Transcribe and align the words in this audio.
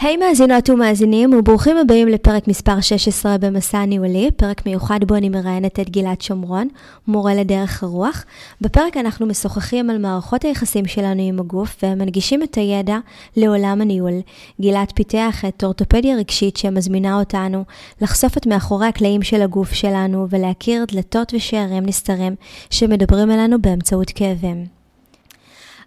היי 0.00 0.14
hey, 0.14 0.18
מאזינות 0.20 0.70
ומאזינים, 0.70 1.34
וברוכים 1.34 1.76
הבאים 1.76 2.08
לפרק 2.08 2.48
מספר 2.48 2.80
16 2.80 3.38
במסע 3.38 3.78
הניהולי, 3.78 4.30
פרק 4.36 4.66
מיוחד 4.66 4.98
בו 5.04 5.14
אני 5.14 5.28
מראיינת 5.28 5.80
את 5.80 5.90
גלעד 5.90 6.20
שומרון, 6.20 6.68
מורה 7.06 7.34
לדרך 7.34 7.82
הרוח. 7.82 8.24
בפרק 8.60 8.96
אנחנו 8.96 9.26
משוחחים 9.26 9.90
על 9.90 9.98
מערכות 9.98 10.44
היחסים 10.44 10.86
שלנו 10.86 11.22
עם 11.22 11.40
הגוף 11.40 11.76
ומנגישים 11.82 12.42
את 12.42 12.54
הידע 12.54 12.98
לעולם 13.36 13.80
הניהול. 13.80 14.20
גלעד 14.60 14.92
פיתח 14.94 15.44
את 15.48 15.64
אורתופדיה 15.64 16.16
רגשית 16.16 16.56
שמזמינה 16.56 17.18
אותנו 17.18 17.64
לחשוף 18.00 18.36
את 18.36 18.46
מאחורי 18.46 18.86
הקלעים 18.86 19.22
של 19.22 19.42
הגוף 19.42 19.72
שלנו 19.72 20.26
ולהכיר 20.30 20.84
דלתות 20.92 21.34
ושערים 21.34 21.86
נסתרים 21.86 22.34
שמדברים 22.70 23.30
אלינו 23.30 23.62
באמצעות 23.62 24.10
כאבים. 24.14 24.73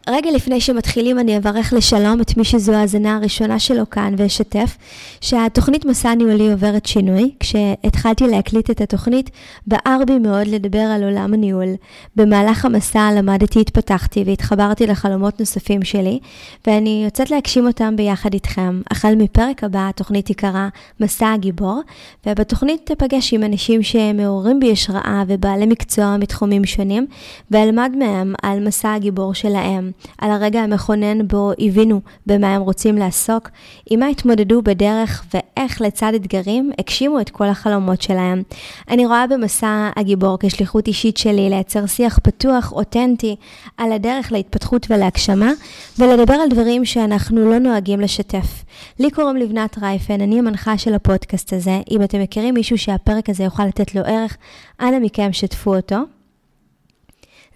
רגע 0.10 0.32
לפני 0.32 0.62
שמתחילים 0.62 1.20
אני 1.20 1.38
אברך 1.38 1.74
לשלום 1.74 2.21
את 2.21 2.38
מי 2.38 2.44
שזו 2.44 2.74
ההאזנה 2.74 3.15
הראשונה 3.15 3.60
שלו 3.60 3.89
כאן 3.89 4.14
ואשתף 4.18 4.78
שהתוכנית 5.21 5.86
מסע 5.86 6.15
ניהולי 6.15 6.52
עוברת 6.52 6.86
שינוי. 6.86 7.32
כשהתחלתי 7.39 8.28
להקליט 8.28 8.70
את 8.70 8.82
התוכנית 8.82 9.29
בער 9.68 10.06
בי 10.07 10.20
מאוד 10.20 10.48
לדבר 10.48 10.79
על 10.79 11.04
עולם 11.04 11.34
הניהול. 11.34 11.75
במהלך 12.15 12.65
המסע 12.65 13.10
למדתי, 13.18 13.62
התפתחתי 13.62 14.24
והתחברתי 14.25 14.88
לחלומות 14.88 15.39
נוספים 15.39 15.84
שלי 15.84 16.20
ואני 16.68 17.01
יוצאת 17.06 17.32
להגשים 17.32 17.68
אותם 17.68 17.96
ביחד 17.96 18.34
איתכם. 18.34 18.82
החל 18.92 19.15
מפרק 19.18 19.64
הבא 19.64 19.89
התוכנית 19.89 20.26
תיקרא 20.26 20.68
מסע 21.00 21.32
הגיבור 21.32 21.82
ובתוכנית 22.26 22.92
תפגש 22.92 23.34
עם 23.34 23.43
אנשים 23.43 23.84
שמעוררים 23.84 24.60
בי 24.60 24.71
השראה 24.71 25.24
ובעלי 25.28 25.65
מקצוע 25.65 26.18
מתחומים 26.18 26.65
שונים 26.65 27.07
ואלמד 27.51 27.92
מהם 27.98 28.34
על 28.43 28.68
מסע 28.68 28.93
הגיבור 28.93 29.34
שלהם. 29.34 29.92
על 30.18 30.32
הרגע 30.32 30.60
המכונן 30.61 31.28
בו 31.28 31.51
הבינו 31.60 32.02
במה 32.25 32.56
הם 32.56 32.61
רוצים 32.61 32.95
לעסוק, 32.95 33.50
עם 33.89 34.00
מה 34.00 34.08
התמודדו 34.08 34.62
בדרך 34.62 35.26
ואיך 35.34 35.81
לצד 35.81 36.14
אתגרים 36.16 36.72
הגשימו 36.80 37.22
את 37.22 37.30
כל 37.30 37.45
החלומות 37.45 38.02
שלהם. 38.02 38.44
אני 38.90 39.06
רואה 39.06 39.28
במסע 39.28 39.90
הגיבור 39.95 40.38
כשליחות 40.40 40.88
אישית 40.88 41.18
שלי 41.18 41.50
לייצר 41.50 41.86
שיח 41.86 42.20
פתוח, 42.23 42.72
אותנטי, 42.72 43.36
על 43.78 43.92
הדרך 43.92 44.31
להתפתחות 44.31 44.88
ולהגשמה, 44.90 45.52
ולדבר 46.00 46.34
על 46.34 46.50
דברים 46.50 46.86
שאנחנו 46.86 47.52
לא 47.52 47.58
נוהגים 47.58 48.00
לשתף. 48.00 48.64
לי 49.00 49.12
קוראים 49.12 49.38
לבנת 49.38 49.78
רייפן, 49.81 50.22
אני 50.22 50.40
המנחה 50.40 50.78
של 50.78 50.94
הפודקאסט 50.94 51.53
הזה. 51.53 51.81
אם 51.92 52.03
אתם 52.03 52.22
מכירים 52.22 52.53
מישהו 52.53 52.78
שהפרק 52.78 53.30
הזה 53.30 53.44
יוכל 53.44 53.66
לתת 53.66 53.95
לו 53.95 54.02
ערך, 54.02 54.38
אנא 54.81 55.00
מכם 55.00 55.30
שתפו 55.34 55.75
אותו. 55.75 56.17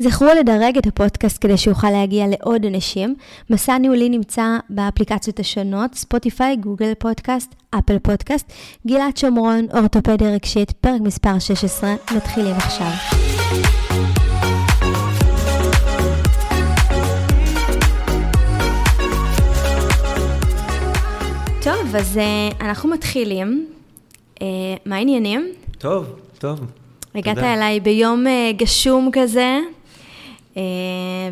זכרו 0.01 0.27
לדרג 0.39 0.77
את 0.77 0.87
הפודקאסט 0.87 1.37
כדי 1.41 1.57
שיוכל 1.57 1.89
להגיע 1.89 2.25
לעוד 2.27 2.65
אנשים. 2.65 3.15
מסע 3.49 3.77
ניהולי 3.77 4.09
נמצא 4.09 4.57
באפליקציות 4.69 5.39
השונות, 5.39 5.95
ספוטיפיי, 5.95 6.55
גוגל 6.55 6.93
פודקאסט, 6.99 7.55
אפל 7.69 7.99
פודקאסט. 7.99 8.53
גלעד 8.87 9.17
שומרון, 9.17 9.67
אורתופדיה 9.73 10.29
רגשית, 10.29 10.71
פרק 10.71 11.01
מספר 11.01 11.39
16, 11.39 11.95
מתחילים 12.15 12.55
עכשיו. 12.55 12.91
טוב, 21.63 21.95
אז 21.95 22.17
uh, 22.17 22.55
אנחנו 22.63 22.89
מתחילים. 22.89 23.67
Uh, 24.35 24.41
מה 24.85 24.95
העניינים? 24.95 25.51
טוב, 25.77 26.05
טוב. 26.39 26.59
הגעת 27.15 27.35
תודה. 27.35 27.53
אליי 27.53 27.79
ביום 27.79 28.25
uh, 28.27 28.57
גשום 28.57 29.09
כזה, 29.13 29.39
אה, 29.41 29.59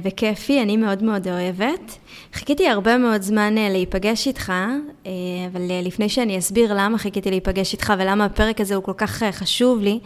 וכיפי, 0.03 0.61
אני 0.61 0.77
מאוד 0.77 1.03
מאוד 1.03 1.27
אוהבת. 1.27 1.97
חיכיתי 2.33 2.69
הרבה 2.69 2.97
מאוד 2.97 3.21
זמן 3.21 3.57
אה, 3.57 3.69
להיפגש 3.69 4.27
איתך, 4.27 4.49
אה, 5.05 5.11
אבל 5.51 5.61
לפני 5.83 6.09
שאני 6.09 6.37
אסביר 6.37 6.73
למה 6.73 6.97
חיכיתי 6.97 7.29
להיפגש 7.29 7.73
איתך 7.73 7.93
ולמה 7.99 8.25
הפרק 8.25 8.61
הזה 8.61 8.75
הוא 8.75 8.83
כל 8.83 8.93
כך 8.97 9.23
חשוב 9.31 9.79
לי 9.81 9.99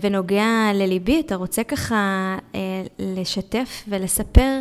ונוגע 0.00 0.46
לליבי, 0.74 1.20
אתה 1.20 1.36
רוצה 1.36 1.64
ככה 1.64 2.36
לשתף 2.98 3.84
ולספר 3.88 4.58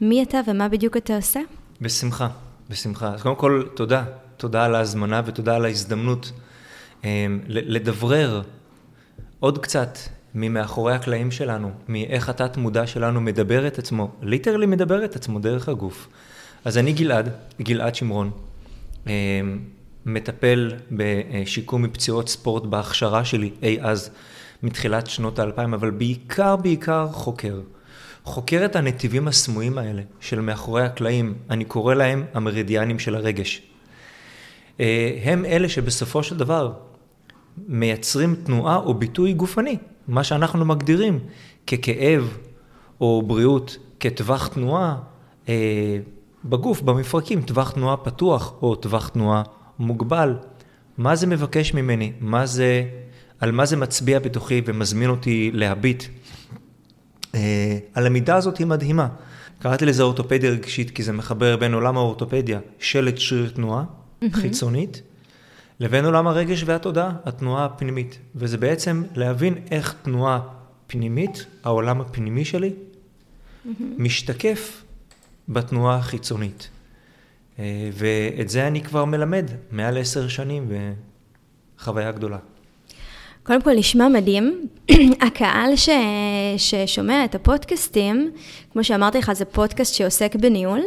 מי 0.00 0.22
אתה 0.22 0.40
ומה 0.46 0.68
בדיוק 0.68 0.96
אתה 0.96 1.16
עושה? 1.16 1.40
בשמחה, 1.80 2.28
בשמחה. 2.70 3.14
אז 3.14 3.22
קודם 3.22 3.36
כל, 3.36 3.62
תודה. 3.74 4.04
תודה 4.36 4.64
על 4.64 4.74
ההזמנה 4.74 5.22
ותודה 5.26 5.56
על 5.56 5.64
ההזדמנות 5.64 6.32
לדברר 7.48 8.42
עוד 9.40 9.58
קצת 9.58 9.98
ממאחורי 10.38 10.94
הקלעים 10.94 11.30
שלנו, 11.30 11.70
מאיך 11.88 12.28
התת 12.28 12.56
מודע 12.56 12.86
שלנו 12.86 13.20
מדבר 13.20 13.66
את 13.66 13.78
עצמו, 13.78 14.10
ליטרלי 14.22 14.66
מדבר 14.66 15.04
את 15.04 15.16
עצמו 15.16 15.38
דרך 15.38 15.68
הגוף. 15.68 16.08
אז 16.64 16.78
אני 16.78 16.92
גלעד, 16.92 17.28
גלעד 17.60 17.94
שמרון, 17.94 18.30
אה, 19.06 19.12
מטפל 20.06 20.72
בשיקום 20.90 21.82
מפציעות 21.82 22.28
ספורט 22.28 22.62
בהכשרה 22.64 23.24
שלי 23.24 23.50
אי 23.62 23.78
אז, 23.80 24.10
מתחילת 24.62 25.06
שנות 25.06 25.38
האלפיים, 25.38 25.74
אבל 25.74 25.90
בעיקר 25.90 26.56
בעיקר 26.56 27.08
חוקר. 27.12 27.60
חוקר 28.24 28.64
את 28.64 28.76
הנתיבים 28.76 29.28
הסמויים 29.28 29.78
האלה 29.78 30.02
של 30.20 30.40
מאחורי 30.40 30.82
הקלעים, 30.82 31.34
אני 31.50 31.64
קורא 31.64 31.94
להם 31.94 32.24
המרידיאנים 32.34 32.98
של 32.98 33.14
הרגש. 33.14 33.62
אה, 34.80 35.18
הם 35.22 35.44
אלה 35.44 35.68
שבסופו 35.68 36.22
של 36.22 36.36
דבר 36.36 36.72
מייצרים 37.68 38.34
תנועה 38.44 38.76
או 38.76 38.94
ביטוי 38.94 39.32
גופני. 39.32 39.76
מה 40.08 40.24
שאנחנו 40.24 40.64
מגדירים 40.64 41.18
ככאב 41.66 42.36
או 43.00 43.22
בריאות 43.26 43.76
כטווח 44.00 44.46
תנועה 44.46 44.96
אה, 45.48 45.98
בגוף, 46.44 46.82
במפרקים, 46.82 47.42
טווח 47.42 47.70
תנועה 47.70 47.96
פתוח 47.96 48.54
או 48.62 48.74
טווח 48.74 49.08
תנועה 49.08 49.42
מוגבל. 49.78 50.36
מה 50.98 51.16
זה 51.16 51.26
מבקש 51.26 51.74
ממני? 51.74 52.12
מה 52.20 52.46
זה, 52.46 52.84
על 53.40 53.52
מה 53.52 53.66
זה 53.66 53.76
מצביע 53.76 54.18
בתוכי 54.18 54.62
ומזמין 54.66 55.10
אותי 55.10 55.50
להביט? 55.54 56.04
אה, 57.34 57.78
הלמידה 57.94 58.36
הזאת 58.36 58.58
היא 58.58 58.66
מדהימה. 58.66 59.08
קראתי 59.58 59.86
לזה 59.86 60.02
אורתופדיה 60.02 60.50
רגשית 60.50 60.90
כי 60.90 61.02
זה 61.02 61.12
מחבר 61.12 61.56
בין 61.56 61.74
עולם 61.74 61.96
האורתופדיה, 61.96 62.60
שלט 62.78 63.18
שריר 63.18 63.50
תנועה 63.50 63.84
mm-hmm. 63.84 64.26
חיצונית, 64.32 65.02
לבין 65.80 66.04
עולם 66.04 66.26
הרגש 66.26 66.62
והתודעה, 66.66 67.12
התנועה 67.24 67.64
הפנימית. 67.64 68.18
וזה 68.34 68.58
בעצם 68.58 69.02
להבין 69.14 69.54
איך 69.70 69.94
תנועה 70.02 70.40
פנימית, 70.86 71.46
העולם 71.64 72.00
הפנימי 72.00 72.44
שלי, 72.44 72.70
mm-hmm. 72.70 73.68
משתקף 73.98 74.82
בתנועה 75.48 75.96
החיצונית. 75.96 76.68
אה, 77.58 77.90
ואת 77.92 78.48
זה 78.48 78.66
אני 78.66 78.80
כבר 78.82 79.04
מלמד 79.04 79.50
מעל 79.70 79.98
עשר 79.98 80.28
שנים, 80.28 80.68
וחוויה 81.78 82.12
גדולה. 82.12 82.38
קודם 83.46 83.62
כל, 83.62 83.74
נשמע 83.74 84.08
מדהים. 84.08 84.66
הקהל 85.26 85.76
ש... 85.76 85.88
ששומע 86.56 87.24
את 87.24 87.34
הפודקאסטים, 87.34 88.30
כמו 88.72 88.84
שאמרתי 88.84 89.18
לך, 89.18 89.32
זה 89.32 89.44
פודקאסט 89.44 89.94
שעוסק 89.94 90.34
בניהול, 90.34 90.80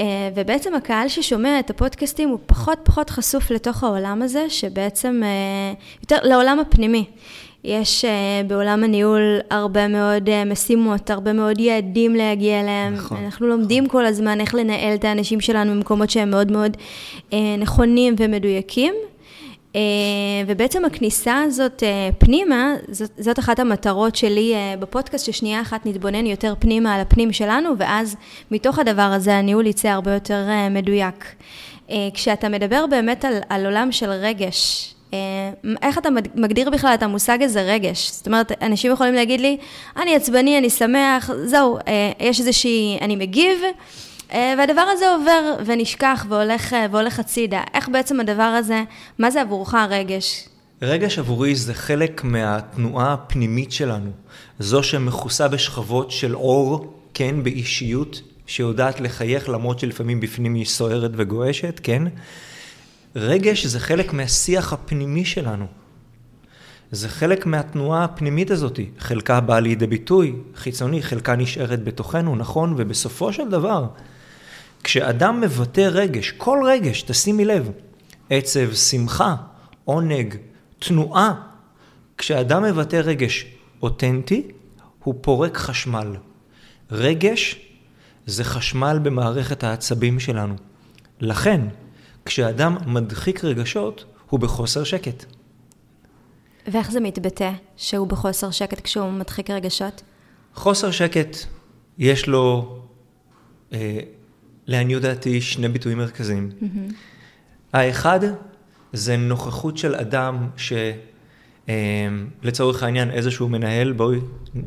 אה, 0.00 0.04
ובעצם 0.34 0.74
הקהל 0.74 1.08
ששומע 1.08 1.58
את 1.58 1.70
הפודקאסטים 1.70 2.28
הוא 2.28 2.38
פחות 2.46 2.78
פחות 2.82 3.10
חשוף 3.10 3.50
לתוך 3.50 3.84
העולם 3.84 4.22
הזה, 4.22 4.50
שבעצם, 4.50 5.20
אה, 5.24 5.74
יותר 6.02 6.16
לעולם 6.22 6.58
הפנימי. 6.60 7.04
יש 7.64 8.04
uh, 8.04 8.46
בעולם 8.46 8.84
הניהול 8.84 9.38
הרבה 9.50 9.88
מאוד 9.88 10.44
משימות, 10.46 11.10
הרבה 11.10 11.32
מאוד 11.32 11.60
יעדים 11.60 12.14
להגיע 12.14 12.60
אליהם. 12.60 12.94
נכון. 12.94 13.24
אנחנו 13.24 13.46
לומדים 13.46 13.88
כל 13.88 14.06
הזמן 14.06 14.40
איך 14.40 14.54
לנהל 14.54 14.94
את 14.94 15.04
האנשים 15.04 15.40
שלנו 15.40 15.74
במקומות 15.74 16.10
שהם 16.10 16.30
מאוד 16.30 16.52
מאוד 16.52 16.76
נכונים 17.58 18.14
ומדויקים. 18.18 18.94
אה, 19.76 19.80
ובעצם 20.46 20.84
הכניסה 20.84 21.42
הזאת 21.42 21.82
אה, 21.82 22.08
פנימה, 22.18 22.74
זאת, 22.88 23.10
זאת 23.18 23.38
אחת 23.38 23.58
המטרות 23.58 24.16
שלי 24.16 24.54
אה, 24.54 24.74
בפודקאסט, 24.78 25.26
ששנייה 25.26 25.60
אחת 25.60 25.86
נתבונן 25.86 26.26
יותר 26.26 26.54
פנימה 26.58 26.94
על 26.94 27.00
הפנים 27.00 27.32
שלנו, 27.32 27.70
ואז 27.78 28.16
מתוך 28.50 28.78
הדבר 28.78 29.02
הזה 29.02 29.34
הניהול 29.34 29.66
יצא 29.66 29.88
הרבה 29.88 30.14
יותר 30.14 30.48
מדויק. 30.70 31.34
כשאתה 32.14 32.48
מדבר 32.48 32.86
באמת 32.86 33.24
על, 33.24 33.34
על 33.48 33.66
עולם 33.66 33.92
של 33.92 34.10
רגש, 34.10 34.94
איך 35.82 35.98
אתה 35.98 36.08
מגדיר 36.34 36.70
בכלל 36.70 36.94
את 36.94 37.02
המושג 37.02 37.42
הזה 37.42 37.62
רגש? 37.62 38.10
זאת 38.10 38.26
אומרת, 38.26 38.62
אנשים 38.62 38.92
יכולים 38.92 39.14
להגיד 39.14 39.40
לי, 39.40 39.56
אני 39.96 40.14
עצבני, 40.14 40.58
אני 40.58 40.70
שמח, 40.70 41.30
זהו, 41.44 41.78
יש 42.20 42.40
איזושהי, 42.40 42.98
אני 43.00 43.16
מגיב. 43.16 43.58
אה, 44.32 44.54
והדבר 44.58 44.80
הזה 44.92 45.04
עובר 45.10 45.56
ונשכח 45.66 46.26
והולך, 46.28 46.72
אה, 46.72 46.86
והולך 46.90 47.18
הצידה. 47.18 47.62
איך 47.74 47.88
בעצם 47.88 48.20
הדבר 48.20 48.42
הזה, 48.42 48.82
מה 49.18 49.30
זה 49.30 49.40
עבורך 49.40 49.74
הרגש? 49.74 50.48
רגש 50.82 51.18
עבורי 51.18 51.54
זה 51.54 51.74
חלק 51.74 52.24
מהתנועה 52.24 53.12
הפנימית 53.12 53.72
שלנו. 53.72 54.10
זו 54.58 54.82
שמכוסה 54.82 55.48
בשכבות 55.48 56.10
של 56.10 56.36
אור, 56.36 56.94
כן, 57.14 57.42
באישיות, 57.42 58.22
שיודעת 58.46 59.00
לחייך 59.00 59.48
למרות 59.48 59.78
שלפעמים 59.78 60.20
בפנים 60.20 60.54
היא 60.54 60.64
סוערת 60.64 61.10
וגועשת, 61.14 61.80
כן? 61.82 62.02
רגש 63.16 63.66
זה 63.66 63.80
חלק 63.80 64.12
מהשיח 64.12 64.72
הפנימי 64.72 65.24
שלנו. 65.24 65.66
זה 66.90 67.08
חלק 67.08 67.46
מהתנועה 67.46 68.04
הפנימית 68.04 68.50
הזאת. 68.50 68.80
חלקה 68.98 69.40
באה 69.40 69.60
לידי 69.60 69.86
ביטוי 69.86 70.34
חיצוני, 70.56 71.02
חלקה 71.02 71.36
נשארת 71.36 71.84
בתוכנו, 71.84 72.36
נכון? 72.36 72.74
ובסופו 72.76 73.32
של 73.32 73.48
דבר, 73.48 73.86
כשאדם 74.84 75.40
מבטא 75.40 75.88
רגש, 75.92 76.30
כל 76.30 76.58
רגש, 76.66 77.02
תשימי 77.02 77.44
לב, 77.44 77.70
עצב, 78.30 78.74
שמחה, 78.74 79.36
עונג, 79.84 80.36
תנועה, 80.78 81.34
כשאדם 82.18 82.62
מבטא 82.62 82.96
רגש 82.96 83.46
אותנטי, 83.82 84.48
הוא 85.04 85.14
פורק 85.20 85.56
חשמל. 85.56 86.16
רגש 86.90 87.60
זה 88.26 88.44
חשמל 88.44 88.98
במערכת 89.02 89.64
העצבים 89.64 90.20
שלנו. 90.20 90.54
לכן, 91.20 91.60
כשאדם 92.24 92.76
מדחיק 92.86 93.44
רגשות, 93.44 94.04
הוא 94.30 94.40
בחוסר 94.40 94.84
שקט. 94.84 95.24
ואיך 96.66 96.90
זה 96.90 97.00
מתבטא 97.00 97.50
שהוא 97.76 98.06
בחוסר 98.06 98.50
שקט 98.50 98.80
כשהוא 98.80 99.10
מדחיק 99.10 99.50
רגשות? 99.50 100.02
חוסר 100.54 100.90
שקט, 100.90 101.36
יש 101.98 102.26
לו, 102.26 102.78
אה, 103.72 103.98
לעניות 104.72 105.02
דעתי, 105.02 105.40
שני 105.40 105.68
ביטויים 105.68 105.98
מרכזיים. 105.98 106.50
Mm-hmm. 106.50 106.92
האחד, 107.72 108.20
זה 108.92 109.16
נוכחות 109.16 109.78
של 109.78 109.94
אדם 109.94 110.48
ש... 110.56 110.72
אה, 111.68 112.08
לצורך 112.42 112.82
העניין 112.82 113.10
איזשהו 113.10 113.48
מנהל, 113.48 113.92
בואי 113.92 114.18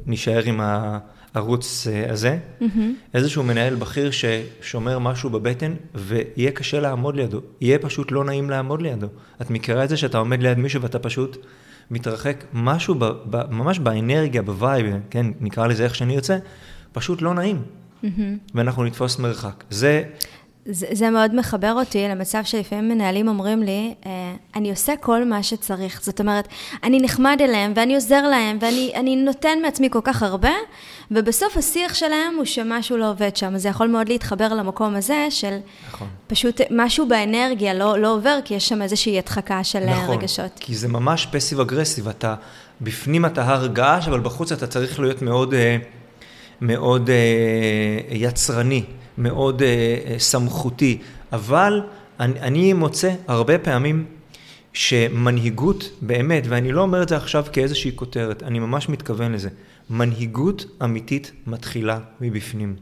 נשאר 0.05 0.43
עם 0.43 0.61
הערוץ 0.61 1.87
אה, 1.87 2.11
הזה, 2.11 2.37
mm-hmm. 2.61 2.65
איזשהו 3.13 3.43
מנהל 3.43 3.75
בכיר 3.75 4.11
ששומר 4.11 4.99
משהו 4.99 5.29
בבטן 5.29 5.73
ויהיה 5.95 6.51
קשה 6.51 6.79
לעמוד 6.79 7.15
לידו, 7.15 7.41
יהיה 7.61 7.79
פשוט 7.79 8.11
לא 8.11 8.23
נעים 8.23 8.49
לעמוד 8.49 8.81
לידו. 8.81 9.07
את 9.41 9.49
מכירה 9.49 9.83
את 9.83 9.89
זה 9.89 9.97
שאתה 9.97 10.17
עומד 10.17 10.41
ליד 10.41 10.57
מישהו 10.57 10.81
ואתה 10.81 10.99
פשוט 10.99 11.45
מתרחק, 11.91 12.43
משהו 12.53 12.95
ב, 12.95 13.05
ב, 13.05 13.51
ממש 13.51 13.79
באנרגיה, 13.79 14.41
ב 14.41 14.49
vibe, 14.49 14.85
כן, 15.09 15.25
נקרא 15.41 15.67
לזה 15.67 15.83
איך 15.83 15.95
שאני 15.95 16.15
יוצא, 16.15 16.37
פשוט 16.93 17.21
לא 17.21 17.33
נעים. 17.33 17.61
Mm-hmm. 18.05 18.51
ואנחנו 18.55 18.83
נתפוס 18.83 19.19
מרחק. 19.19 19.63
זה... 19.69 20.03
זה, 20.69 20.87
זה 20.91 21.09
מאוד 21.09 21.35
מחבר 21.35 21.73
אותי 21.73 22.07
למצב 22.07 22.41
שלפעמים 22.43 22.89
מנהלים 22.89 23.27
אומרים 23.27 23.63
לי, 23.63 23.93
אה, 24.05 24.11
אני 24.55 24.69
עושה 24.69 24.93
כל 25.01 25.25
מה 25.25 25.43
שצריך. 25.43 25.99
זאת 26.03 26.19
אומרת, 26.19 26.47
אני 26.83 26.99
נחמד 27.01 27.37
אליהם 27.41 27.73
ואני 27.75 27.95
עוזר 27.95 28.27
להם 28.27 28.57
ואני 28.61 29.15
נותן 29.15 29.57
מעצמי 29.61 29.89
כל 29.91 29.99
כך 30.03 30.23
הרבה, 30.23 30.51
ובסוף 31.11 31.57
השיח 31.57 31.93
שלהם 31.93 32.35
הוא 32.37 32.45
שמשהו 32.45 32.97
לא 32.97 33.09
עובד 33.09 33.35
שם. 33.35 33.57
זה 33.57 33.69
יכול 33.69 33.87
מאוד 33.87 34.09
להתחבר 34.09 34.53
למקום 34.53 34.95
הזה 34.95 35.27
של 35.29 35.57
נכון. 35.87 36.07
פשוט 36.27 36.61
משהו 36.71 37.07
באנרגיה 37.07 37.73
לא, 37.73 37.99
לא 37.99 38.13
עובר, 38.13 38.39
כי 38.45 38.53
יש 38.53 38.69
שם 38.69 38.81
איזושהי 38.81 39.19
הדחקה 39.19 39.63
של 39.63 39.83
אה, 39.83 40.03
נכון, 40.03 40.17
רגשות. 40.17 40.51
כי 40.59 40.75
זה 40.75 40.87
ממש 40.87 41.27
פסיב 41.31 41.59
אגרסיב. 41.59 42.07
אתה, 42.07 42.35
בפנים 42.81 43.25
אתה 43.25 43.43
הר 43.43 43.67
געש, 43.67 44.07
אבל 44.07 44.19
בחוץ 44.19 44.51
אתה 44.51 44.67
צריך 44.67 44.99
להיות 44.99 45.21
מאוד, 45.21 45.53
אה, 45.53 45.77
מאוד 46.61 47.09
יצרני. 48.09 48.83
מאוד 49.17 49.61
uh, 49.61 49.65
סמכותי, 50.19 50.97
אבל 51.33 51.81
אני, 52.19 52.39
אני 52.39 52.73
מוצא 52.73 53.13
הרבה 53.27 53.57
פעמים 53.57 54.05
שמנהיגות 54.73 55.89
באמת, 56.01 56.43
ואני 56.49 56.71
לא 56.71 56.81
אומר 56.81 57.03
את 57.03 57.09
זה 57.09 57.17
עכשיו 57.17 57.45
כאיזושהי 57.53 57.91
כותרת, 57.95 58.43
אני 58.43 58.59
ממש 58.59 58.89
מתכוון 58.89 59.31
לזה, 59.31 59.49
מנהיגות 59.89 60.65
אמיתית 60.83 61.31
מתחילה 61.47 61.99
מבפנים. 62.21 62.75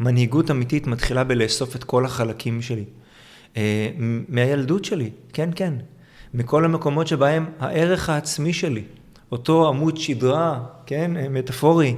מנהיגות 0.00 0.50
אמיתית 0.50 0.86
מתחילה 0.86 1.24
בלאסוף 1.24 1.76
את 1.76 1.84
כל 1.84 2.04
החלקים 2.04 2.62
שלי. 2.62 2.84
Uh, 3.54 3.58
מהילדות 4.28 4.84
שלי, 4.84 5.10
כן, 5.32 5.50
כן. 5.54 5.74
מכל 6.34 6.64
המקומות 6.64 7.06
שבהם 7.06 7.46
הערך 7.58 8.08
העצמי 8.08 8.52
שלי, 8.52 8.82
אותו 9.32 9.68
עמוד 9.68 9.96
שדרה, 9.96 10.60
כן, 10.86 11.10
מטאפורי, 11.30 11.94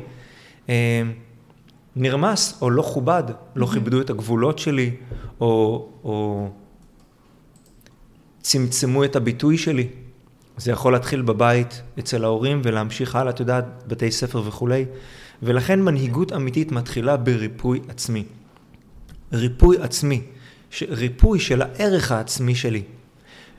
נרמס 1.96 2.58
או 2.62 2.70
לא 2.70 2.82
כובד, 2.82 3.22
לא 3.56 3.66
mm-hmm. 3.66 3.72
כיבדו 3.72 4.00
את 4.00 4.10
הגבולות 4.10 4.58
שלי, 4.58 4.90
או, 5.40 5.88
או 6.04 6.48
צמצמו 8.40 9.04
את 9.04 9.16
הביטוי 9.16 9.58
שלי. 9.58 9.88
זה 10.56 10.70
יכול 10.70 10.92
להתחיל 10.92 11.22
בבית 11.22 11.82
אצל 11.98 12.24
ההורים 12.24 12.60
ולהמשיך 12.64 13.16
הלאה, 13.16 13.30
את 13.30 13.40
יודעת, 13.40 13.64
בתי 13.86 14.10
ספר 14.10 14.42
וכולי. 14.46 14.84
ולכן 15.42 15.82
מנהיגות 15.82 16.32
אמיתית 16.32 16.72
מתחילה 16.72 17.16
בריפוי 17.16 17.80
עצמי. 17.88 18.24
ריפוי 19.32 19.76
עצמי, 19.78 20.22
ריפוי 20.88 21.40
של 21.40 21.62
הערך 21.62 22.12
העצמי 22.12 22.54
שלי. 22.54 22.82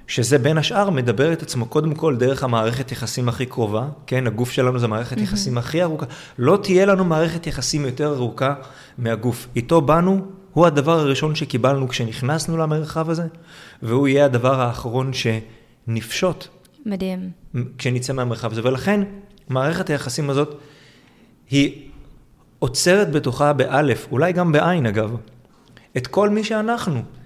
שזה 0.10 0.38
בין 0.38 0.58
השאר 0.58 0.90
מדבר 0.90 1.34
את 1.34 1.42
עצמו 1.42 1.66
קודם 1.66 1.96
כל 1.96 2.16
דרך 2.16 2.44
המערכת 2.44 2.92
יחסים 2.92 3.30
הכי 3.30 3.46
קרובה, 3.46 3.88
כן, 4.08 4.28
הגוף 4.28 4.52
שלנו 4.52 4.80
זה 4.80 4.88
מערכת 4.88 5.18
mm-hmm. 5.18 5.22
יחסים 5.22 5.58
הכי 5.58 5.84
ארוכה, 5.84 6.06
לא 6.40 6.60
תהיה 6.64 6.86
לנו 6.86 7.06
מערכת 7.06 7.48
יחסים 7.48 7.86
יותר 7.86 8.14
ארוכה 8.16 8.54
מהגוף. 8.98 9.48
איתו 9.56 9.82
באנו, 9.82 10.26
הוא 10.54 10.66
הדבר 10.66 11.00
הראשון 11.00 11.36
שקיבלנו 11.36 11.88
כשנכנסנו 11.88 12.58
למרחב 12.58 13.10
הזה, 13.10 13.24
והוא 13.82 14.08
יהיה 14.08 14.26
הדבר 14.26 14.62
האחרון 14.62 15.12
שנפשוט. 15.14 16.48
מדהים. 16.86 17.30
כשנצא 17.78 18.14
מהמרחב 18.14 18.52
הזה, 18.52 18.62
ולכן 18.64 19.02
מערכת 19.50 19.90
היחסים 19.90 20.30
הזאת 20.30 20.56
היא 21.50 21.90
עוצרת 22.60 23.12
בתוכה 23.12 23.54
באלף, 23.54 24.08
אולי 24.12 24.34
גם 24.34 24.52
בעין 24.52 24.86
אגב, 24.86 25.16
את 25.98 26.08
כל 26.08 26.30
מי 26.30 26.44
שאנחנו. 26.44 27.19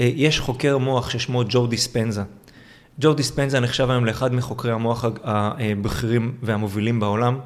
אה, 0.00 0.10
יש 0.14 0.40
חוקר 0.40 0.78
מוח 0.78 1.10
ששמו 1.10 1.42
ג'ו 1.48 1.66
דיספנזה. 1.66 2.22
ג'ו 3.00 3.14
דיספנזה 3.14 3.60
נחשב 3.60 3.90
היום 3.90 4.04
לאחד 4.04 4.34
מחוקרי 4.34 4.72
המוח 4.72 5.04
הבכירים 5.24 6.36
והמובילים 6.42 7.00
בעולם. 7.00 7.38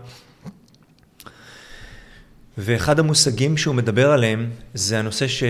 ואחד 2.58 2.98
המושגים 2.98 3.56
שהוא 3.56 3.74
מדבר 3.74 4.10
עליהם 4.10 4.50
זה 4.74 4.98
הנושא 4.98 5.28
שעל 5.28 5.48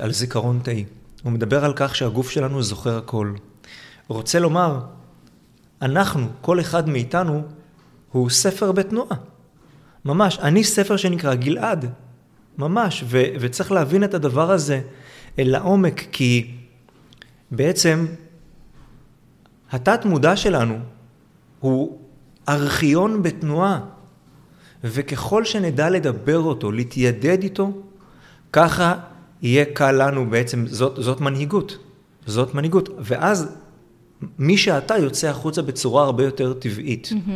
אה, 0.00 0.12
זיכרון 0.12 0.60
תאי. 0.62 0.84
הוא 1.22 1.32
מדבר 1.32 1.64
על 1.64 1.72
כך 1.76 1.96
שהגוף 1.96 2.30
שלנו 2.30 2.62
זוכר 2.62 2.98
הכל. 2.98 3.32
הוא 4.06 4.16
רוצה 4.16 4.38
לומר, 4.38 4.80
אנחנו, 5.82 6.26
כל 6.40 6.60
אחד 6.60 6.88
מאיתנו, 6.88 7.42
הוא 8.12 8.30
ספר 8.30 8.72
בתנועה. 8.72 9.16
ממש, 10.04 10.38
אני 10.38 10.64
ספר 10.64 10.96
שנקרא 10.96 11.34
גלעד. 11.34 11.90
ממש, 12.58 13.04
ו- 13.06 13.24
וצריך 13.40 13.72
להבין 13.72 14.04
את 14.04 14.14
הדבר 14.14 14.50
הזה 14.50 14.80
אל 15.38 15.50
לעומק, 15.50 16.04
כי 16.12 16.54
בעצם 17.50 18.06
התת 19.70 20.04
מודע 20.04 20.36
שלנו 20.36 20.78
הוא 21.60 21.98
ארכיון 22.48 23.22
בתנועה, 23.22 23.80
וככל 24.84 25.44
שנדע 25.44 25.90
לדבר 25.90 26.38
אותו, 26.38 26.72
להתיידד 26.72 27.42
איתו, 27.42 27.72
ככה 28.52 28.94
יהיה 29.42 29.64
קל 29.64 29.92
לנו 29.92 30.30
בעצם, 30.30 30.66
זאת, 30.66 31.02
זאת 31.02 31.20
מנהיגות, 31.20 31.78
זאת 32.26 32.54
מנהיגות, 32.54 32.88
ואז 32.98 33.56
מי 34.38 34.56
שאתה 34.56 34.96
יוצא 34.96 35.28
החוצה 35.28 35.62
בצורה 35.62 36.04
הרבה 36.04 36.24
יותר 36.24 36.52
טבעית. 36.52 37.08
Mm-hmm. 37.12 37.30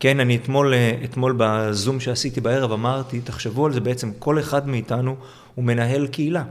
כן, 0.00 0.20
אני 0.20 0.36
אתמול, 0.36 0.74
אתמול 1.04 1.34
בזום 1.38 2.00
שעשיתי 2.00 2.40
בערב 2.40 2.72
אמרתי, 2.72 3.20
תחשבו 3.20 3.66
על 3.66 3.72
זה 3.72 3.80
בעצם, 3.80 4.10
כל 4.18 4.38
אחד 4.38 4.68
מאיתנו 4.68 5.16
הוא 5.54 5.64
מנהל 5.64 6.06
קהילה. 6.06 6.44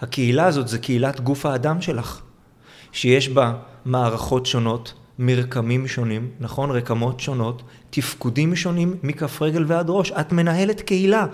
הקהילה 0.00 0.46
הזאת 0.46 0.68
זה 0.68 0.78
קהילת 0.78 1.20
גוף 1.20 1.46
האדם 1.46 1.80
שלך, 1.80 2.20
שיש 2.92 3.28
בה 3.28 3.52
מערכות 3.84 4.46
שונות, 4.46 4.94
מרקמים 5.18 5.88
שונים, 5.88 6.30
נכון? 6.40 6.70
רקמות 6.70 7.20
שונות, 7.20 7.62
תפקודים 7.90 8.56
שונים 8.56 8.96
מכף 9.02 9.42
רגל 9.42 9.64
ועד 9.66 9.86
ראש. 9.88 10.12
את 10.12 10.32
מנהלת 10.32 10.80
קהילה, 10.80 11.26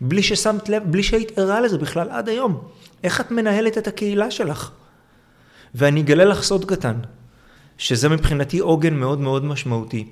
בלי 0.00 0.22
ששמת 0.22 0.68
לב, 0.68 0.82
בלי 0.86 1.02
שהיית 1.02 1.38
ערה 1.38 1.60
לזה 1.60 1.78
בכלל 1.78 2.10
עד 2.10 2.28
היום. 2.28 2.58
איך 3.04 3.20
את 3.20 3.30
מנהלת 3.30 3.78
את 3.78 3.86
הקהילה 3.86 4.30
שלך? 4.30 4.70
ואני 5.74 6.00
אגלה 6.00 6.24
לך 6.24 6.42
סוד 6.42 6.64
קטן, 6.64 6.94
שזה 7.78 8.08
מבחינתי 8.08 8.58
עוגן 8.58 8.94
מאוד 8.94 9.20
מאוד 9.20 9.44
משמעותי. 9.44 10.06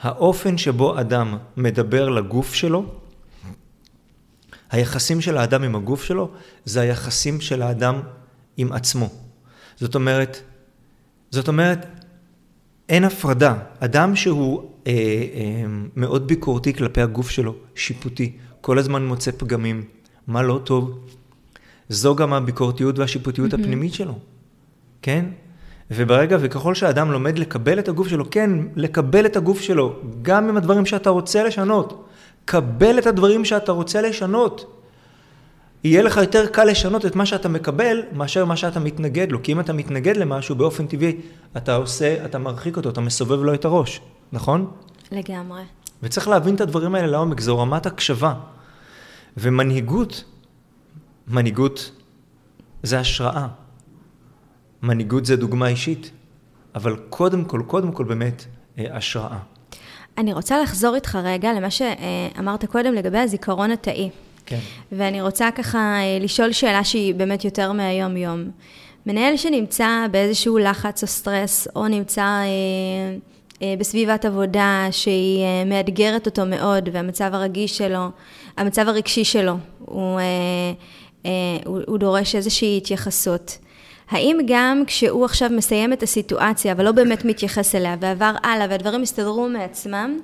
האופן 0.00 0.58
שבו 0.58 1.00
אדם 1.00 1.36
מדבר 1.56 2.08
לגוף 2.08 2.54
שלו, 2.54 2.84
היחסים 4.70 5.20
של 5.20 5.36
האדם 5.36 5.62
עם 5.62 5.76
הגוף 5.76 6.04
שלו, 6.04 6.30
זה 6.64 6.80
היחסים 6.80 7.40
של 7.40 7.62
האדם 7.62 8.00
עם 8.56 8.72
עצמו. 8.72 9.08
זאת 9.76 9.94
אומרת, 9.94 10.42
זאת 11.30 11.48
אומרת, 11.48 11.86
אין 12.88 13.04
הפרדה. 13.04 13.54
אדם 13.80 14.16
שהוא 14.16 14.70
אה, 14.86 14.92
אה, 14.92 15.64
מאוד 15.96 16.26
ביקורתי 16.26 16.74
כלפי 16.74 17.00
הגוף 17.02 17.30
שלו, 17.30 17.54
שיפוטי, 17.74 18.32
כל 18.60 18.78
הזמן 18.78 19.06
מוצא 19.06 19.30
פגמים, 19.36 19.84
מה 20.26 20.42
לא 20.42 20.60
טוב, 20.64 21.06
זו 21.88 22.16
גם 22.16 22.32
הביקורתיות 22.32 22.98
והשיפוטיות 22.98 23.52
mm-hmm. 23.52 23.60
הפנימית 23.60 23.94
שלו, 23.94 24.18
כן? 25.02 25.24
וברגע 25.90 26.36
וככל 26.40 26.74
שאדם 26.74 27.12
לומד 27.12 27.38
לקבל 27.38 27.78
את 27.78 27.88
הגוף 27.88 28.08
שלו, 28.08 28.30
כן, 28.30 28.50
לקבל 28.76 29.26
את 29.26 29.36
הגוף 29.36 29.60
שלו, 29.60 29.96
גם 30.22 30.48
עם 30.48 30.56
הדברים 30.56 30.86
שאתה 30.86 31.10
רוצה 31.10 31.44
לשנות, 31.44 32.05
קבל 32.46 32.98
את 32.98 33.06
הדברים 33.06 33.44
שאתה 33.44 33.72
רוצה 33.72 34.02
לשנות. 34.02 34.72
יהיה 35.84 36.02
לך 36.02 36.16
יותר 36.16 36.46
קל 36.46 36.64
לשנות 36.64 37.06
את 37.06 37.16
מה 37.16 37.26
שאתה 37.26 37.48
מקבל, 37.48 38.02
מאשר 38.12 38.44
מה 38.44 38.56
שאתה 38.56 38.80
מתנגד 38.80 39.32
לו. 39.32 39.42
כי 39.42 39.52
אם 39.52 39.60
אתה 39.60 39.72
מתנגד 39.72 40.16
למשהו, 40.16 40.54
באופן 40.54 40.86
טבעי, 40.86 41.16
אתה 41.56 41.74
עושה, 41.74 42.24
אתה 42.24 42.38
מרחיק 42.38 42.76
אותו, 42.76 42.90
אתה 42.90 43.00
מסובב 43.00 43.42
לו 43.42 43.54
את 43.54 43.64
הראש, 43.64 44.00
נכון? 44.32 44.70
לגמרי. 45.12 45.62
וצריך 46.02 46.28
להבין 46.28 46.54
את 46.54 46.60
הדברים 46.60 46.94
האלה 46.94 47.06
לעומק, 47.06 47.40
זו 47.40 47.58
רמת 47.58 47.86
הקשבה. 47.86 48.34
ומנהיגות 49.36 50.24
מנהיגות 51.28 51.90
זה 52.82 52.98
השראה. 53.00 53.46
מנהיגות 54.82 55.26
זה 55.26 55.36
דוגמה 55.36 55.68
אישית, 55.68 56.10
אבל 56.74 56.96
קודם 57.10 57.44
כל, 57.44 57.62
קודם 57.66 57.92
כל 57.92 58.04
באמת, 58.04 58.44
אה, 58.78 58.96
השראה. 58.96 59.38
אני 60.18 60.32
רוצה 60.32 60.62
לחזור 60.62 60.94
איתך 60.94 61.18
רגע 61.24 61.52
למה 61.52 61.68
שאמרת 61.70 62.64
קודם 62.64 62.94
לגבי 62.94 63.18
הזיכרון 63.18 63.70
התאי. 63.70 64.10
כן. 64.46 64.58
ואני 64.92 65.22
רוצה 65.22 65.50
ככה 65.50 65.78
אה, 65.78 66.18
לשאול 66.20 66.52
שאלה 66.52 66.84
שהיא 66.84 67.14
באמת 67.14 67.44
יותר 67.44 67.72
מהיום-יום. 67.72 68.50
מנהל 69.06 69.36
שנמצא 69.36 70.06
באיזשהו 70.10 70.58
לחץ 70.58 71.02
או 71.02 71.08
סטרס, 71.08 71.68
או 71.76 71.88
נמצא 71.88 72.22
אה, 72.22 72.46
אה, 73.62 73.74
בסביבת 73.78 74.24
עבודה 74.24 74.88
שהיא 74.90 75.42
אה, 75.44 75.64
מאתגרת 75.64 76.26
אותו 76.26 76.46
מאוד, 76.46 76.88
והמצב 76.92 77.30
הרגיש 77.32 77.78
שלו, 77.78 78.08
המצב 78.56 78.88
הרגשי 78.88 79.24
שלו, 79.24 79.54
הוא, 79.78 80.18
אה, 80.18 80.24
אה, 81.26 81.30
הוא, 81.64 81.80
הוא 81.86 81.98
דורש 81.98 82.34
איזושהי 82.34 82.76
התייחסות. 82.76 83.58
האם 84.10 84.38
גם 84.46 84.82
כשהוא 84.86 85.24
עכשיו 85.24 85.50
מסיים 85.52 85.92
את 85.92 86.02
הסיטואציה, 86.02 86.72
אבל 86.72 86.84
לא 86.84 86.92
באמת 86.92 87.24
מתייחס 87.24 87.74
אליה, 87.74 87.96
ועבר 88.00 88.32
הלאה, 88.42 88.66
והדברים 88.70 89.02
הסתדרו 89.02 89.48
מעצמם, 89.48 90.18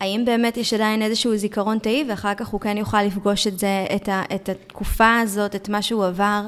האם 0.00 0.22
באמת 0.26 0.56
יש 0.56 0.74
עדיין 0.74 1.02
איזשהו 1.02 1.36
זיכרון 1.36 1.78
תאי, 1.78 2.04
ואחר 2.08 2.34
כך 2.34 2.48
הוא 2.48 2.60
כן 2.60 2.76
יוכל 2.76 3.02
לפגוש 3.02 3.46
את 3.46 3.58
זה, 3.58 3.86
את, 3.96 4.08
ה, 4.08 4.22
את 4.34 4.48
התקופה 4.48 5.18
הזאת, 5.18 5.54
את 5.54 5.68
מה 5.68 5.82
שהוא 5.82 6.06
עבר, 6.06 6.42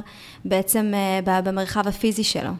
בעצם 0.44 0.92
אה, 0.94 1.42
במרחב 1.42 1.88
הפיזי 1.88 2.24
שלו? 2.24 2.50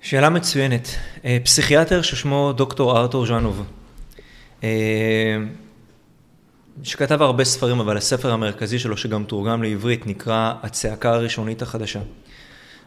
שאלה 0.00 0.30
מצוינת. 0.30 0.88
אה, 1.24 1.38
פסיכיאטר 1.44 2.02
ששמו 2.02 2.52
דוקטור 2.52 2.98
ארתור 2.98 3.26
ז'אנוב, 3.26 3.62
אה, 4.64 4.68
שכתב 6.82 7.22
הרבה 7.22 7.44
ספרים, 7.44 7.80
אבל 7.80 7.96
הספר 7.96 8.32
המרכזי 8.32 8.78
שלו, 8.78 8.96
שגם 8.96 9.24
תורגם 9.24 9.62
לעברית, 9.62 10.06
נקרא 10.06 10.52
הצעקה 10.62 11.12
הראשונית 11.12 11.62
החדשה. 11.62 12.00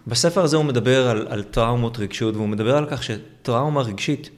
בספר 0.10 0.44
הזה 0.44 0.58
הוא 0.58 0.66
מדבר 0.66 1.08
על, 1.08 1.28
על 1.30 1.44
טראומות 1.44 2.00
רגשיות, 2.00 2.36
והוא 2.36 2.50
מדבר 2.50 2.78
על 2.78 2.86
כך 2.90 3.04
שטראומה 3.04 3.82
רגשית, 3.82 4.30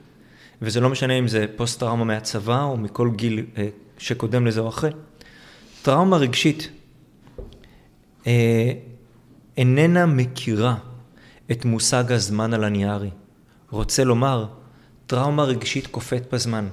וזה 0.62 0.80
לא 0.80 0.90
משנה 0.90 1.13
אם 1.13 1.28
זה 1.28 1.46
פוסט-טראומה 1.56 2.04
מהצבא 2.04 2.63
או 2.63 2.78
מכל 2.78 3.10
גיל 3.16 3.46
אה, 3.58 3.68
שקודם 3.98 4.48
לזה 4.48 4.60
או 4.60 4.70
אחרי, 4.70 4.90
טראומה 5.82 6.18
רגשית 6.18 6.70
אה, 8.28 8.72
איננה 9.58 10.06
מכירה 10.06 10.75
את 11.51 11.66
מושג 11.66 12.12
הזמן 12.12 12.54
על 12.54 12.63
הניארי. 12.63 13.10
רוצה 13.70 14.04
לומר, 14.04 14.46
טראומה 15.08 15.44
רגשית 15.44 15.88
קופאת 15.88 16.34
בזמן. 16.34 16.68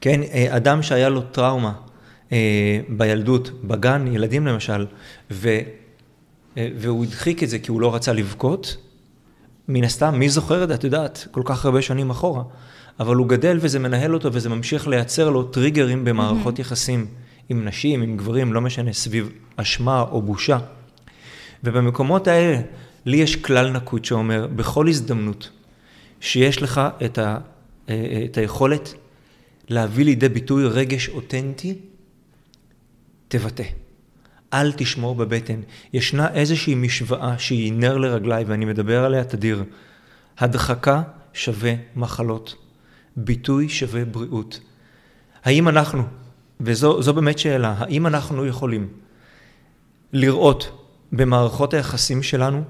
כן, 0.00 0.22
אה, 0.22 0.56
אדם 0.56 0.82
שהיה 0.82 1.08
לו 1.08 1.20
טראומה 1.20 1.72
אה, 2.32 2.80
בילדות, 2.88 3.64
בגן, 3.64 4.06
ילדים 4.06 4.46
למשל, 4.46 4.86
ו... 5.30 5.58
אה, 6.56 6.68
והוא 6.76 7.04
הדחיק 7.04 7.42
את 7.42 7.48
זה 7.48 7.58
כי 7.58 7.70
הוא 7.70 7.80
לא 7.80 7.94
רצה 7.94 8.12
לבכות, 8.12 8.76
מן 9.68 9.84
הסתם, 9.84 10.18
מי 10.18 10.28
זוכר 10.28 10.62
את 10.62 10.68
זה, 10.68 10.74
את 10.74 10.84
יודעת, 10.84 11.26
כל 11.30 11.42
כך 11.44 11.64
הרבה 11.64 11.82
שנים 11.82 12.10
אחורה. 12.10 12.42
אבל 13.00 13.16
הוא 13.16 13.26
גדל 13.26 13.58
וזה 13.60 13.78
מנהל 13.78 14.14
אותו 14.14 14.32
וזה 14.32 14.48
ממשיך 14.48 14.88
לייצר 14.88 15.30
לו 15.30 15.42
טריגרים 15.42 16.04
במערכות 16.04 16.58
mm-hmm. 16.58 16.60
יחסים 16.60 17.06
עם 17.48 17.64
נשים, 17.64 18.02
עם 18.02 18.16
גברים, 18.16 18.52
לא 18.52 18.60
משנה, 18.60 18.92
סביב 18.92 19.30
אשמה 19.56 20.00
או 20.00 20.22
בושה. 20.22 20.58
ובמקומות 21.64 22.28
האלה, 22.28 22.60
לי 23.06 23.16
יש 23.16 23.36
כלל 23.36 23.70
נקוד 23.70 24.04
שאומר, 24.04 24.46
בכל 24.56 24.88
הזדמנות 24.88 25.50
שיש 26.20 26.62
לך 26.62 26.80
את, 27.04 27.18
ה, 27.18 27.38
אה, 27.88 28.24
את 28.24 28.36
היכולת 28.36 28.94
להביא 29.68 30.04
לידי 30.04 30.28
ביטוי 30.28 30.66
רגש 30.66 31.08
אותנטי, 31.08 31.74
תבטא. 33.28 33.64
אל 34.54 34.72
תשמור 34.72 35.14
בבטן. 35.14 35.60
ישנה 35.92 36.34
איזושהי 36.34 36.74
משוואה 36.74 37.38
שהיא 37.38 37.72
נר 37.72 37.98
לרגליי, 37.98 38.44
ואני 38.44 38.64
מדבר 38.64 39.04
עליה 39.04 39.24
תדיר. 39.24 39.64
הדחקה 40.38 41.02
שווה 41.32 41.74
מחלות. 41.96 42.54
ביטוי 43.16 43.68
שווה 43.68 44.04
בריאות. 44.04 44.60
האם 45.44 45.68
אנחנו, 45.68 46.02
וזו 46.60 47.14
באמת 47.14 47.38
שאלה, 47.38 47.74
האם 47.78 48.06
אנחנו 48.06 48.46
יכולים 48.46 48.88
לראות 50.12 50.70
במערכות 51.12 51.74
היחסים 51.74 52.22
שלנו 52.22 52.62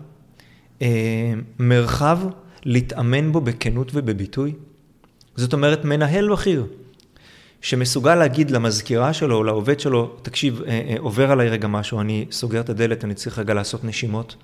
אה, 0.82 1.32
מרחב 1.58 2.18
להתאמן 2.64 3.32
בו 3.32 3.40
בכנות 3.40 3.90
ובביטוי? 3.94 4.54
זאת 5.36 5.52
אומרת, 5.52 5.84
מנהל 5.84 6.32
בכיר 6.32 6.66
שמסוגל 7.60 8.14
להגיד 8.14 8.50
למזכירה 8.50 9.12
שלו 9.12 9.36
או 9.36 9.44
לעובד 9.44 9.80
שלו, 9.80 10.16
תקשיב, 10.22 10.62
אה, 10.62 10.68
אה, 10.68 10.94
עובר 10.98 11.30
עליי 11.30 11.48
רגע 11.48 11.68
משהו, 11.68 12.00
אני 12.00 12.26
סוגר 12.30 12.60
את 12.60 12.68
הדלת, 12.68 13.04
אני 13.04 13.14
צריך 13.14 13.38
רגע 13.38 13.54
לעשות 13.54 13.84
נשימות. 13.84 14.36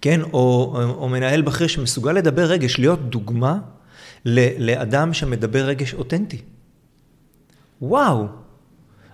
כן, 0.00 0.20
או, 0.22 0.76
או 0.98 1.08
מנהל 1.08 1.42
בכיר 1.42 1.66
שמסוגל 1.66 2.12
לדבר 2.12 2.44
רגש, 2.44 2.78
להיות 2.78 3.10
דוגמה 3.10 3.58
ל, 4.24 4.70
לאדם 4.70 5.14
שמדבר 5.14 5.64
רגש 5.64 5.94
אותנטי. 5.94 6.42
וואו, 7.82 8.26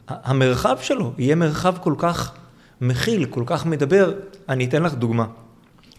המרחב 0.08 0.76
שלו 0.82 1.12
יהיה 1.18 1.34
מרחב 1.34 1.76
כל 1.80 1.94
כך 1.98 2.34
מכיל, 2.80 3.24
כל 3.24 3.42
כך 3.46 3.66
מדבר. 3.66 4.12
אני 4.48 4.64
אתן 4.64 4.82
לך 4.82 4.94
דוגמה. 4.94 5.26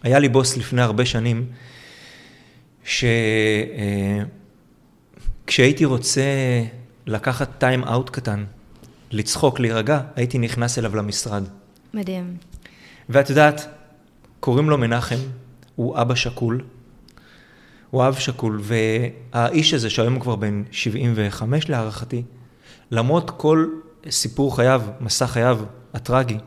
היה 0.04 0.20
לי 0.20 0.30
בוס 0.30 0.58
לפני 0.58 0.82
הרבה 0.82 1.06
שנים, 1.06 1.46
ש... 2.84 3.06
כשהייתי 5.50 5.86
רוצה 5.86 6.22
לקחת 7.06 7.50
טיים 7.58 7.84
אאוט 7.84 8.10
קטן, 8.10 8.46
לצחוק, 9.12 9.60
להירגע, 9.60 10.02
הייתי 10.16 10.38
נכנס 10.38 10.80
אליו 10.80 10.96
למשרד. 10.96 11.44
מדהים. 11.94 12.38
ואת 13.10 13.30
יודעת, 13.30 13.68
קוראים 14.40 14.70
לו 14.70 14.78
מנחם, 14.78 15.16
הוא 15.76 16.02
אבא 16.02 16.16
שכול, 16.16 16.62
הוא 17.90 18.08
אב 18.08 18.16
שכול, 18.16 18.62
והאיש 18.62 19.74
הזה, 19.74 19.90
שהיום 19.90 20.14
הוא 20.14 20.22
כבר 20.22 20.36
בן 20.36 20.64
75 20.72 21.70
להערכתי, 21.70 22.24
למרות 22.92 23.32
כל 23.38 23.68
סיפור 24.10 24.56
חייו, 24.56 24.82
מסע 25.02 25.28
חייו 25.28 25.60
הטרגי, 25.94 26.38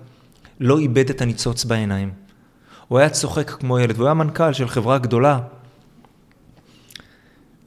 לא 0.60 0.78
איבד 0.78 1.10
את 1.10 1.20
הניצוץ 1.20 1.64
בעיניים. 1.64 2.12
הוא 2.88 2.98
היה 2.98 3.10
צוחק 3.10 3.50
כמו 3.50 3.78
ילד, 3.78 3.96
והוא 3.96 4.06
היה 4.06 4.14
מנכ"ל 4.14 4.52
של 4.52 4.68
חברה 4.68 4.98
גדולה. 4.98 5.40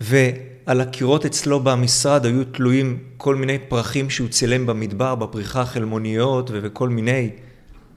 ו... 0.02 0.18
על 0.66 0.82
הקירות 0.82 1.26
אצלו 1.26 1.60
במשרד 1.60 2.26
היו 2.26 2.44
תלויים 2.44 3.00
כל 3.18 3.36
מיני 3.36 3.60
פרחים 3.60 4.10
שהוא 4.10 4.28
צילם 4.28 4.66
במדבר, 4.66 5.16
בפריחה 5.16 5.62
החלמוניות 5.62 6.50
וכל 6.54 6.90
מיני. 6.90 7.30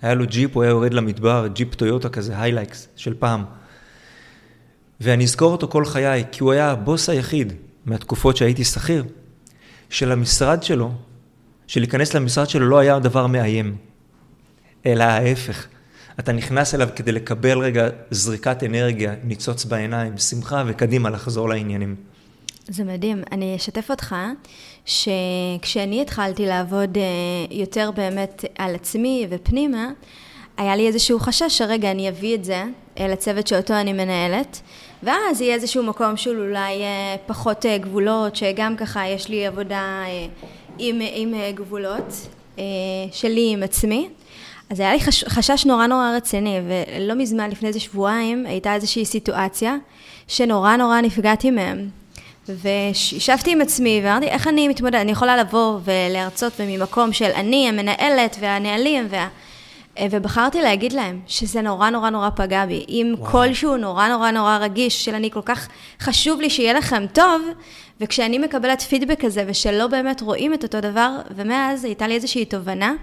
היה 0.02 0.14
לו 0.14 0.26
ג'יפ, 0.26 0.54
הוא 0.54 0.62
היה 0.62 0.70
יורד 0.70 0.94
למדבר, 0.94 1.46
ג'יפ 1.52 1.75
טויוטה 1.75 2.08
כזה, 2.08 2.40
היילקס 2.40 2.88
של 2.96 3.14
פעם. 3.14 3.44
ואני 5.00 5.25
אזכור 5.25 5.52
אותו 5.52 5.68
כל 5.68 5.84
חיי, 5.84 6.25
כי 6.32 6.42
הוא 6.42 6.52
היה 6.52 6.70
הבוס 6.70 7.08
היחיד 7.08 7.52
מהתקופות 7.87 8.37
שהייתי 8.37 8.64
שכיר, 8.64 9.04
של 9.90 10.12
המשרד 10.12 10.62
שלו, 10.62 10.92
שלהיכנס 11.66 12.14
למשרד 12.14 12.48
שלו 12.48 12.68
לא 12.68 12.78
היה 12.78 12.98
דבר 12.98 13.26
מאיים, 13.26 13.76
אלא 14.87 15.04
ההפך. 15.04 15.66
אתה 16.20 16.32
נכנס 16.32 16.75
אליו 16.75 16.88
כדי 16.96 17.12
לקבל 17.12 17.58
רגע 17.58 17.88
זריקת 18.10 18.62
אנרגיה, 18.62 19.14
ניצוץ 19.25 19.64
בעיניים, 19.64 20.18
שמחה 20.18 20.62
וקדימה 20.66 21.10
לחזור 21.10 21.48
לעניינים. 21.48 21.96
זה 22.68 22.84
מדהים. 22.84 23.22
אני 23.32 23.56
אשתף 23.56 23.90
אותך 23.90 24.16
שכשאני 24.84 26.02
התחלתי 26.02 26.46
לעבוד 26.46 26.98
אה, 26.98 27.02
יותר 27.50 27.90
באמת 27.90 28.44
על 28.58 28.75
עצמי 28.75 29.26
ופנימה, 29.30 29.90
היה 30.56 30.76
לי 30.76 30.87
איזשהו 30.87 31.18
חשש 31.20 31.58
שרגע 31.58 31.90
אני 31.90 32.08
אביא 32.08 32.34
את 32.34 32.44
זה 32.44 32.64
לצוות 33.00 33.46
שאותו 33.46 33.75
אני 33.75 33.92
מנהלת, 33.92 34.60
ואז 35.02 35.40
יהיה 35.40 35.54
איזשהו 35.54 35.82
מקום 35.82 36.16
של 36.16 36.40
אולי 36.40 36.82
אה, 36.82 37.16
פחות 37.26 37.66
אה, 37.66 37.78
גבולות, 37.78 38.37
שגם 38.37 38.76
ככה 38.76 39.08
יש 39.08 39.28
לי 39.28 39.46
עבודה 39.46 40.02
עם, 40.78 41.00
עם 41.14 41.34
גבולות 41.54 42.28
שלי 43.12 43.50
עם 43.52 43.62
עצמי. 43.62 44.08
אז 44.70 44.80
היה 44.80 44.92
לי 44.92 45.00
חש, 45.00 45.25
חשש 45.25 45.66
נורא 45.66 45.87
נורא 45.87 46.12
רציני, 46.16 46.58
ולא 46.68 47.14
מזמן, 47.14 47.50
לפני 47.50 47.68
איזה 47.68 47.80
שבועיים, 47.80 48.46
הייתה 48.46 48.75
איזושהי 48.75 49.04
סיטואציה 49.04 49.76
שנורא 50.28 50.76
נורא 50.76 51.00
נפגעתי 51.00 51.50
מהם. 51.50 51.88
וישבתי 52.62 53.52
עם 53.52 53.61
עצמי 53.61 54.00
ואמרתי, 54.05 54.26
איך 54.26 54.49
אני 54.49 54.69
מתמודדת? 54.69 55.00
אני 55.00 55.12
יכולה 55.12 55.37
לבוא 55.37 55.78
ולהרצות 55.85 56.52
ממקום 56.61 57.12
של 57.12 57.31
אני 57.35 57.69
המנהלת 57.69 58.37
והנהלים 58.40 59.07
וה... 59.11 59.28
ובחרתי 60.11 60.62
להגיד 60.62 60.93
להם 60.93 61.21
שזה 61.26 61.62
נורא 61.62 61.90
נורא 61.90 62.11
נורא 62.11 62.31
פגע 62.37 62.67
בי. 62.67 62.85
אם 62.88 63.14
כלשהו 63.23 63.76
נורא 63.76 64.09
נורא 64.09 64.31
נורא 64.31 64.59
רגיש, 64.61 65.05
של 65.05 65.14
אני 65.14 65.31
כל 65.31 65.43
כך 65.45 65.69
חשוב 66.00 66.40
לי 66.40 66.50
שיהיה 66.50 66.73
לכם 66.73 67.07
טוב, 67.07 67.43
וכשאני 68.00 68.38
מקבלת 68.38 68.83
פידבק 68.83 69.21
כזה 69.25 69.45
ושלא 69.47 69.87
באמת 69.87 70.21
רואים 70.21 70.55
את 70.55 70.62
אותו 70.62 70.81
דבר, 70.81 71.11
ומאז 71.37 71.85
הייתה 71.85 72.07
לי 72.07 72.14
איזושהי 72.14 72.45
תובנה, 72.45 72.95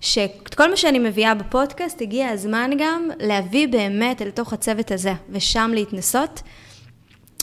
שכל 0.00 0.70
מה 0.70 0.76
שאני 0.76 0.98
מביאה 0.98 1.34
בפודקאסט, 1.34 2.02
הגיע 2.02 2.28
הזמן 2.28 2.70
גם 2.78 3.08
להביא 3.20 3.68
באמת 3.68 4.22
אל 4.22 4.30
תוך 4.30 4.52
הצוות 4.52 4.90
הזה, 4.90 5.12
ושם 5.30 5.70
להתנסות. 5.74 6.42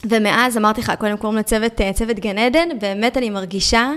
ומאז 0.09 0.57
אמרתי 0.57 0.81
לך, 0.81 0.91
קודם 0.99 1.17
קוראים 1.17 1.39
לצוות 1.39 1.81
צוות 1.93 2.19
גן 2.19 2.37
עדן, 2.37 2.79
באמת 2.79 3.17
אני 3.17 3.29
מרגישה 3.29 3.91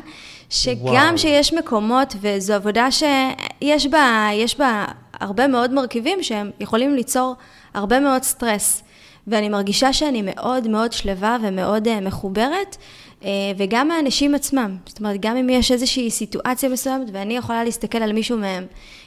שגם 0.50 1.14
שיש 1.16 1.52
מקומות, 1.52 2.14
וזו 2.20 2.54
עבודה 2.54 2.88
שיש 2.90 3.86
בה, 3.86 4.30
בה 4.58 4.84
הרבה 5.20 5.46
מאוד 5.46 5.72
מרכיבים 5.72 6.22
שהם 6.22 6.50
יכולים 6.60 6.94
ליצור 6.94 7.34
הרבה 7.74 8.00
מאוד 8.00 8.22
סטרס. 8.22 8.82
ואני 9.26 9.48
מרגישה 9.48 9.92
שאני 9.92 10.22
מאוד 10.24 10.68
מאוד 10.68 10.92
שלווה 10.92 11.36
ומאוד 11.42 11.88
uh, 11.88 11.90
מחוברת, 12.02 12.76
uh, 13.20 13.24
וגם 13.56 13.90
האנשים 13.90 14.34
עצמם. 14.34 14.76
זאת 14.86 14.98
אומרת, 14.98 15.20
גם 15.20 15.36
אם 15.36 15.48
יש 15.48 15.72
איזושהי 15.72 16.10
סיטואציה 16.10 16.68
מסוימת, 16.68 17.08
ואני 17.12 17.36
יכולה 17.36 17.64
להסתכל 17.64 17.98
על 17.98 18.12
מישהו 18.12 18.38
מהם 18.38 18.66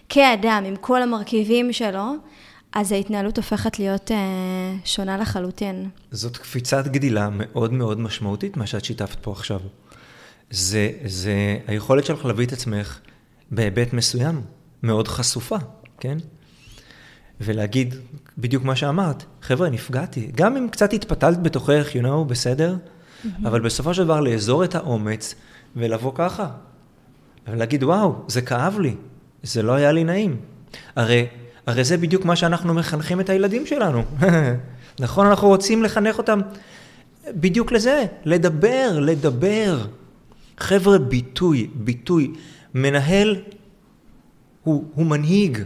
כאדם, 0.09 0.63
עם 0.67 0.75
כל 0.75 1.01
המרכיבים 1.01 1.73
שלו, 1.73 2.05
אז 2.77 2.91
ההתנהלות 2.91 3.37
הופכת 3.37 3.79
להיות 3.79 4.11
uh, 4.11 4.13
שונה 4.85 5.17
לחלוטין. 5.17 5.89
זאת 6.11 6.37
קפיצת 6.37 6.87
גדילה 6.87 7.29
מאוד 7.31 7.73
מאוד 7.73 7.99
משמעותית, 7.99 8.57
מה 8.57 8.67
שאת 8.67 8.85
שיתפת 8.85 9.17
פה 9.21 9.31
עכשיו. 9.31 9.59
זה, 10.49 10.91
זה 11.05 11.57
היכולת 11.67 12.05
שלך 12.05 12.25
להביא 12.25 12.45
את 12.45 12.53
עצמך 12.53 12.99
בהיבט 13.51 13.93
מסוים, 13.93 14.41
מאוד 14.83 15.07
חשופה, 15.07 15.57
כן? 15.99 16.17
ולהגיד 17.41 17.95
בדיוק 18.37 18.63
מה 18.63 18.75
שאמרת, 18.75 19.23
חבר'ה, 19.41 19.69
נפגעתי. 19.69 20.31
גם 20.35 20.57
אם 20.57 20.67
קצת 20.71 20.93
התפתלת 20.93 21.43
בתוכך, 21.43 21.87
you 21.93 22.03
know, 22.03 22.23
בסדר, 22.27 22.75
mm-hmm. 22.75 23.27
אבל 23.45 23.59
בסופו 23.61 23.93
של 23.93 24.03
דבר 24.03 24.19
לאזור 24.19 24.63
את 24.63 24.75
האומץ 24.75 25.35
ולבוא 25.75 26.11
ככה. 26.15 26.49
ולהגיד, 27.47 27.83
וואו, 27.83 28.15
זה 28.27 28.41
כאב 28.41 28.79
לי, 28.79 28.95
זה 29.43 29.61
לא 29.61 29.71
היה 29.71 29.91
לי 29.91 30.03
נעים. 30.03 30.39
הרי, 30.95 31.27
הרי 31.67 31.83
זה 31.83 31.97
בדיוק 31.97 32.25
מה 32.25 32.35
שאנחנו 32.35 32.73
מחנכים 32.73 33.19
את 33.19 33.29
הילדים 33.29 33.65
שלנו. 33.65 34.03
נכון, 34.99 35.27
אנחנו 35.27 35.47
רוצים 35.47 35.83
לחנך 35.83 36.17
אותם 36.17 36.39
בדיוק 37.27 37.71
לזה, 37.71 38.05
לדבר, 38.25 38.99
לדבר. 39.01 39.85
חבר'ה, 40.57 40.97
ביטוי, 40.97 41.67
ביטוי. 41.73 42.31
מנהל 42.73 43.41
הוא, 44.63 44.85
הוא 44.93 45.05
מנהיג. 45.05 45.57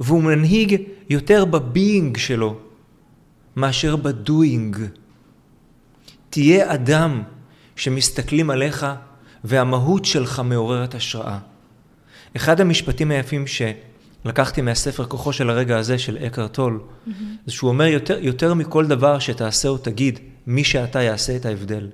והוא 0.00 0.22
מנהיג 0.22 0.82
יותר 1.10 1.44
בביינג 1.44 2.16
שלו 2.16 2.56
מאשר 3.56 3.96
בדוינג. 3.96 4.76
תהיה 6.30 6.74
אדם 6.74 7.22
שמסתכלים 7.76 8.50
עליך 8.50 8.86
והמהות 9.44 10.04
שלך 10.04 10.42
מעוררת 10.44 10.94
השראה. 10.94 11.38
אחד 12.36 12.60
המשפטים 12.60 13.10
היפים 13.10 13.46
שלקחתי 14.24 14.62
מהספר 14.62 15.04
כוחו 15.04 15.32
של 15.32 15.50
הרגע 15.50 15.78
הזה 15.78 15.98
של 15.98 16.18
אקר 16.26 16.48
טול, 16.48 16.80
mm-hmm. 16.80 17.10
זה 17.46 17.52
שהוא 17.52 17.68
אומר 17.68 17.84
יותר, 17.84 18.18
יותר 18.20 18.54
מכל 18.54 18.86
דבר 18.86 19.18
שתעשה 19.18 19.68
או 19.68 19.78
תגיד, 19.78 20.18
מי 20.46 20.64
שאתה 20.64 21.02
יעשה 21.02 21.36
את 21.36 21.46
ההבדל. 21.46 21.88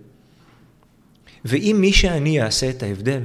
ואם 1.45 1.77
מי 1.81 1.93
שאני 1.93 2.37
יעשה 2.37 2.71
את 2.71 2.83
ההבדל, 2.83 3.23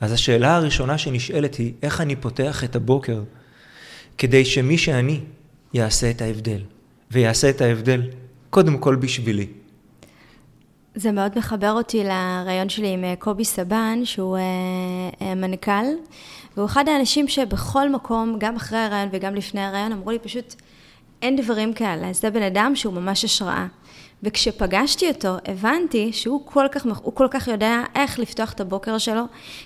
אז 0.00 0.12
השאלה 0.12 0.56
הראשונה 0.56 0.98
שנשאלת 0.98 1.54
היא, 1.54 1.72
איך 1.82 2.00
אני 2.00 2.16
פותח 2.16 2.64
את 2.64 2.76
הבוקר 2.76 3.22
כדי 4.18 4.44
שמי 4.44 4.78
שאני 4.78 5.20
יעשה 5.74 6.10
את 6.10 6.22
ההבדל, 6.22 6.60
ויעשה 7.10 7.50
את 7.50 7.60
ההבדל 7.60 8.02
קודם 8.50 8.78
כל 8.78 8.96
בשבילי. 8.96 9.46
זה 10.94 11.12
מאוד 11.12 11.32
מחבר 11.36 11.72
אותי 11.72 12.04
לרעיון 12.04 12.68
שלי 12.68 12.88
עם 12.88 13.04
אה, 13.04 13.14
קובי 13.18 13.44
סבן, 13.44 14.00
שהוא 14.04 14.36
אה, 14.36 14.42
אה, 15.22 15.34
מנכ"ל, 15.34 15.84
והוא 16.58 16.66
אחד 16.66 16.88
האנשים 16.88 17.28
שבכל 17.28 17.90
מקום, 17.90 18.36
גם 18.38 18.56
אחרי 18.56 18.78
הרעיון 18.78 19.08
וגם 19.12 19.34
לפני 19.34 19.60
הרעיון, 19.60 19.92
אמרו 19.92 20.10
לי 20.10 20.18
פשוט, 20.18 20.54
אין 21.22 21.36
דברים 21.36 21.72
כאלה. 21.72 22.12
זה 22.12 22.30
בן 22.30 22.42
אדם 22.42 22.76
שהוא 22.76 22.94
ממש 22.94 23.24
השראה. 23.24 23.66
וכשפגשתי 24.22 25.08
אותו, 25.08 25.36
הבנתי 25.46 26.12
שהוא 26.12 26.40
כל 26.44 26.66
כך, 26.72 26.86
הוא 27.02 27.14
כל 27.14 27.26
כך 27.30 27.48
יודע 27.48 27.82
איך 27.94 28.18
לפתוח 28.18 28.52
את 28.52 28.60
הבוקר 28.60 28.98
שלו, 28.98 29.22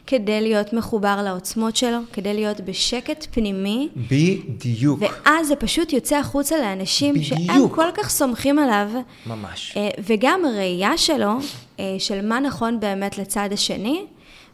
כדי 0.06 0.40
להיות 0.40 0.72
מחובר 0.72 1.22
לעוצמות 1.22 1.76
שלו, 1.76 1.98
כדי 2.12 2.34
להיות 2.34 2.60
בשקט 2.60 3.26
פנימי. 3.30 3.88
בדיוק. 3.96 5.00
ואז 5.02 5.48
זה 5.48 5.56
פשוט 5.56 5.92
יוצא 5.92 6.16
החוצה 6.16 6.58
לאנשים 6.58 7.14
בדיוק. 7.14 7.38
שהם 7.46 7.68
כל 7.68 7.88
כך 7.94 8.10
סומכים 8.10 8.58
עליו. 8.58 8.90
ממש. 9.26 9.74
אה, 9.76 9.88
וגם 9.98 10.44
הראייה 10.44 10.96
שלו, 10.96 11.32
אה, 11.80 11.96
של 11.98 12.26
מה 12.26 12.40
נכון 12.40 12.80
באמת 12.80 13.18
לצד 13.18 13.48
השני, 13.52 14.06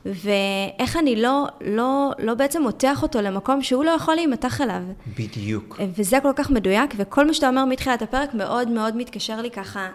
ואיך 0.07 0.97
אני 0.97 1.17
לא, 1.17 1.47
לא, 1.61 2.11
לא 2.19 2.35
בעצם 2.35 2.63
מותח 2.63 3.03
אותו 3.03 3.21
למקום 3.21 3.63
שהוא 3.63 3.85
לא 3.85 3.91
יכול 3.91 4.15
להימתח 4.15 4.61
אליו. 4.61 4.83
בדיוק. 5.19 5.81
וזה 5.97 6.19
כל 6.23 6.33
כך 6.37 6.51
מדויק, 6.51 6.95
וכל 6.97 7.27
מה 7.27 7.35
שאתה 7.35 7.49
אומר 7.49 7.65
מתחילת 7.65 8.03
הפרק 8.03 8.35
מאוד 8.35 8.69
מאוד 8.69 8.97
מתקשר 8.97 9.41
לי 9.41 9.51
ככה 9.51 9.89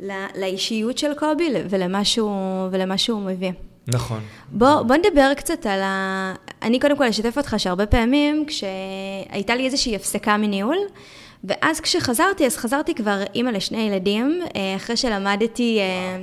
לא, 0.00 0.14
לאישיות 0.38 0.98
של 0.98 1.14
קובי 1.14 1.48
ולמה 1.70 2.04
שהוא, 2.04 2.68
ולמה 2.70 2.98
שהוא 2.98 3.22
מביא. 3.22 3.52
נכון. 3.88 4.20
בוא, 4.52 4.82
בוא 4.82 4.96
נדבר 4.96 5.34
קצת 5.36 5.66
על 5.66 5.80
ה... 5.82 6.34
אני 6.62 6.80
קודם 6.80 6.96
כל 6.96 7.04
אשתף 7.04 7.38
אותך 7.38 7.54
שהרבה 7.58 7.86
פעמים 7.86 8.44
כשהייתה 8.46 9.54
לי 9.54 9.64
איזושהי 9.64 9.96
הפסקה 9.96 10.36
מניהול, 10.36 10.78
ואז 11.44 11.80
כשחזרתי, 11.80 12.46
אז 12.46 12.56
חזרתי 12.56 12.94
כבר 12.94 13.22
אימא 13.34 13.50
לשני 13.50 13.78
ילדים, 13.78 14.40
אה, 14.56 14.76
אחרי 14.76 14.96
שלמדתי 14.96 15.78
אה, 15.80 16.18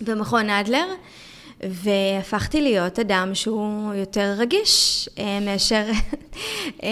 במכון 0.00 0.50
אדלר. 0.50 0.86
והפכתי 1.62 2.60
להיות 2.60 2.98
אדם 2.98 3.30
שהוא 3.34 3.94
יותר 3.94 4.34
רגיש 4.36 5.08
אה, 5.18 5.40
מאשר 5.40 5.84
אה, 6.82 6.88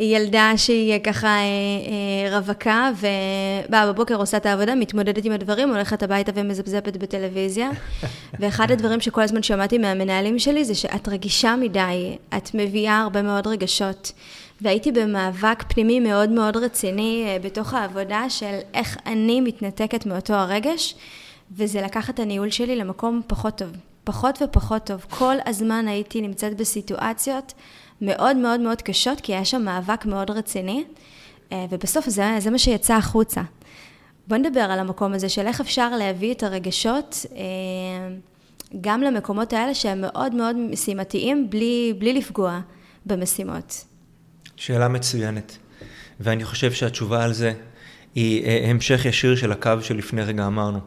ילדה 0.00 0.52
שהיא 0.56 0.98
ככה 0.98 1.28
אה, 1.28 2.36
רווקה 2.38 2.90
ובאה 2.96 3.92
בבוקר, 3.92 4.14
עושה 4.16 4.36
את 4.36 4.46
העבודה, 4.46 4.74
מתמודדת 4.74 5.24
עם 5.24 5.32
הדברים, 5.32 5.68
הולכת 5.70 6.02
הביתה 6.02 6.32
ומזפזפת 6.34 6.96
בטלוויזיה. 6.96 7.70
ואחד 8.40 8.70
הדברים 8.70 9.00
שכל 9.00 9.22
הזמן 9.22 9.42
שמעתי 9.42 9.78
מהמנהלים 9.78 10.38
שלי 10.38 10.64
זה 10.64 10.74
שאת 10.74 11.08
רגישה 11.08 11.56
מדי, 11.56 12.16
את 12.36 12.50
מביאה 12.54 13.00
הרבה 13.00 13.22
מאוד 13.22 13.46
רגשות. 13.46 14.12
והייתי 14.60 14.92
במאבק 14.92 15.64
פנימי 15.68 16.00
מאוד 16.00 16.30
מאוד 16.30 16.56
רציני 16.56 17.38
בתוך 17.42 17.74
העבודה 17.74 18.30
של 18.30 18.58
איך 18.74 18.96
אני 19.06 19.40
מתנתקת 19.40 20.06
מאותו 20.06 20.34
הרגש, 20.34 20.94
וזה 21.56 21.82
לקח 21.82 22.10
את 22.10 22.20
הניהול 22.20 22.50
שלי 22.50 22.76
למקום 22.76 23.20
פחות 23.26 23.58
טוב. 23.58 23.91
פחות 24.04 24.42
ופחות 24.42 24.86
טוב. 24.86 25.06
כל 25.10 25.36
הזמן 25.46 25.88
הייתי 25.88 26.20
נמצאת 26.20 26.56
בסיטואציות 26.56 27.52
מאוד 28.00 28.36
מאוד 28.36 28.60
מאוד 28.60 28.82
קשות, 28.82 29.20
כי 29.20 29.32
היה 29.32 29.44
שם 29.44 29.62
מאבק 29.62 30.06
מאוד 30.06 30.30
רציני, 30.30 30.84
אה, 31.52 31.66
ובסוף 31.70 32.08
זה, 32.08 32.36
זה 32.38 32.50
מה 32.50 32.58
שיצא 32.58 32.94
החוצה. 32.94 33.42
בוא 34.26 34.36
נדבר 34.36 34.60
על 34.60 34.78
המקום 34.78 35.12
הזה 35.12 35.28
של 35.28 35.46
איך 35.46 35.60
אפשר 35.60 35.96
להביא 35.96 36.34
את 36.34 36.42
הרגשות 36.42 37.26
אה, 37.36 38.16
גם 38.80 39.00
למקומות 39.02 39.52
האלה 39.52 39.74
שהם 39.74 40.00
מאוד 40.00 40.34
מאוד 40.34 40.56
משימתיים, 40.56 41.50
בלי, 41.50 41.94
בלי 41.98 42.12
לפגוע 42.12 42.60
במשימות. 43.06 43.84
שאלה 44.56 44.88
מצוינת, 44.88 45.58
ואני 46.20 46.44
חושב 46.44 46.72
שהתשובה 46.72 47.24
על 47.24 47.32
זה 47.32 47.52
היא 48.14 48.44
אה, 48.44 48.70
המשך 48.70 49.04
ישיר 49.04 49.36
של 49.36 49.52
הקו 49.52 49.72
שלפני 49.80 50.22
רגע 50.22 50.46
אמרנו. 50.46 50.78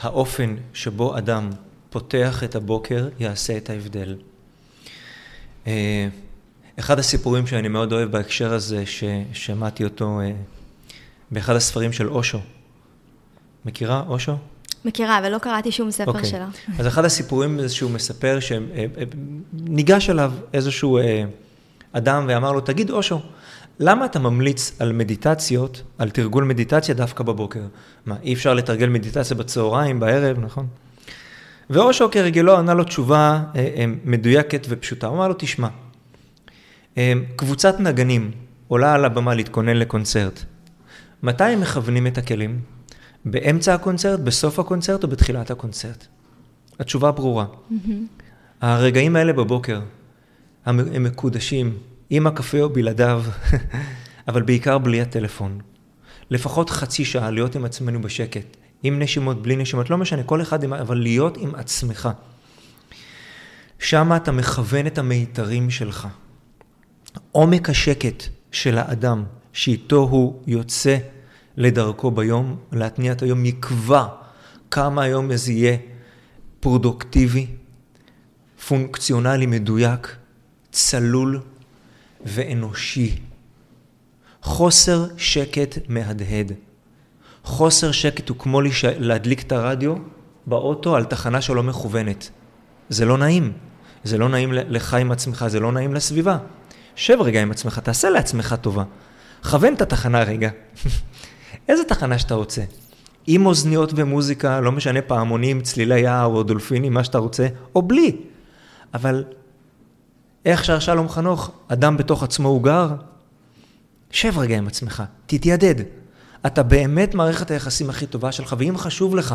האופן 0.00 0.56
שבו 0.72 1.18
אדם 1.18 1.50
פותח 1.90 2.44
את 2.44 2.54
הבוקר, 2.54 3.08
יעשה 3.18 3.56
את 3.56 3.70
ההבדל. 3.70 4.16
אה, 5.66 6.08
אחד 6.78 6.98
הסיפורים 6.98 7.46
שאני 7.46 7.68
מאוד 7.68 7.92
אוהב 7.92 8.10
בהקשר 8.10 8.52
הזה, 8.54 8.84
ששמעתי 8.86 9.84
אותו 9.84 10.20
אה, 10.20 10.32
באחד 11.30 11.56
הספרים 11.56 11.92
של 11.92 12.08
אושו. 12.08 12.38
מכירה 13.64 14.04
אושו? 14.08 14.32
מכירה, 14.84 15.18
אבל 15.18 15.32
לא 15.32 15.38
קראתי 15.38 15.72
שום 15.72 15.90
ספר 15.90 16.10
okay. 16.10 16.14
אוקיי. 16.14 16.30
שלה. 16.30 16.48
אז 16.78 16.86
אחד 16.86 17.04
הסיפורים 17.04 17.60
זה 17.60 17.68
שהוא 17.68 17.90
מספר 17.90 18.38
שניגש 18.40 20.10
אליו 20.10 20.32
איזשהו 20.52 20.98
אה, 20.98 21.24
אדם 21.92 22.24
ואמר 22.28 22.52
לו, 22.52 22.60
תגיד 22.60 22.90
אושו, 22.90 23.20
למה 23.80 24.04
אתה 24.04 24.18
ממליץ 24.18 24.72
על 24.78 24.92
מדיטציות, 24.92 25.82
על 25.98 26.10
תרגול 26.10 26.44
מדיטציה 26.44 26.94
דווקא 26.94 27.24
בבוקר? 27.24 27.62
מה, 28.06 28.16
אי 28.22 28.34
אפשר 28.34 28.54
לתרגל 28.54 28.88
מדיטציה 28.88 29.36
בצהריים, 29.36 30.00
בערב, 30.00 30.38
נכון? 30.38 30.66
ואושו 31.70 32.10
כרגלו 32.10 32.56
ענה 32.56 32.74
לו 32.74 32.84
תשובה 32.84 33.42
אה, 33.56 33.68
אה, 33.76 33.84
מדויקת 34.04 34.66
ופשוטה. 34.68 35.06
הוא 35.06 35.16
אמר 35.16 35.28
לו, 35.28 35.34
תשמע, 35.38 35.68
אה, 36.98 37.12
קבוצת 37.36 37.80
נגנים 37.80 38.30
עולה 38.68 38.94
על 38.94 39.04
הבמה 39.04 39.34
להתכונן 39.34 39.76
לקונצרט. 39.76 40.44
מתי 41.22 41.44
הם 41.44 41.60
מכוונים 41.60 42.06
את 42.06 42.18
הכלים? 42.18 42.60
באמצע 43.24 43.74
הקונצרט, 43.74 44.20
בסוף 44.20 44.58
הקונצרט 44.58 45.02
או 45.02 45.08
בתחילת 45.08 45.50
הקונצרט? 45.50 46.06
התשובה 46.80 47.10
ברורה. 47.10 47.46
Mm-hmm. 47.46 47.92
הרגעים 48.60 49.16
האלה 49.16 49.32
בבוקר, 49.32 49.80
הם 50.66 51.04
מקודשים, 51.04 51.76
עם 52.10 52.26
הקפה 52.26 52.60
או 52.60 52.68
בלעדיו, 52.68 53.24
אבל 54.28 54.42
בעיקר 54.42 54.78
בלי 54.78 55.00
הטלפון. 55.00 55.58
לפחות 56.30 56.70
חצי 56.70 57.04
שעה 57.04 57.30
להיות 57.30 57.56
עם 57.56 57.64
עצמנו 57.64 58.02
בשקט, 58.02 58.56
עם 58.82 58.98
נשימות, 58.98 59.42
בלי 59.42 59.56
נשימות, 59.56 59.90
לא 59.90 59.98
משנה, 59.98 60.22
כל 60.22 60.42
אחד 60.42 60.64
עם... 60.64 60.72
אבל 60.72 60.96
להיות 60.98 61.36
עם 61.36 61.54
עצמך. 61.54 62.08
שם 63.78 64.12
אתה 64.16 64.32
מכוון 64.32 64.86
את 64.86 64.98
המיתרים 64.98 65.70
שלך. 65.70 66.08
עומק 67.32 67.70
השקט 67.70 68.24
של 68.52 68.78
האדם, 68.78 69.24
שאיתו 69.52 69.96
הוא 69.96 70.42
יוצא 70.46 70.96
לדרכו 71.56 72.10
ביום, 72.10 72.56
להתניע 72.72 73.12
את 73.12 73.22
היום, 73.22 73.44
יקבע 73.44 74.06
כמה 74.70 75.02
היום 75.02 75.36
זה 75.36 75.52
יהיה 75.52 75.76
פרודוקטיבי, 76.60 77.46
פונקציונלי 78.68 79.46
מדויק, 79.46 80.16
צלול 80.72 81.40
ואנושי. 82.24 83.18
חוסר 84.42 85.06
שקט 85.16 85.78
מהדהד. 85.88 86.52
חוסר 87.44 87.92
שקט 87.92 88.28
הוא 88.28 88.36
כמו 88.38 88.60
להדליק 88.98 89.42
את 89.42 89.52
הרדיו 89.52 89.94
באוטו 90.46 90.96
על 90.96 91.04
תחנה 91.04 91.40
שלא 91.40 91.62
מכוונת. 91.62 92.30
זה 92.88 93.04
לא 93.04 93.18
נעים. 93.18 93.52
זה 94.04 94.18
לא 94.18 94.28
נעים 94.28 94.52
לך 94.52 94.94
עם 94.94 95.12
עצמך, 95.12 95.44
זה 95.48 95.60
לא 95.60 95.72
נעים 95.72 95.94
לסביבה. 95.94 96.38
שב 96.96 97.20
רגע 97.20 97.42
עם 97.42 97.50
עצמך, 97.50 97.78
תעשה 97.78 98.10
לעצמך 98.10 98.54
טובה. 98.60 98.84
כוון 99.50 99.74
את 99.74 99.82
התחנה 99.82 100.22
רגע. 100.22 100.50
איזה 101.68 101.84
תחנה 101.84 102.18
שאתה 102.18 102.34
רוצה. 102.34 102.62
עם 103.26 103.46
אוזניות 103.46 103.92
ומוזיקה, 103.96 104.60
לא 104.60 104.72
משנה 104.72 105.02
פעמונים, 105.02 105.60
צלילי 105.60 106.00
יער 106.00 106.26
או 106.26 106.42
דולפינים, 106.42 106.94
מה 106.94 107.04
שאתה 107.04 107.18
רוצה, 107.18 107.46
או 107.74 107.82
בלי. 107.82 108.16
אבל 108.94 109.24
איך 110.44 110.64
שר 110.64 110.78
שלום 110.78 111.08
חנוך, 111.08 111.50
אדם 111.68 111.96
בתוך 111.96 112.22
עצמו 112.22 112.48
הוא 112.48 112.62
גר? 112.62 112.88
שב 114.10 114.38
רגע 114.38 114.58
עם 114.58 114.66
עצמך, 114.66 115.02
תתיידד. 115.26 115.74
אתה 116.46 116.62
באמת 116.62 117.14
מערכת 117.14 117.50
היחסים 117.50 117.90
הכי 117.90 118.06
טובה 118.06 118.32
שלך, 118.32 118.56
ואם 118.58 118.78
חשוב 118.78 119.16
לך, 119.16 119.34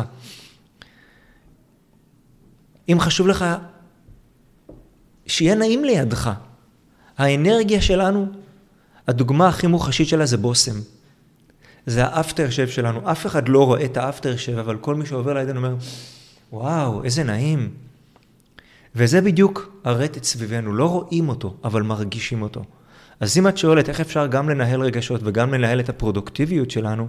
אם 2.88 3.00
חשוב 3.00 3.26
לך 3.26 3.44
שיהיה 5.26 5.54
נעים 5.54 5.84
לידך, 5.84 6.30
האנרגיה 7.18 7.80
שלנו, 7.82 8.26
הדוגמה 9.08 9.48
הכי 9.48 9.66
מוחשית 9.66 10.08
שלה 10.08 10.26
זה 10.26 10.36
בושם. 10.36 10.74
זה 11.86 12.04
האפטר 12.04 12.50
שב 12.50 12.68
שלנו. 12.68 13.10
אף 13.10 13.26
אחד 13.26 13.48
לא 13.48 13.64
רואה 13.64 13.84
את 13.84 13.96
האפטר 13.96 14.36
שב, 14.36 14.58
אבל 14.58 14.76
כל 14.76 14.94
מי 14.94 15.06
שעובר 15.06 15.34
לידינו 15.34 15.58
אומר, 15.58 15.74
וואו, 16.52 17.04
איזה 17.04 17.24
נעים. 17.24 17.70
וזה 18.94 19.20
בדיוק 19.20 19.80
הרטט 19.84 20.24
סביבנו, 20.24 20.72
לא 20.72 20.90
רואים 20.90 21.28
אותו, 21.28 21.56
אבל 21.64 21.82
מרגישים 21.82 22.42
אותו. 22.42 22.64
אז 23.20 23.38
אם 23.38 23.48
את 23.48 23.58
שואלת 23.58 23.88
איך 23.88 24.00
אפשר 24.00 24.26
גם 24.26 24.48
לנהל 24.48 24.80
רגשות 24.80 25.20
וגם 25.24 25.54
לנהל 25.54 25.80
את 25.80 25.88
הפרודוקטיביות 25.88 26.70
שלנו, 26.70 27.08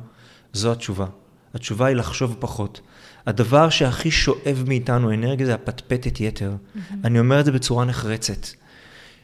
זו 0.54 0.72
התשובה. 0.72 1.06
התשובה 1.54 1.86
היא 1.86 1.96
לחשוב 1.96 2.36
פחות. 2.40 2.82
הדבר 3.26 3.70
שהכי 3.70 4.12
שואב 4.12 4.64
מאיתנו 4.68 5.14
אנרגיה 5.14 5.46
זה 5.46 5.54
הפטפטת 5.54 6.20
יתר. 6.20 6.52
Mm-hmm. 6.52 6.94
אני 7.04 7.20
אומר 7.20 7.40
את 7.40 7.46
זה 7.46 7.52
בצורה 7.52 7.86
נחרצת. 7.86 8.48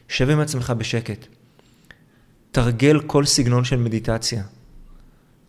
שב 0.08 0.30
עם 0.30 0.39
עצמך 0.39 0.74
בשקט. 0.78 1.28
תרגל 2.52 3.00
כל 3.00 3.26
סגנון 3.26 3.63
של 3.63 3.78
מדיטציה. 3.78 4.43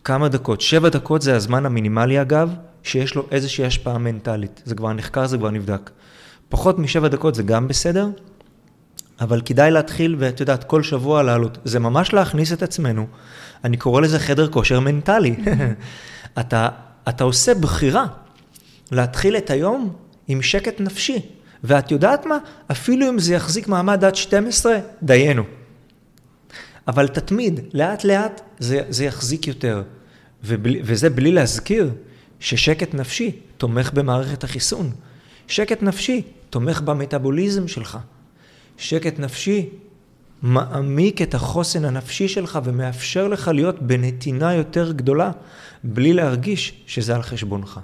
כמה 0.04 0.28
דקות. 0.28 0.60
שבע 0.60 0.88
דקות 0.88 1.22
זה 1.22 1.36
הזמן 1.36 1.66
המינימלי 1.66 2.20
אגב, 2.20 2.54
שיש 2.82 3.14
לו 3.14 3.26
איזושהי 3.30 3.64
השפעה 3.64 3.98
מנטלית. 3.98 4.62
זה 4.64 4.74
כבר 4.74 4.92
נחקר, 4.92 5.26
זה 5.26 5.38
כבר 5.38 5.50
נבדק. 5.50 5.90
פחות 6.48 6.78
משבע 6.78 7.08
דקות 7.08 7.34
זה 7.34 7.42
גם 7.42 7.68
בסדר, 7.68 8.08
אבל 9.20 9.40
כדאי 9.44 9.70
להתחיל, 9.70 10.16
ואת 10.18 10.40
יודעת, 10.40 10.64
כל 10.64 10.82
שבוע 10.82 11.22
לעלות. 11.22 11.58
זה 11.64 11.80
ממש 11.80 12.12
להכניס 12.12 12.52
את 12.52 12.62
עצמנו. 12.62 13.06
אני 13.64 13.76
קורא 13.76 14.00
לזה 14.00 14.18
חדר 14.18 14.48
כושר 14.48 14.80
מנטלי. 14.80 15.36
אתה, 16.40 16.68
אתה 17.08 17.24
עושה 17.24 17.54
בחירה 17.54 18.06
להתחיל 18.92 19.36
את 19.36 19.50
היום 19.50 19.92
עם 20.28 20.42
שקט 20.42 20.80
נפשי. 20.80 21.20
ואת 21.64 21.90
יודעת 21.90 22.26
מה? 22.26 22.38
אפילו 22.70 23.08
אם 23.08 23.18
זה 23.18 23.34
יחזיק 23.34 23.68
מעמד 23.68 24.04
עד 24.04 24.14
12, 24.14 24.78
דיינו. 25.02 25.42
אבל 26.88 27.08
תתמיד, 27.08 27.60
לאט 27.72 28.04
לאט 28.04 28.40
זה, 28.58 28.82
זה 28.88 29.04
יחזיק 29.04 29.46
יותר. 29.46 29.82
ובלי, 30.44 30.80
וזה 30.84 31.10
בלי 31.10 31.32
להזכיר 31.32 31.90
ששקט 32.40 32.94
נפשי 32.94 33.40
תומך 33.56 33.92
במערכת 33.92 34.44
החיסון. 34.44 34.90
שקט 35.48 35.82
נפשי 35.82 36.22
תומך 36.50 36.80
במטאבוליזם 36.80 37.68
שלך. 37.68 37.98
שקט 38.76 39.18
נפשי 39.18 39.68
מעמיק 40.42 41.22
את 41.22 41.34
החוסן 41.34 41.84
הנפשי 41.84 42.28
שלך 42.28 42.58
ומאפשר 42.64 43.28
לך 43.28 43.48
להיות 43.54 43.82
בנתינה 43.82 44.54
יותר 44.54 44.92
גדולה, 44.92 45.30
בלי 45.84 46.12
להרגיש 46.12 46.82
שזה 46.86 47.14
על 47.14 47.22
חשבונך. 47.22 47.80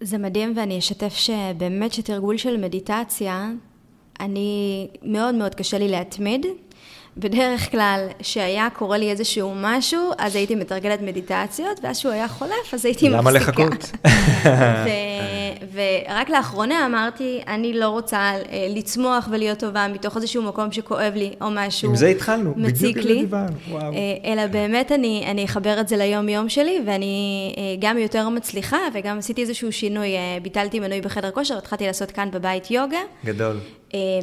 זה 0.00 0.18
מדהים 0.18 0.52
ואני 0.56 0.78
אשתף 0.78 1.14
שבאמת 1.14 1.92
שתרגול 1.92 2.36
של 2.36 2.56
מדיטציה, 2.56 3.50
אני 4.20 4.88
מאוד 5.02 5.34
מאוד 5.34 5.54
קשה 5.54 5.78
לי 5.78 5.88
להתמיד. 5.88 6.46
בדרך 7.20 7.70
כלל, 7.70 8.06
שהיה 8.22 8.68
קורה 8.70 8.98
לי 8.98 9.10
איזשהו 9.10 9.52
משהו, 9.56 10.10
אז 10.18 10.36
הייתי 10.36 10.54
מתרגלת 10.54 11.02
מדיטציות, 11.02 11.80
ואז 11.82 11.98
שהוא 11.98 12.12
היה 12.12 12.28
חולף, 12.28 12.74
אז 12.74 12.84
הייתי 12.84 13.08
למה 13.08 13.30
מפסיקה. 13.30 13.52
למה 13.52 13.70
לחכות? 13.70 13.90
ורק 15.74 16.30
לאחרונה 16.30 16.86
אמרתי, 16.86 17.40
אני 17.48 17.72
לא 17.72 17.88
רוצה 17.88 18.18
אה, 18.18 18.66
לצמוח 18.68 19.28
ולהיות 19.30 19.58
טובה 19.58 19.88
מתוך 19.88 20.16
איזשהו 20.16 20.42
מקום 20.42 20.72
שכואב 20.72 21.12
לי, 21.16 21.32
או 21.40 21.46
משהו 21.50 21.90
עם 21.90 21.96
זה 21.96 22.08
התחלנו, 22.08 22.54
מציק 22.56 22.96
בדיוק 22.96 23.06
לי, 23.06 23.20
דיברנו, 23.20 23.56
וואו. 23.70 23.92
אה, 23.92 24.32
אלא 24.32 24.46
באמת 24.46 24.92
אני, 24.92 25.24
אני 25.30 25.44
אחבר 25.44 25.80
את 25.80 25.88
זה 25.88 25.96
ליום-יום 25.96 26.48
שלי, 26.48 26.80
ואני 26.86 27.54
אה, 27.58 27.62
גם 27.80 27.98
יותר 27.98 28.28
מצליחה, 28.28 28.78
וגם 28.94 29.18
עשיתי 29.18 29.42
איזשהו 29.42 29.72
שינוי, 29.72 30.10
ביטלתי 30.42 30.80
מנוי 30.80 31.00
בחדר 31.00 31.30
כושר, 31.30 31.58
התחלתי 31.58 31.86
לעשות 31.86 32.10
כאן 32.10 32.30
בבית 32.30 32.70
יוגה. 32.70 33.00
גדול. 33.24 33.56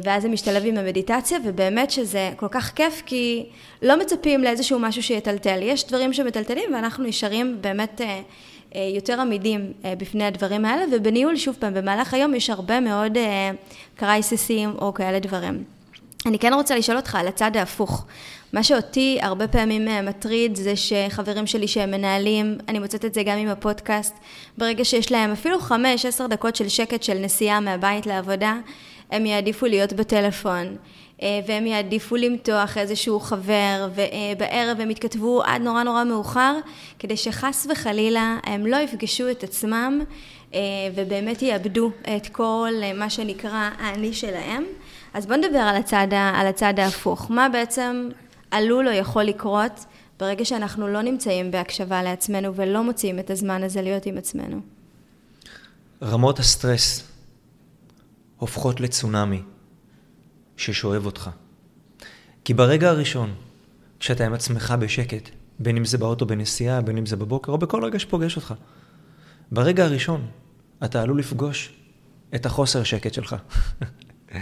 ואז 0.04 0.22
זה 0.22 0.28
משתלב 0.28 0.62
עם 0.66 0.78
המדיטציה, 0.78 1.38
ובאמת 1.44 1.90
שזה 1.90 2.30
כל 2.36 2.48
כך 2.50 2.72
כיף, 2.74 3.02
כי 3.06 3.46
לא 3.82 4.00
מצפים 4.00 4.42
לאיזשהו 4.44 4.78
משהו 4.78 5.02
שיטלטל. 5.02 5.58
יש 5.62 5.86
דברים 5.86 6.12
שמטלטלים, 6.12 6.74
ואנחנו 6.74 7.04
נשארים 7.04 7.56
באמת 7.60 8.00
אה, 8.74 8.90
יותר 8.94 9.20
עמידים 9.20 9.72
אה, 9.84 9.94
בפני 9.98 10.24
הדברים 10.24 10.64
האלה, 10.64 10.84
ובניהול, 10.92 11.36
שוב 11.36 11.56
פעם, 11.58 11.74
במהלך 11.74 12.14
היום 12.14 12.34
יש 12.34 12.50
הרבה 12.50 12.80
מאוד 12.80 13.18
קרייססים 13.96 14.68
אה, 14.68 14.74
או 14.78 14.94
כאלה 14.94 15.18
דברים. 15.18 15.64
אני 16.26 16.38
כן 16.38 16.54
רוצה 16.54 16.76
לשאול 16.76 16.96
אותך 16.96 17.14
על 17.14 17.28
הצד 17.28 17.56
ההפוך. 17.56 18.06
מה 18.52 18.62
שאותי 18.62 19.18
הרבה 19.22 19.48
פעמים 19.48 19.88
מטריד 20.06 20.56
זה 20.56 20.76
שחברים 20.76 21.46
שלי 21.46 21.68
שהם 21.68 21.90
מנהלים, 21.90 22.58
אני 22.68 22.78
מוצאת 22.78 23.04
את 23.04 23.14
זה 23.14 23.22
גם 23.22 23.38
עם 23.38 23.48
הפודקאסט, 23.48 24.14
ברגע 24.58 24.84
שיש 24.84 25.12
להם 25.12 25.32
אפילו 25.32 25.60
חמש, 25.60 26.06
עשר 26.06 26.26
דקות 26.26 26.56
של 26.56 26.68
שקט 26.68 27.02
של 27.02 27.18
נסיעה 27.18 27.60
מהבית 27.60 28.06
לעבודה, 28.06 28.56
הם 29.10 29.26
יעדיפו 29.26 29.66
להיות 29.66 29.92
בטלפון. 29.92 30.76
אה, 31.22 31.40
והם 31.46 31.66
יעדיפו 31.66 32.16
למתוח 32.16 32.78
איזשהו 32.78 33.20
חבר, 33.20 33.88
ובערב 33.94 34.80
הם 34.80 34.90
יתכתבו 34.90 35.42
עד 35.42 35.62
נורא 35.62 35.82
נורא 35.82 36.04
מאוחר, 36.04 36.56
כדי 36.98 37.16
שחס 37.16 37.66
וחלילה 37.70 38.38
הם 38.44 38.66
לא 38.66 38.76
יפגשו 38.76 39.30
את 39.30 39.44
עצמם, 39.44 40.00
אה, 40.54 40.60
ובאמת 40.94 41.42
יאבדו 41.42 41.90
את 42.16 42.26
כל 42.26 42.70
אה, 42.82 42.92
מה 42.92 43.10
שנקרא 43.10 43.70
האני 43.78 44.12
שלהם. 44.12 44.64
אז 45.14 45.26
בואו 45.26 45.38
נדבר 45.38 45.58
על 45.58 45.76
הצד, 45.76 46.06
על 46.34 46.46
הצד 46.46 46.74
ההפוך. 46.78 47.30
מה 47.30 47.48
בעצם 47.48 48.08
עלול 48.50 48.88
או 48.88 48.92
יכול 48.92 49.22
לקרות 49.22 49.84
ברגע 50.20 50.44
שאנחנו 50.44 50.88
לא 50.88 51.02
נמצאים 51.02 51.50
בהקשבה 51.50 52.02
לעצמנו 52.02 52.54
ולא 52.54 52.82
מוצאים 52.82 53.18
את 53.18 53.30
הזמן 53.30 53.62
הזה 53.62 53.82
להיות 53.82 54.06
עם 54.06 54.18
עצמנו? 54.18 54.60
רמות 56.02 56.38
הסטרס 56.38 57.07
הופכות 58.38 58.80
לצונאמי. 58.80 59.42
ששואב 60.58 61.06
אותך. 61.06 61.30
כי 62.44 62.54
ברגע 62.54 62.90
הראשון, 62.90 63.34
כשאתה 64.00 64.26
עם 64.26 64.34
עצמך 64.34 64.74
בשקט, 64.80 65.28
בין 65.58 65.76
אם 65.76 65.84
זה 65.84 65.98
באוטו 65.98 66.26
בנסיעה, 66.26 66.80
בין 66.80 66.98
אם 66.98 67.06
זה 67.06 67.16
בבוקר, 67.16 67.52
או 67.52 67.58
בכל 67.58 67.84
רגע 67.84 67.98
שפוגש 67.98 68.36
אותך, 68.36 68.54
ברגע 69.52 69.84
הראשון 69.84 70.26
אתה 70.84 71.02
עלול 71.02 71.18
לפגוש 71.18 71.72
את 72.34 72.46
החוסר 72.46 72.82
שקט 72.82 73.14
שלך. 73.14 73.36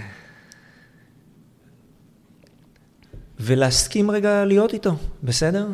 ולהסכים 3.40 4.10
רגע 4.10 4.44
להיות 4.44 4.74
איתו, 4.74 4.96
בסדר? 5.22 5.68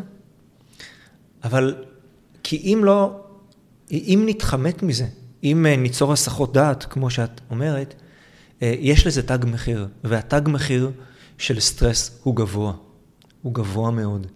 אבל 1.44 1.84
כי 2.42 2.56
אם 2.56 2.80
לא, 2.84 3.20
אם 3.90 4.22
נתחמק 4.26 4.82
מזה, 4.82 5.06
אם 5.44 5.66
אה, 5.66 5.76
ניצור 5.76 6.12
הסחות 6.12 6.52
דעת, 6.52 6.84
כמו 6.84 7.10
שאת 7.10 7.40
אומרת, 7.50 7.94
יש 8.62 9.06
לזה 9.06 9.22
תג 9.22 9.38
מחיר, 9.46 9.88
והתג 10.04 10.40
מחיר 10.46 10.90
של 11.38 11.60
סטרס 11.60 12.20
הוא 12.22 12.36
גבוה. 12.36 12.72
הוא 13.42 13.54
גבוה 13.54 13.90
מאוד. 13.90 14.26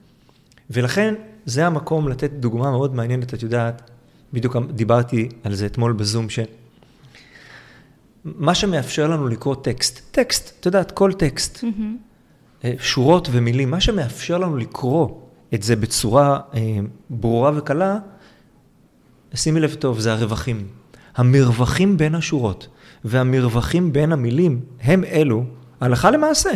ולכן 0.71 1.15
זה 1.45 1.67
המקום 1.67 2.09
לתת 2.09 2.31
דוגמה 2.31 2.71
מאוד 2.71 2.95
מעניינת, 2.95 3.35
את 3.35 3.43
יודעת, 3.43 3.91
בדיוק 4.33 4.57
דיברתי 4.71 5.29
על 5.45 5.55
זה 5.55 5.67
אתמול 5.67 5.93
בזום, 5.93 6.27
שמה 6.29 8.55
שמאפשר 8.55 9.09
לנו 9.09 9.29
לקרוא 9.29 9.55
טקסט, 9.55 10.01
טקסט, 10.11 10.53
את 10.61 10.67
יודעת, 10.67 10.91
כל 10.91 11.13
טקסט, 11.13 11.65
mm-hmm. 11.65 12.67
שורות 12.79 13.29
ומילים, 13.33 13.71
מה 13.71 13.81
שמאפשר 13.81 14.39
לנו 14.39 14.57
לקרוא 14.57 15.21
את 15.55 15.63
זה 15.63 15.77
בצורה 15.77 16.41
אה, 16.55 16.79
ברורה 17.11 17.53
וקלה, 17.57 17.99
שימי 19.35 19.61
לב 19.61 19.75
טוב, 19.75 19.99
זה 19.99 20.13
הרווחים. 20.13 20.69
המרווחים 21.17 21.97
בין 21.97 22.15
השורות. 22.15 22.69
והמרווחים 23.07 23.93
בין 23.93 24.13
המילים 24.13 24.61
הם 24.83 25.05
אלו, 25.05 25.45
הלכה 25.81 26.11
למעשה, 26.11 26.51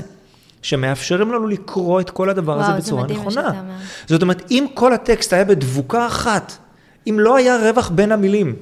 שמאפשרים 0.62 1.32
לנו 1.32 1.46
לקרוא 1.46 2.00
את 2.00 2.10
כל 2.10 2.30
הדבר 2.30 2.52
וואו, 2.52 2.64
הזה 2.64 2.72
בצורה 2.72 3.06
נכונה. 3.06 3.62
זאת 4.06 4.22
אומרת, 4.22 4.50
אם 4.50 4.66
כל 4.74 4.92
הטקסט 4.92 5.32
היה 5.32 5.44
בדבוקה 5.44 6.06
אחת, 6.06 6.52
אם 7.06 7.16
לא 7.20 7.36
היה 7.36 7.70
רווח 7.70 7.90
בין 7.90 8.12
המילים, 8.12 8.56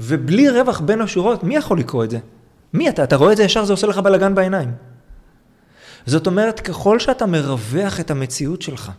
ובלי 0.00 0.50
רווח 0.50 0.80
בין 0.80 1.00
השורות, 1.00 1.44
מי 1.44 1.56
יכול 1.56 1.78
לקרוא 1.78 2.04
את 2.04 2.10
זה? 2.10 2.18
מי 2.74 2.88
אתה? 2.88 3.04
אתה 3.04 3.16
רואה 3.16 3.32
את 3.32 3.36
זה 3.36 3.42
ישר, 3.42 3.64
זה 3.64 3.72
עושה 3.72 3.86
לך 3.86 3.98
בלאגן 3.98 4.34
בעיניים. 4.34 4.72
זאת 6.06 6.26
אומרת, 6.26 6.60
ככל 6.60 6.98
שאתה 6.98 7.26
מרווח 7.26 8.00
את 8.00 8.10
המציאות 8.10 8.62
שלך, 8.62 8.90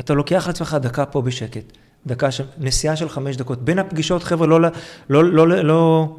אתה 0.00 0.14
לוקח 0.14 0.46
לעצמך 0.46 0.76
דקה 0.80 1.06
פה 1.06 1.22
בשקט, 1.22 1.72
דקה, 2.06 2.30
ש... 2.30 2.40
נסיעה 2.58 2.96
של 2.96 3.08
חמש 3.08 3.36
דקות. 3.36 3.64
בין 3.64 3.78
הפגישות, 3.78 4.22
חבר'ה, 4.22 4.46
לא, 4.46 4.60
לא, 4.60 4.70
לא, 5.10 5.48
לא, 5.48 5.48
לא, 5.48 6.16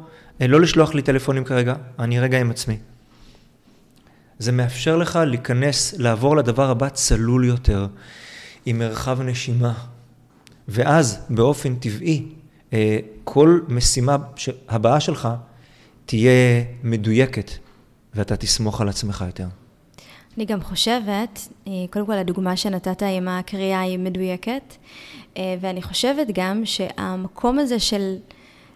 לא 0.48 0.60
לשלוח 0.60 0.94
לי 0.94 1.02
טלפונים 1.02 1.44
כרגע, 1.44 1.74
אני 1.98 2.20
רגע 2.20 2.40
עם 2.40 2.50
עצמי. 2.50 2.76
זה 4.38 4.52
מאפשר 4.52 4.96
לך 4.96 5.18
להיכנס, 5.26 5.94
לעבור 5.98 6.36
לדבר 6.36 6.70
הבא 6.70 6.88
צלול 6.88 7.44
יותר, 7.44 7.86
עם 8.66 8.78
מרחב 8.78 9.22
נשימה. 9.22 9.72
ואז 10.68 11.26
באופן 11.30 11.74
טבעי, 11.74 12.26
אה, 12.72 12.98
כל 13.24 13.60
משימה 13.68 14.16
הבאה 14.68 15.00
שלך 15.00 15.28
תהיה 16.06 16.64
מדויקת, 16.82 17.50
ואתה 18.14 18.36
תסמוך 18.36 18.80
על 18.80 18.88
עצמך 18.88 19.24
יותר. 19.26 19.46
אני 20.36 20.44
גם 20.44 20.60
חושבת, 20.60 21.48
אה, 21.66 21.72
קודם 21.90 22.06
כל 22.06 22.12
הדוגמה 22.12 22.56
שנתת 22.56 23.02
עם 23.02 23.28
הקריאה 23.28 23.80
היא 23.80 23.98
מדויקת, 23.98 24.76
אה, 25.36 25.54
ואני 25.60 25.82
חושבת 25.82 26.26
גם 26.34 26.62
שהמקום 26.64 27.58
הזה 27.58 27.78
של 27.78 28.16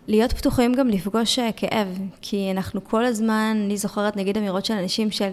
להיות 0.09 0.33
פתוחים 0.33 0.75
גם 0.75 0.89
לפגוש 0.89 1.39
אה, 1.39 1.51
כאב, 1.57 1.99
כי 2.23 2.51
אנחנו 2.51 2.85
כל 2.85 3.05
הזמן, 3.05 3.63
אני 3.65 3.77
זוכרת 3.77 4.17
נגיד 4.17 4.39
אמירות 4.39 4.65
של 4.65 4.75
אנשים 4.75 5.11
של 5.11 5.31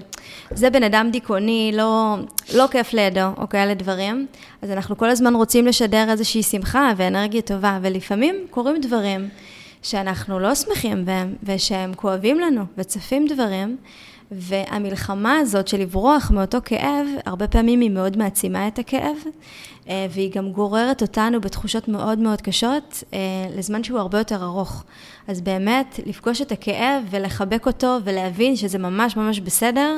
זה 0.51 0.69
בן 0.69 0.83
אדם 0.83 1.09
דיכאוני, 1.11 1.71
לא, 1.75 2.15
לא 2.53 2.67
כיף 2.71 2.93
לידו, 2.93 3.27
או 3.37 3.49
כאלה 3.49 3.73
דברים, 3.73 4.27
אז 4.61 4.71
אנחנו 4.71 4.97
כל 4.97 5.09
הזמן 5.09 5.35
רוצים 5.35 5.67
לשדר 5.67 6.05
איזושהי 6.09 6.43
שמחה 6.43 6.93
ואנרגיה 6.97 7.41
טובה, 7.41 7.79
ולפעמים 7.81 8.35
קורים 8.49 8.81
דברים 8.81 9.29
שאנחנו 9.81 10.39
לא 10.39 10.55
שמחים 10.55 11.05
בהם, 11.05 11.35
ושהם 11.43 11.93
כואבים 11.93 12.39
לנו, 12.39 12.63
וצפים 12.77 13.27
דברים. 13.27 13.77
והמלחמה 14.31 15.37
הזאת 15.37 15.67
של 15.67 15.77
לברוח 15.77 16.31
מאותו 16.31 16.57
כאב, 16.65 17.07
הרבה 17.25 17.47
פעמים 17.47 17.79
היא 17.79 17.89
מאוד 17.89 18.17
מעצימה 18.17 18.67
את 18.67 18.79
הכאב, 18.79 19.15
אה, 19.89 20.07
והיא 20.09 20.31
גם 20.35 20.51
גוררת 20.51 21.01
אותנו 21.01 21.41
בתחושות 21.41 21.87
מאוד 21.87 22.19
מאוד 22.19 22.41
קשות 22.41 23.03
אה, 23.13 23.19
לזמן 23.57 23.83
שהוא 23.83 23.99
הרבה 23.99 24.17
יותר 24.17 24.43
ארוך. 24.43 24.83
אז 25.27 25.41
באמת, 25.41 25.99
לפגוש 26.05 26.41
את 26.41 26.51
הכאב 26.51 27.03
ולחבק 27.09 27.67
אותו 27.67 27.97
ולהבין 28.03 28.55
שזה 28.55 28.77
ממש 28.77 29.17
ממש 29.17 29.39
בסדר, 29.39 29.95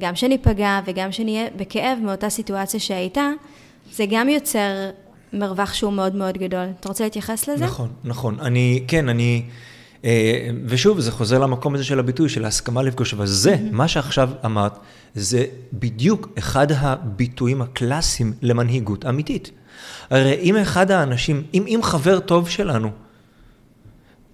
גם 0.00 0.14
שניפגע 0.14 0.80
וגם 0.84 1.12
שנהיה 1.12 1.46
בכאב 1.56 1.98
מאותה 2.02 2.30
סיטואציה 2.30 2.80
שהייתה, 2.80 3.30
זה 3.92 4.04
גם 4.10 4.28
יוצר 4.28 4.90
מרווח 5.32 5.74
שהוא 5.74 5.92
מאוד 5.92 6.14
מאוד 6.14 6.38
גדול. 6.38 6.66
אתה 6.80 6.88
רוצה 6.88 7.04
להתייחס 7.04 7.48
לזה? 7.48 7.64
נכון, 7.64 7.88
נכון. 8.04 8.40
אני, 8.40 8.84
כן, 8.88 9.08
אני... 9.08 9.42
אה, 10.04 10.50
ושוב, 10.66 11.00
זה 11.00 11.12
חוזר 11.12 11.38
למקום 11.38 11.74
הזה 11.74 11.84
של 11.84 11.98
הביטוי, 11.98 12.28
של 12.28 12.44
ההסכמה 12.44 12.82
לפגוש, 12.82 13.14
אבל 13.14 13.26
זה, 13.26 13.54
mm-hmm. 13.54 13.72
מה 13.72 13.88
שעכשיו 13.88 14.30
אמרת, 14.44 14.78
זה 15.14 15.44
בדיוק 15.72 16.28
אחד 16.38 16.72
הביטויים 16.72 17.62
הקלאסיים 17.62 18.32
למנהיגות 18.42 19.06
אמיתית. 19.06 19.50
הרי 20.10 20.34
אם 20.34 20.56
אחד 20.56 20.90
האנשים, 20.90 21.42
אם, 21.54 21.64
אם 21.66 21.80
חבר 21.82 22.20
טוב 22.20 22.48
שלנו 22.48 22.90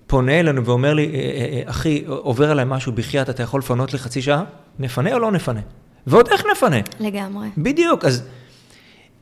פונה 0.07 0.41
אלינו 0.41 0.65
ואומר 0.65 0.95
לי, 0.95 1.07
אה, 1.07 1.11
אה, 1.15 1.63
אחי, 1.71 2.05
עובר 2.07 2.51
עליי 2.51 2.65
משהו, 2.69 2.93
בחייאת, 2.93 3.31
אתה 3.31 3.43
יכול 3.43 3.61
לפנות 3.61 3.93
לי 3.93 3.99
חצי 3.99 4.23
שעה? 4.23 4.45
נפנה 4.79 5.15
או 5.15 5.19
לא 5.19 5.33
נפנה? 5.33 5.61
ועוד 6.07 6.29
איך 6.29 6.45
נפנה? 6.53 6.77
לגמרי. 7.01 7.49
בדיוק, 7.59 8.05
אז 8.05 8.23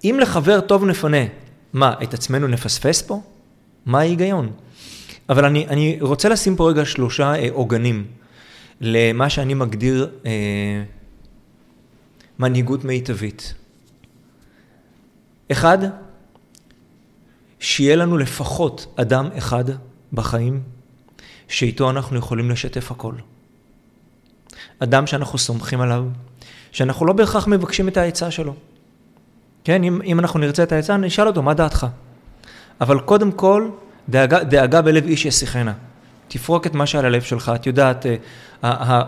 אם 0.04 0.18
לחבר 0.22 0.60
טוב 0.60 0.84
נפנה, 0.84 1.18
מה, 1.72 1.94
את 2.02 2.14
עצמנו 2.14 2.46
נפספס 2.48 3.02
פה? 3.02 3.20
מה 3.86 3.98
ההיגיון? 3.98 4.52
אבל 5.28 5.44
אני, 5.44 5.68
אני 5.68 5.98
רוצה 6.00 6.28
לשים 6.28 6.56
פה 6.56 6.70
רגע 6.70 6.84
שלושה 6.84 7.34
אה, 7.34 7.48
עוגנים 7.52 8.06
למה 8.80 9.30
שאני 9.30 9.54
מגדיר 9.54 10.10
אה, 10.26 10.82
מנהיגות 12.38 12.84
מיטבית. 12.84 13.54
אחד, 15.52 15.78
שיהיה 17.60 17.96
לנו 17.96 18.18
לפחות 18.18 18.94
אדם 18.96 19.28
אחד 19.38 19.64
בחיים 20.12 20.62
שאיתו 21.48 21.90
אנחנו 21.90 22.18
יכולים 22.18 22.50
לשתף 22.50 22.90
הכל. 22.90 23.14
אדם 24.78 25.06
שאנחנו 25.06 25.38
סומכים 25.38 25.80
עליו, 25.80 26.04
שאנחנו 26.72 27.06
לא 27.06 27.12
בהכרח 27.12 27.46
מבקשים 27.46 27.88
את 27.88 27.96
העצה 27.96 28.30
שלו. 28.30 28.54
כן, 29.64 29.84
אם, 29.84 30.02
אם 30.02 30.20
אנחנו 30.20 30.40
נרצה 30.40 30.62
את 30.62 30.72
העצה, 30.72 30.96
נשאל 30.96 31.26
אותו, 31.26 31.42
מה 31.42 31.54
דעתך? 31.54 31.86
אבל 32.80 33.00
קודם 33.00 33.32
כל, 33.32 33.70
דאגה, 34.08 34.44
דאגה 34.44 34.82
בלב 34.82 35.06
איש 35.06 35.24
ישיחנה. 35.24 35.72
תפרוק 36.28 36.66
את 36.66 36.74
מה 36.74 36.86
שעל 36.86 37.04
הלב 37.04 37.22
שלך, 37.22 37.52
את 37.54 37.66
יודעת, 37.66 38.06
אה, 38.06 38.16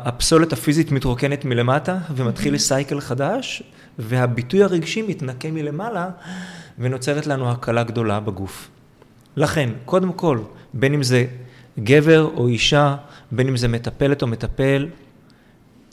הפסולת 0.04 0.52
הפיזית 0.52 0.92
מתרוקנת 0.92 1.44
מלמטה 1.44 1.98
ומתחיל 2.14 2.59
סייקל 2.59 3.00
חדש, 3.00 3.62
והביטוי 3.98 4.62
הרגשי 4.62 5.02
מתנקה 5.02 5.50
מלמעלה 5.50 6.11
ונוצרת 6.78 7.26
לנו 7.26 7.50
הקלה 7.50 7.83
גדולה 7.83 8.20
בגוף. 8.20 8.68
לכן, 9.37 9.70
קודם 9.85 10.12
כל, 10.12 10.38
בין 10.74 10.94
אם 10.94 11.02
זה 11.02 11.26
גבר 11.78 12.30
או 12.37 12.48
אישה, 12.48 12.96
בין 13.33 13.48
אם 13.48 13.57
זה 13.57 13.68
מטפלת 13.68 14.22
או 14.22 14.26
מטפל, 14.26 14.88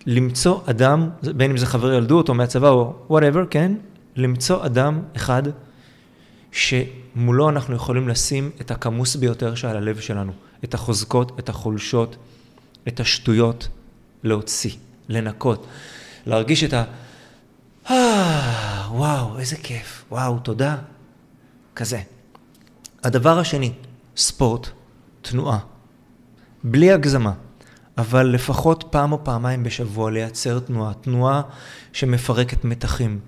למצוא 0.05 0.59
אדם, 0.65 1.09
בין 1.35 1.51
אם 1.51 1.57
זה 1.57 1.65
חבר 1.65 1.93
ילדות 1.93 2.29
או 2.29 2.33
מהצבא 2.33 2.69
או 2.69 2.93
וואטאבר, 3.09 3.45
כן? 3.49 3.71
למצוא 4.15 4.65
אדם 4.65 4.99
אחד 5.15 5.43
שמולו 7.13 7.49
אנחנו 7.49 7.75
יכולים 7.75 8.09
לשים 8.09 8.51
את 8.61 8.71
הכמוס 8.71 9.15
ביותר 9.15 9.55
שעל 9.55 9.77
הלב 9.77 9.99
שלנו, 9.99 10.31
את 10.63 10.73
החוזקות, 10.73 11.39
את 11.39 11.49
החולשות, 11.49 12.15
את 12.87 12.99
השטויות, 12.99 13.67
להוציא, 14.23 14.71
לנקות, 15.09 15.67
להרגיש 16.25 16.63
את 16.63 16.73
ה... 16.73 16.83
אה, 17.89 18.87
וואו, 18.91 19.39
איזה 19.39 19.55
כיף, 19.55 20.05
וואו, 20.11 20.39
תודה, 20.39 20.77
כזה. 21.75 22.01
הדבר 23.03 23.39
השני, 23.39 23.71
ספורט, 24.17 24.69
תנועה. 25.21 25.59
בלי 26.63 26.91
הגזמה, 26.91 27.33
אבל 27.97 28.25
לפחות 28.27 28.83
פעם 28.89 29.11
או 29.11 29.23
פעמיים 29.23 29.63
בשבוע 29.63 30.11
לייצר 30.11 30.59
תנועה, 30.59 30.93
תנועה 30.93 31.41
שמפרקת 31.93 32.65
מתחים, 32.65 33.19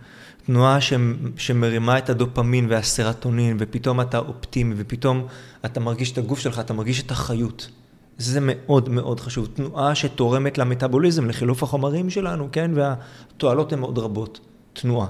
תנועה 0.45 0.81
ש, 0.81 0.93
שמרימה 1.37 1.97
את 1.97 2.09
הדופמין 2.09 2.67
והסרטונין, 2.69 3.57
ופתאום 3.59 4.01
אתה 4.01 4.17
אופטימי, 4.17 4.75
ופתאום 4.77 5.27
אתה 5.65 5.79
מרגיש 5.79 6.11
את 6.11 6.17
הגוף 6.17 6.39
שלך, 6.39 6.59
אתה 6.59 6.73
מרגיש 6.73 7.01
את 7.01 7.11
החיות. 7.11 7.69
זה 8.17 8.39
מאוד 8.41 8.89
מאוד 8.89 9.19
חשוב. 9.19 9.47
תנועה 9.53 9.95
שתורמת 9.95 10.57
למטאבוליזם, 10.57 11.29
לחילוף 11.29 11.63
החומרים 11.63 12.09
שלנו, 12.09 12.49
כן? 12.51 12.71
והתועלות 12.75 13.73
הן 13.73 13.79
מאוד 13.79 13.97
רבות. 13.97 14.39
תנועה. 14.73 15.07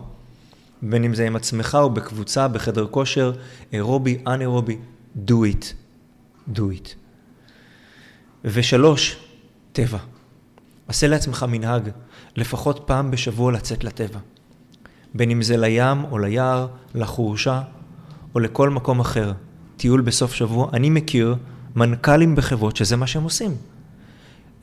בין 0.82 1.04
אם 1.04 1.14
זה 1.14 1.28
עם 1.28 1.36
עצמך 1.36 1.78
או 1.82 1.90
בקבוצה, 1.90 2.48
בחדר 2.48 2.88
כושר, 2.88 3.32
אירובי, 3.74 4.18
אנאירובי, 4.28 4.78
do 5.28 5.32
it. 5.32 5.66
do 6.56 6.60
it. 6.60 6.90
ושלוש, 8.46 9.18
טבע. 9.72 9.98
עשה 10.88 11.08
לעצמך 11.08 11.46
מנהג, 11.50 11.90
לפחות 12.36 12.84
פעם 12.86 13.12
בשבוע 13.12 13.52
לצאת 13.52 13.84
לטבע. 13.84 14.20
בין 15.14 15.32
אם 15.32 15.42
זה 15.42 15.58
לים 15.58 16.04
או 16.12 16.20
ליער, 16.20 16.68
לחורשה 16.96 17.62
או 18.36 18.40
לכל 18.40 18.70
מקום 18.70 19.00
אחר. 19.00 19.32
טיול 19.78 20.02
בסוף 20.02 20.34
שבוע, 20.34 20.70
אני 20.74 20.90
מכיר 20.90 21.36
מנכ"לים 21.76 22.36
בחברות 22.36 22.76
שזה 22.76 22.98
מה 22.98 23.08
שהם 23.08 23.24
עושים. 23.24 23.52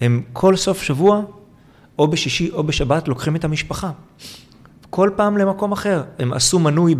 הם 0.00 0.22
כל 0.32 0.56
סוף 0.56 0.82
שבוע, 0.82 1.22
או 1.98 2.08
בשישי 2.08 2.50
או 2.50 2.62
בשבת, 2.62 3.08
לוקחים 3.08 3.36
את 3.36 3.44
המשפחה. 3.44 3.90
כל 4.90 5.10
פעם 5.16 5.38
למקום 5.38 5.72
אחר. 5.72 6.02
הם 6.18 6.32
עשו 6.32 6.58
מנוי 6.58 6.94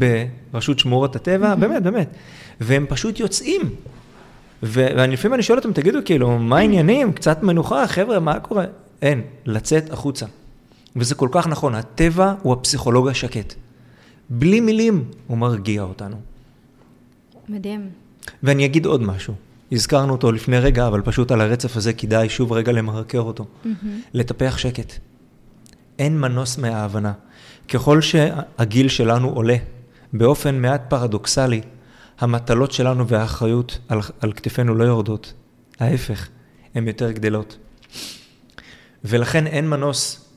ברשות 0.52 0.78
שמורות 0.78 1.16
הטבע, 1.16 1.54
באמת, 1.60 1.82
באמת. 1.82 2.14
והם 2.60 2.86
פשוט 2.88 3.20
יוצאים. 3.20 3.60
ואני 4.62 5.12
לפעמים 5.12 5.34
אני 5.34 5.42
שואל 5.42 5.58
אותם, 5.58 5.72
תגידו, 5.72 5.98
כאילו, 6.04 6.38
מה 6.38 6.58
העניינים? 6.58 7.12
קצת 7.12 7.42
מנוחה, 7.42 7.86
חבר'ה, 7.86 8.20
מה 8.20 8.40
קורה? 8.40 8.64
אין, 9.02 9.22
לצאת 9.46 9.92
החוצה. 9.92 10.26
וזה 10.96 11.14
כל 11.14 11.29
כך 11.33 11.46
נכון, 11.46 11.74
הטבע 11.74 12.35
הוא 12.42 12.53
הפסיכולוג 12.53 13.09
השקט. 13.09 13.55
בלי 14.31 14.61
מילים 14.61 15.05
הוא 15.26 15.38
מרגיע 15.38 15.83
אותנו. 15.83 16.16
מדהים. 17.48 17.88
ואני 18.42 18.66
אגיד 18.66 18.87
עוד 18.87 19.03
משהו. 19.03 19.35
הזכרנו 19.72 20.12
אותו 20.12 20.33
לפני 20.33 20.59
רגע, 20.59 20.87
אבל 20.87 21.03
פשוט 21.03 21.31
על 21.33 21.40
הרצף 21.40 21.76
הזה 21.76 21.92
כדאי 21.92 22.29
שוב 22.29 22.53
רגע 22.53 22.72
למרקר 22.72 23.20
אותו. 23.20 23.44
Mm-hmm. 23.44 23.68
לטפח 24.14 24.59
שקט. 24.59 24.92
אין 25.98 26.20
מנוס 26.20 26.59
מההבנה. 26.59 27.12
ככל 27.68 28.00
שהגיל 28.00 28.88
שלנו 28.88 29.29
עולה, 29.29 29.57
באופן 30.12 30.62
מעט 30.62 30.83
פרדוקסלי, 30.88 31.61
המטלות 32.20 32.72
שלנו 32.72 33.09
והאחריות 33.09 33.79
על, 33.88 34.00
על 34.20 34.33
כתפינו 34.33 34.74
לא 34.74 34.85
יורדות. 34.85 35.33
ההפך, 35.81 36.29
הן 36.74 36.88
יותר 36.88 37.11
גדלות. 37.11 37.59
ולכן 39.05 39.46
אין 39.46 39.68
מנוס 39.68 40.29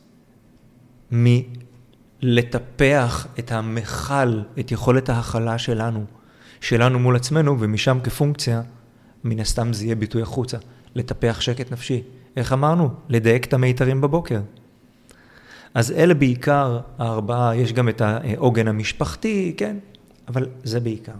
מלטפח 1.13 3.27
את 3.39 3.51
המכל, 3.51 4.39
את 4.59 4.71
יכולת 4.71 5.09
ההכלה 5.09 5.57
שלנו, 5.57 6.05
שלנו 6.61 6.99
מול 6.99 7.15
עצמנו, 7.15 7.59
ומשם 7.59 7.97
כפונקציה, 8.03 8.61
מן 9.23 9.39
הסתם 9.39 9.73
זה 9.73 9.85
יהיה 9.85 9.95
ביטוי 9.95 10.21
החוצה, 10.21 10.57
לטפח 10.95 11.41
שקט 11.41 11.71
נפשי, 11.71 12.01
איך 12.37 12.53
אמרנו? 12.53 12.89
לדייק 13.09 13.45
את 13.45 13.53
המיתרים 13.53 14.01
בבוקר. 14.01 14.41
אז 15.73 15.91
אלה 15.91 16.13
בעיקר 16.13 16.79
הארבעה, 16.97 17.55
יש 17.55 17.73
גם 17.73 17.89
את 17.89 18.01
העוגן 18.01 18.67
המשפחתי, 18.67 19.53
כן, 19.57 19.77
אבל 20.27 20.47
זה 20.63 20.79
בעיקר. 20.79 21.13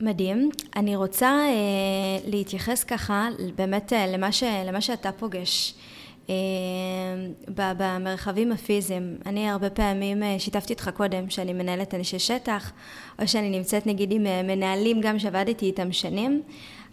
מדהים. 0.00 0.50
אני 0.76 0.96
רוצה 0.96 1.26
אה, 1.26 2.18
להתייחס 2.26 2.84
ככה 2.84 3.28
באמת 3.56 3.92
אה, 3.92 4.06
למה, 4.06 4.32
ש, 4.32 4.42
למה 4.66 4.80
שאתה 4.80 5.12
פוגש. 5.12 5.74
אה, 6.30 6.34
במרחבים 7.76 8.52
הפיזיים. 8.52 9.16
אני 9.26 9.50
הרבה 9.50 9.70
פעמים 9.70 10.22
אה, 10.22 10.36
שיתפתי 10.38 10.72
אותך 10.72 10.90
קודם 10.94 11.30
שאני 11.30 11.52
מנהלת 11.52 11.94
אנשי 11.94 12.18
שטח, 12.18 12.72
או 13.22 13.28
שאני 13.28 13.50
נמצאת 13.50 13.86
נגיד 13.86 14.12
עם 14.12 14.26
אה, 14.26 14.42
מנהלים 14.42 15.00
גם 15.00 15.18
שעבדתי 15.18 15.66
איתם 15.66 15.92
שנים. 15.92 16.42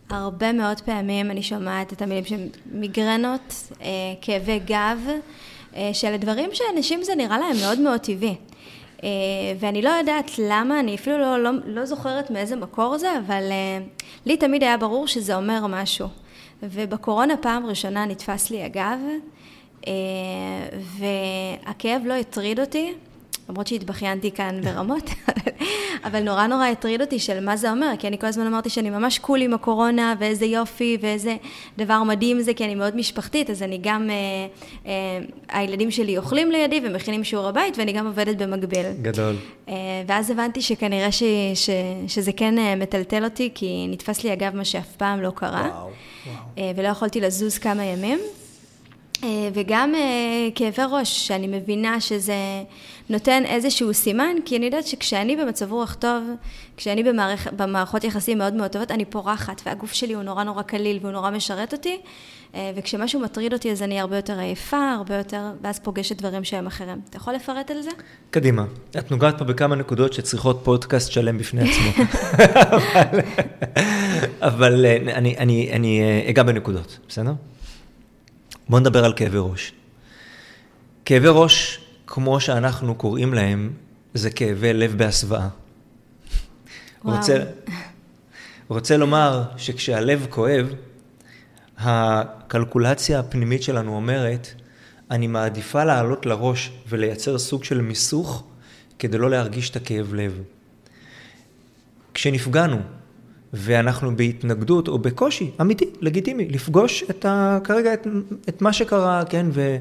הרבה 0.09 0.51
מאוד 0.51 0.81
פעמים 0.81 1.31
אני 1.31 1.43
שומעת 1.43 1.93
את 1.93 2.01
המילים 2.01 2.25
של 2.25 2.47
מיגרנות, 2.71 3.71
כאבי 4.21 4.59
גב, 4.59 4.97
שאלה 5.93 6.17
דברים 6.17 6.49
שאנשים 6.53 7.03
זה 7.03 7.15
נראה 7.15 7.39
להם 7.39 7.55
מאוד 7.61 7.79
מאוד 7.79 7.99
טבעי. 7.99 8.35
ואני 9.59 9.81
לא 9.81 9.89
יודעת 9.89 10.31
למה, 10.39 10.79
אני 10.79 10.95
אפילו 10.95 11.17
לא, 11.17 11.43
לא, 11.43 11.51
לא 11.65 11.85
זוכרת 11.85 12.31
מאיזה 12.31 12.55
מקור 12.55 12.97
זה, 12.97 13.17
אבל 13.17 13.43
לי 14.25 14.37
תמיד 14.37 14.63
היה 14.63 14.77
ברור 14.77 15.07
שזה 15.07 15.35
אומר 15.35 15.67
משהו. 15.67 16.07
ובקורונה 16.63 17.37
פעם 17.37 17.65
ראשונה 17.65 18.05
נתפס 18.05 18.49
לי 18.49 18.63
הגב, 18.63 18.99
אה, 19.87 19.93
והכאב 20.97 22.01
לא 22.05 22.13
הטריד 22.13 22.59
אותי, 22.59 22.93
למרות 23.49 23.67
שהתבכיינתי 23.67 24.31
כאן 24.31 24.61
ברמות, 24.63 25.09
אבל 26.05 26.23
נורא 26.23 26.47
נורא 26.47 26.65
הטריד 26.65 27.01
אותי 27.01 27.19
של 27.19 27.45
מה 27.45 27.57
זה 27.57 27.71
אומר, 27.71 27.91
כי 27.99 28.07
אני 28.07 28.19
כל 28.19 28.27
הזמן 28.27 28.47
אמרתי 28.47 28.69
שאני 28.69 28.89
ממש 28.89 29.19
קול 29.19 29.41
עם 29.41 29.53
הקורונה, 29.53 30.15
ואיזה 30.19 30.45
יופי, 30.45 30.97
ואיזה 31.01 31.35
דבר 31.77 32.03
מדהים 32.03 32.41
זה, 32.41 32.53
כי 32.53 32.65
אני 32.65 32.75
מאוד 32.75 32.95
משפחתית, 32.95 33.49
אז 33.49 33.63
אני 33.63 33.79
גם, 33.81 34.09
אה, 34.09 34.15
אה, 34.85 35.25
הילדים 35.59 35.91
שלי 35.91 36.17
אוכלים 36.17 36.51
לידי 36.51 36.81
ומכינים 36.83 37.23
שיעור 37.23 37.47
הבית, 37.47 37.77
ואני 37.77 37.91
גם 37.91 38.07
עובדת 38.07 38.37
במקביל. 38.37 38.85
גדול. 39.01 39.35
אה, 39.69 39.73
ואז 40.07 40.31
הבנתי 40.31 40.61
שכנראה 40.61 41.11
ש, 41.11 41.23
ש, 41.55 41.69
שזה 42.07 42.31
כן 42.31 42.57
אה, 42.57 42.75
מטלטל 42.75 43.23
אותי, 43.23 43.49
כי 43.55 43.87
נתפס 43.89 44.23
לי 44.23 44.33
אגב 44.33 44.55
מה 44.55 44.65
שאף 44.65 44.95
פעם 44.95 45.21
לא 45.21 45.31
קרה. 45.35 45.69
וואו. 45.73 45.89
אה, 46.57 46.71
ולא 46.75 46.87
יכולתי 46.87 47.21
לזוז 47.21 47.57
כמה 47.57 47.83
ימים. 47.83 48.19
אה, 49.23 49.49
וגם 49.53 49.95
אה, 49.95 50.49
כאבי 50.55 50.81
ראש, 50.91 51.27
שאני 51.27 51.47
מבינה 51.47 52.01
שזה 52.01 52.63
נותן 53.09 53.43
איזשהו 53.45 53.93
סימן, 53.93 54.35
כי 54.45 54.57
אני 54.57 54.65
יודעת 54.65 54.87
שכשאני 54.87 55.35
במצב 55.35 55.71
רוח 55.71 55.93
טוב, 55.93 56.23
כשאני 56.77 57.03
במערכ... 57.03 57.47
במערכות 57.47 58.03
יחסים 58.03 58.37
מאוד 58.37 58.53
מאוד 58.53 58.71
טובות, 58.71 58.91
אני 58.91 59.05
פורחת, 59.05 59.61
והגוף 59.65 59.93
שלי 59.93 60.13
הוא 60.13 60.23
נורא 60.23 60.43
נורא 60.43 60.61
קליל 60.61 60.99
והוא 61.01 61.11
נורא 61.11 61.31
משרת 61.31 61.73
אותי, 61.73 62.01
וכשמשהו 62.75 63.19
מטריד 63.19 63.53
אותי 63.53 63.71
אז 63.71 63.81
אני 63.81 63.99
הרבה 63.99 64.15
יותר 64.15 64.39
עייפה, 64.39 64.91
הרבה 64.91 65.15
יותר, 65.15 65.41
ואז 65.61 65.79
פוגשת 65.79 66.17
דברים 66.17 66.43
שהם 66.43 66.67
אחרים. 66.67 67.01
אתה 67.09 67.17
יכול 67.17 67.33
לפרט 67.33 67.71
על 67.71 67.81
זה? 67.81 67.89
קדימה. 68.29 68.65
את 68.97 69.11
נוגעת 69.11 69.37
פה 69.37 69.43
בכמה 69.45 69.75
נקודות 69.75 70.13
שצריכות 70.13 70.61
פודקאסט 70.63 71.11
שלם 71.11 71.37
בפני 71.37 71.61
עצמו. 71.69 72.03
אבל 74.41 74.85
אה, 74.85 74.95
אני, 74.95 75.37
אני, 75.37 75.69
אני 75.71 76.01
אה, 76.01 76.29
אגע 76.29 76.43
בנקודות, 76.43 76.99
בסדר? 77.07 77.33
בואו 78.69 78.79
נדבר 78.81 79.05
על 79.05 79.13
כאבי 79.13 79.37
ראש. 79.39 79.73
כאבי 81.05 81.27
ראש, 81.29 81.79
כמו 82.15 82.39
שאנחנו 82.39 82.95
קוראים 82.95 83.33
להם, 83.33 83.73
זה 84.13 84.29
כאבי 84.29 84.73
לב 84.73 84.97
בהסוואה. 84.97 85.47
רוצה, 87.03 87.37
רוצה 88.67 88.97
לומר 88.97 89.43
שכשהלב 89.57 90.27
כואב, 90.29 90.73
הקלקולציה 91.77 93.19
הפנימית 93.19 93.63
שלנו 93.63 93.95
אומרת, 93.95 94.47
אני 95.11 95.27
מעדיפה 95.27 95.83
לעלות 95.83 96.25
לראש 96.25 96.71
ולייצר 96.89 97.37
סוג 97.37 97.63
של 97.63 97.81
מיסוך 97.81 98.43
כדי 98.99 99.17
לא 99.17 99.29
להרגיש 99.29 99.69
את 99.69 99.75
הכאב 99.75 100.13
לב. 100.13 100.41
כשנפגענו 102.13 102.79
ואנחנו 103.53 104.15
בהתנגדות 104.15 104.87
או 104.87 104.99
בקושי 104.99 105.51
אמיתי, 105.61 105.85
לגיטימי, 106.01 106.49
לפגוש 106.49 107.03
את 107.09 107.25
ה, 107.25 107.59
כרגע 107.63 107.93
את, 107.93 108.07
את 108.49 108.61
מה 108.61 108.73
שקרה, 108.73 109.23
כן, 109.29 109.45
ו, 109.51 109.77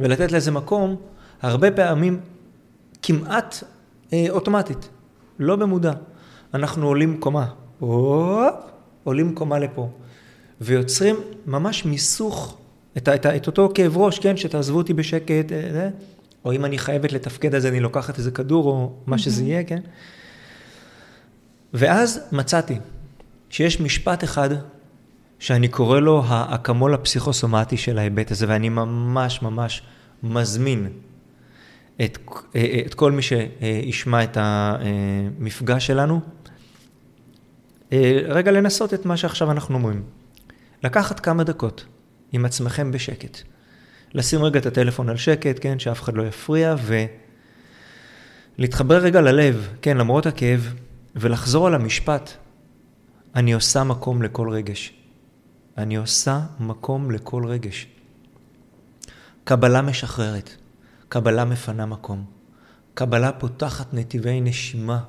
ולתת 0.00 0.32
לזה 0.32 0.50
מקום, 0.50 0.96
הרבה 1.42 1.70
פעמים 1.70 2.20
כמעט 3.02 3.64
אה, 4.12 4.26
אוטומטית, 4.30 4.88
לא 5.38 5.56
במודע. 5.56 5.92
אנחנו 6.54 6.86
עולים 6.86 7.20
קומה, 7.20 7.46
או, 7.82 8.42
עולים 9.04 9.34
קומה 9.34 9.58
לפה, 9.58 9.88
ויוצרים 10.60 11.16
ממש 11.46 11.84
מיסוך, 11.84 12.56
את, 12.96 13.08
את, 13.08 13.26
את 13.26 13.46
אותו 13.46 13.70
כאב 13.74 13.96
ראש, 13.96 14.18
כן, 14.18 14.36
שתעזבו 14.36 14.78
אותי 14.78 14.94
בשקט, 14.94 15.52
אה, 15.52 15.88
או 16.44 16.52
אם 16.52 16.64
אני 16.64 16.78
חייבת 16.78 17.12
לתפקד 17.12 17.54
אז 17.54 17.66
אני 17.66 17.80
לוקחת 17.80 18.18
איזה 18.18 18.30
כדור, 18.30 18.66
או 18.66 18.92
מה 19.06 19.18
שזה 19.18 19.42
יהיה, 19.44 19.64
כן. 19.64 19.80
ואז 21.74 22.20
מצאתי 22.32 22.78
שיש 23.50 23.80
משפט 23.80 24.24
אחד 24.24 24.48
שאני 25.38 25.68
קורא 25.68 26.00
לו 26.00 26.22
האקמול 26.26 26.94
הפסיכוסומטי 26.94 27.76
של 27.76 27.98
ההיבט 27.98 28.30
הזה, 28.30 28.46
ואני 28.48 28.68
ממש 28.68 29.42
ממש 29.42 29.82
מזמין 30.22 30.88
את, 32.00 32.18
את 32.86 32.94
כל 32.94 33.12
מי 33.12 33.22
שישמע 33.22 34.24
את 34.24 34.36
המפגש 34.40 35.86
שלנו, 35.86 36.20
רגע 38.28 38.50
לנסות 38.50 38.94
את 38.94 39.06
מה 39.06 39.16
שעכשיו 39.16 39.50
אנחנו 39.50 39.74
אומרים. 39.74 40.02
לקחת 40.84 41.20
כמה 41.20 41.44
דקות 41.44 41.86
עם 42.32 42.44
עצמכם 42.44 42.92
בשקט. 42.92 43.38
לשים 44.14 44.42
רגע 44.42 44.60
את 44.60 44.66
הטלפון 44.66 45.08
על 45.08 45.16
שקט, 45.16 45.56
כן, 45.60 45.78
שאף 45.78 46.02
אחד 46.02 46.14
לא 46.14 46.22
יפריע, 46.22 46.74
ולהתחבר 48.58 48.96
רגע 48.96 49.20
ללב, 49.20 49.68
כן, 49.82 49.96
למרות 49.96 50.26
הכאב, 50.26 50.74
ולחזור 51.16 51.66
על 51.66 51.74
המשפט, 51.74 52.30
אני 53.34 53.52
עושה 53.52 53.84
מקום 53.84 54.22
לכל 54.22 54.48
רגש. 54.48 54.94
אני 55.78 55.96
עושה 55.96 56.40
מקום 56.60 57.10
לכל 57.10 57.46
רגש. 57.46 57.86
קבלה 59.44 59.82
משחררת, 59.82 60.56
קבלה 61.14 61.44
מפנה 61.44 61.86
מקום, 61.86 62.24
קבלה 62.94 63.32
פותחת 63.32 63.94
נתיבי 63.94 64.40
נשימה. 64.40 65.00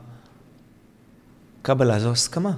קבלה 1.61 1.99
זו 1.99 2.11
הסכמה. 2.11 2.51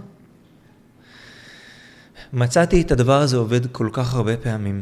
מצאתי 2.34 2.82
את 2.82 2.92
הדבר 2.92 3.22
הזה 3.22 3.38
עובד 3.38 3.68
כל 3.72 3.90
כך 3.94 4.14
הרבה 4.14 4.38
פעמים. 4.38 4.82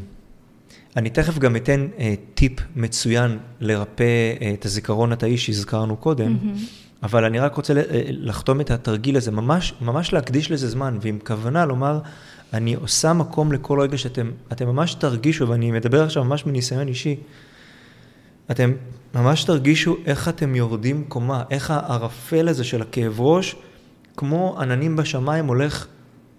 אני 0.96 1.10
תכף 1.10 1.38
גם 1.38 1.56
אתן 1.56 1.88
uh, 1.98 2.02
טיפ 2.34 2.52
מצוין 2.76 3.38
לרפא 3.60 4.34
uh, 4.40 4.44
את 4.54 4.66
הזיכרון 4.66 5.12
התאי 5.12 5.38
שהזכרנו 5.38 5.98
קודם. 5.98 6.38
Mm-hmm. 6.42 7.04
אבל 7.04 7.26
אני 7.26 7.40
רק 7.40 7.56
רוצה 7.56 7.74
אה, 7.74 7.82
לחתום 8.08 8.62
את 8.62 8.72
התרגיל 8.72 9.18
הזה, 9.18 9.32
ממש, 9.32 9.74
ממש 9.82 10.14
להקדיש 10.14 10.52
לזה 10.52 10.70
זמן, 10.70 10.98
ועם 11.02 11.20
כוונה 11.26 11.66
לומר, 11.66 12.00
אני 12.54 12.74
עושה 12.74 13.14
מקום 13.14 13.52
לכל 13.52 13.80
רגע 13.80 13.98
שאתם 13.98 14.32
אתם 14.52 14.68
ממש 14.68 14.94
תרגישו, 14.94 15.50
ואני 15.50 15.72
מדבר 15.72 16.04
עכשיו 16.04 16.24
ממש 16.24 16.46
מניסיון 16.46 16.88
אישי, 16.88 17.16
אתם 18.52 18.72
ממש 19.16 19.44
תרגישו 19.44 19.98
איך 20.06 20.30
אתם 20.30 20.56
יורדים 20.56 21.04
קומה, 21.08 21.44
איך 21.52 21.72
הערפל 21.72 22.48
הזה 22.48 22.64
של 22.64 22.82
הכאב 22.82 23.22
ראש, 23.22 23.56
כמו 24.18 24.56
עננים 24.60 24.96
בשמיים, 24.96 25.46
הולך 25.46 25.88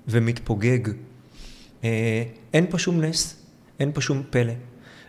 ומתפוגג. 0.09 0.89
אה, 1.85 2.23
אין 2.55 2.67
פה 2.71 2.79
שום 2.79 3.01
נס, 3.01 3.37
אין 3.81 3.93
פה 3.93 4.01
שום 4.01 4.23
פלא. 4.31 4.53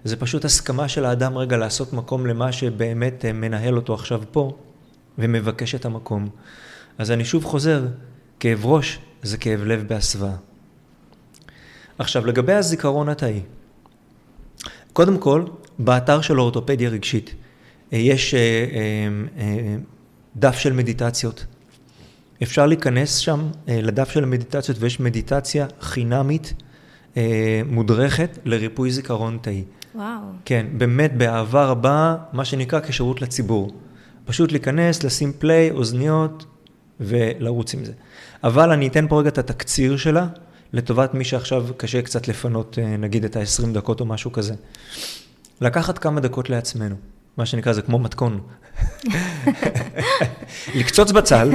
זה 0.03 0.15
פשוט 0.15 0.45
הסכמה 0.45 0.87
של 0.87 1.05
האדם 1.05 1.37
רגע 1.37 1.57
לעשות 1.57 1.93
מקום 1.93 2.25
למה 2.25 2.51
שבאמת 2.51 3.25
אה, 3.25 3.33
מנהל 3.33 3.75
אותו 3.75 3.93
עכשיו 3.93 4.21
פה. 4.31 4.57
ומבקש 5.17 5.75
את 5.75 5.85
המקום. 5.85 6.29
אז 6.97 7.11
אני 7.11 7.25
שוב 7.25 7.45
חוזר, 7.45 7.85
כאב 8.39 8.65
ראש 8.65 8.99
זה 9.23 9.37
כאב 9.37 9.63
לב 9.63 9.87
בהסוואה. 9.87 10.35
עכשיו, 11.99 12.25
לגבי 12.25 12.53
הזיכרון 12.53 13.09
התאי, 13.09 13.41
קודם 14.93 15.17
כל, 15.17 15.45
באתר 15.79 16.21
של 16.21 16.39
אורתופדיה 16.39 16.89
רגשית 16.89 17.35
אה, 17.93 17.97
יש 17.97 18.33
אה, 18.33 18.39
אה, 19.37 19.75
דף 20.35 20.57
של 20.57 20.73
מדיטציות. 20.73 21.45
אפשר 22.43 22.65
להיכנס 22.65 23.15
שם 23.15 23.47
לדף 23.67 24.09
של 24.09 24.23
המדיטציות 24.23 24.77
ויש 24.79 24.99
מדיטציה 24.99 25.65
חינמית 25.81 26.53
מודרכת 27.65 28.37
לריפוי 28.45 28.91
זיכרון 28.91 29.37
תאי. 29.41 29.63
וואו. 29.95 30.19
כן, 30.45 30.65
באמת 30.77 31.17
באהבה 31.17 31.65
רבה, 31.65 32.15
מה 32.33 32.45
שנקרא 32.45 32.79
כשירות 32.79 33.21
לציבור. 33.21 33.71
פשוט 34.25 34.51
להיכנס, 34.51 35.03
לשים 35.03 35.33
פליי, 35.39 35.71
אוזניות 35.71 36.45
ולרוץ 36.99 37.73
עם 37.73 37.85
זה. 37.85 37.91
אבל 38.43 38.71
אני 38.71 38.87
אתן 38.87 39.07
פה 39.07 39.19
רגע 39.19 39.29
את 39.29 39.37
התקציר 39.37 39.97
שלה, 39.97 40.27
לטובת 40.73 41.13
מי 41.13 41.23
שעכשיו 41.23 41.65
קשה 41.77 42.01
קצת 42.01 42.27
לפנות, 42.27 42.77
נגיד 42.99 43.25
את 43.25 43.35
ה-20 43.35 43.67
דקות 43.73 43.99
או 43.99 44.05
משהו 44.05 44.31
כזה. 44.31 44.53
לקחת 45.61 45.97
כמה 45.97 46.19
דקות 46.19 46.49
לעצמנו, 46.49 46.95
מה 47.37 47.45
שנקרא, 47.45 47.73
זה 47.73 47.81
כמו 47.81 47.99
מתכון. 47.99 48.41
לקצוץ 50.75 51.11
בצל, 51.11 51.51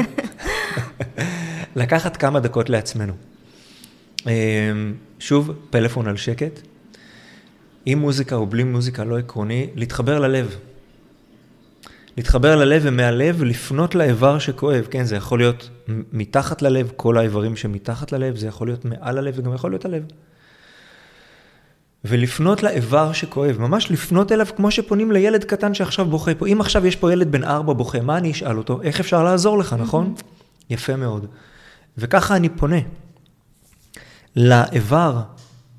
לקחת 1.76 2.16
כמה 2.16 2.40
דקות 2.40 2.70
לעצמנו. 2.70 3.12
אה, 4.26 4.72
שוב, 5.18 5.52
פלאפון 5.70 6.08
על 6.08 6.16
שקט, 6.16 6.60
עם 7.86 7.98
מוזיקה 7.98 8.36
או 8.36 8.46
בלי 8.46 8.64
מוזיקה, 8.64 9.04
לא 9.04 9.18
עקרוני, 9.18 9.70
להתחבר 9.74 10.18
ללב. 10.18 10.56
להתחבר 12.16 12.56
ללב 12.56 12.82
ומהלב 12.84 13.42
לפנות 13.42 13.94
לאיבר 13.94 14.38
שכואב, 14.38 14.86
כן, 14.90 15.04
זה 15.04 15.16
יכול 15.16 15.38
להיות 15.38 15.70
מתחת 16.12 16.62
ללב, 16.62 16.92
כל 16.96 17.18
האיברים 17.18 17.56
שמתחת 17.56 18.12
ללב, 18.12 18.36
זה 18.36 18.46
יכול 18.46 18.66
להיות 18.66 18.84
מעל 18.84 19.18
הלב 19.18 19.34
וגם 19.36 19.54
יכול 19.54 19.70
להיות 19.70 19.84
הלב. 19.84 20.04
ולפנות 22.04 22.62
לאיבר 22.62 23.12
שכואב, 23.12 23.56
ממש 23.58 23.90
לפנות 23.90 24.32
אליו 24.32 24.46
כמו 24.56 24.70
שפונים 24.70 25.12
לילד 25.12 25.44
קטן 25.44 25.74
שעכשיו 25.74 26.06
בוכה 26.06 26.34
פה. 26.34 26.46
אם 26.46 26.60
עכשיו 26.60 26.86
יש 26.86 26.96
פה 26.96 27.12
ילד 27.12 27.32
בן 27.32 27.44
ארבע 27.44 27.72
בוכה, 27.72 28.00
מה 28.00 28.18
אני 28.18 28.30
אשאל 28.30 28.58
אותו? 28.58 28.82
איך 28.82 29.00
אפשר 29.00 29.24
לעזור 29.24 29.58
לך, 29.58 29.72
נכון? 29.72 30.14
יפה 30.70 30.96
מאוד. 30.96 31.26
וככה 31.98 32.36
אני 32.36 32.48
פונה 32.48 32.80
לאיבר 34.36 35.22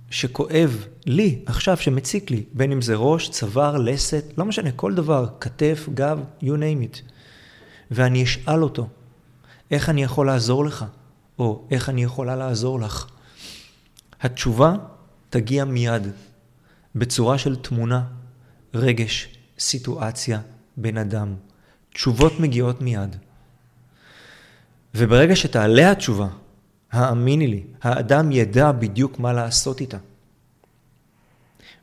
שכואב 0.09 0.85
לי 1.05 1.39
עכשיו, 1.45 1.77
שמציק 1.77 2.31
לי, 2.31 2.43
בין 2.53 2.71
אם 2.71 2.81
זה 2.81 2.95
ראש, 2.95 3.29
צוואר, 3.29 3.77
לסת, 3.77 4.23
לא 4.37 4.45
משנה, 4.45 4.71
כל 4.71 4.93
דבר, 4.93 5.27
כתף, 5.39 5.89
גב, 5.93 6.19
you 6.41 6.45
name 6.45 6.95
it. 6.95 7.01
ואני 7.91 8.23
אשאל 8.23 8.63
אותו, 8.63 8.87
איך 9.71 9.89
אני 9.89 10.03
יכול 10.03 10.27
לעזור 10.27 10.65
לך? 10.65 10.85
או 11.39 11.67
איך 11.71 11.89
אני 11.89 12.03
יכולה 12.03 12.35
לעזור 12.35 12.79
לך? 12.79 13.07
התשובה 14.21 14.75
תגיע 15.33 15.65
מיד, 15.65 16.07
בצורה 16.95 17.37
של 17.37 17.55
תמונה, 17.55 18.03
רגש, 18.73 19.27
סיטואציה, 19.59 20.39
בן 20.77 20.97
אדם. 20.97 21.33
תשובות 21.93 22.39
מגיעות 22.39 22.81
מיד. 22.81 23.15
וברגע 24.95 25.35
שתעלה 25.35 25.91
התשובה, 25.91 26.27
האמיני 26.91 27.47
לי, 27.47 27.63
האדם 27.81 28.31
ידע 28.31 28.71
בדיוק 28.71 29.19
מה 29.19 29.33
לעשות 29.33 29.81
איתה. 29.81 29.97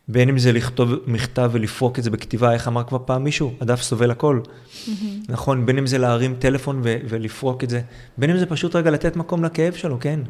בין 0.09 0.29
אם 0.29 0.39
זה 0.39 0.53
לכתוב 0.53 0.91
מכתב 1.07 1.51
ולפרוק 1.53 1.99
את 1.99 2.05
זה 2.05 2.11
בכתיבה, 2.11 2.53
איך 2.53 2.69
אמר 2.69 2.85
כבר 2.85 2.99
פעם 3.05 3.25
מישהו, 3.25 3.55
הדף 3.61 3.83
סובל 3.83 4.11
הכל. 4.11 4.41
Mm-hmm. 4.45 4.91
נכון, 5.29 5.67
בין 5.67 5.79
אם 5.79 5.87
זה 5.87 5.99
להרים 5.99 6.37
טלפון 6.39 6.81
ו- 6.85 6.99
ולפרוק 7.09 7.65
את 7.65 7.71
זה, 7.71 7.83
בין 8.19 8.31
אם 8.31 8.39
זה 8.39 8.47
פשוט 8.47 8.77
רגע 8.77 8.91
לתת 8.91 9.17
מקום 9.17 9.45
לכאב 9.45 9.73
שלו, 9.73 10.01
כן. 10.01 10.21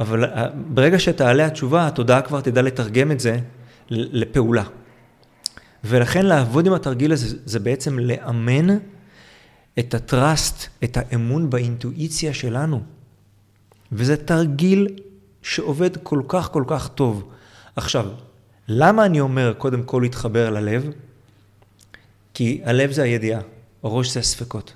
אבל 0.00 0.24
אה, 0.24 0.46
ברגע 0.68 0.98
שתעלה 0.98 1.46
התשובה, 1.46 1.86
התודעה 1.86 2.22
כבר 2.22 2.40
תדע 2.40 2.62
לתרגם 2.62 3.10
את 3.10 3.20
זה 3.20 3.38
לפעולה. 3.90 4.64
ולכן 5.84 6.26
לעבוד 6.26 6.66
עם 6.66 6.72
התרגיל 6.72 7.12
הזה, 7.12 7.36
זה 7.44 7.58
בעצם 7.58 7.98
לאמן 7.98 8.66
את 9.78 9.94
הטראסט, 9.94 10.66
את 10.84 10.96
האמון 10.96 11.50
באינטואיציה 11.50 12.34
שלנו. 12.34 12.82
וזה 13.92 14.16
תרגיל 14.16 14.88
שעובד 15.42 15.96
כל 16.02 16.22
כך 16.28 16.50
כל 16.52 16.64
כך 16.66 16.88
טוב. 16.88 17.28
עכשיו, 17.76 18.06
למה 18.68 19.06
אני 19.06 19.20
אומר 19.20 19.54
קודם 19.58 19.82
כל 19.82 20.00
להתחבר 20.02 20.50
ללב? 20.50 20.90
כי 22.34 22.60
הלב 22.64 22.92
זה 22.92 23.02
הידיעה, 23.02 23.40
הראש 23.82 24.14
זה 24.14 24.20
הספקות, 24.20 24.74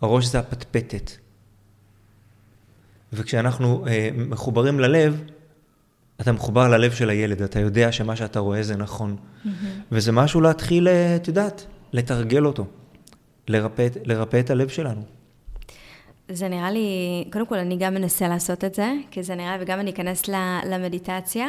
הראש 0.00 0.26
זה 0.26 0.38
הפטפטת. 0.38 1.10
וכשאנחנו 3.14 3.86
אה, 3.86 4.08
מחוברים 4.14 4.80
ללב, 4.80 5.22
אתה 6.20 6.32
מחובר 6.32 6.68
ללב 6.68 6.92
של 6.92 7.10
הילד, 7.10 7.42
אתה 7.42 7.60
יודע 7.60 7.92
שמה 7.92 8.16
שאתה 8.16 8.38
רואה 8.38 8.62
זה 8.62 8.76
נכון. 8.76 9.16
Mm-hmm. 9.16 9.48
וזה 9.92 10.12
משהו 10.12 10.40
להתחיל, 10.40 10.88
אה, 10.88 11.16
את 11.16 11.28
יודעת, 11.28 11.66
לתרגל 11.92 12.46
אותו, 12.46 12.66
לרפא, 13.48 13.86
לרפא 14.04 14.40
את 14.40 14.50
הלב 14.50 14.68
שלנו. 14.68 15.02
זה 16.28 16.48
נראה 16.48 16.70
לי, 16.70 16.88
קודם 17.32 17.46
כל 17.46 17.58
אני 17.58 17.76
גם 17.76 17.94
מנסה 17.94 18.28
לעשות 18.28 18.64
את 18.64 18.74
זה, 18.74 18.92
כי 19.10 19.22
זה 19.22 19.34
נראה, 19.34 19.56
וגם 19.60 19.80
אני 19.80 19.90
אכנס 19.90 20.22
למדיטציה. 20.66 21.48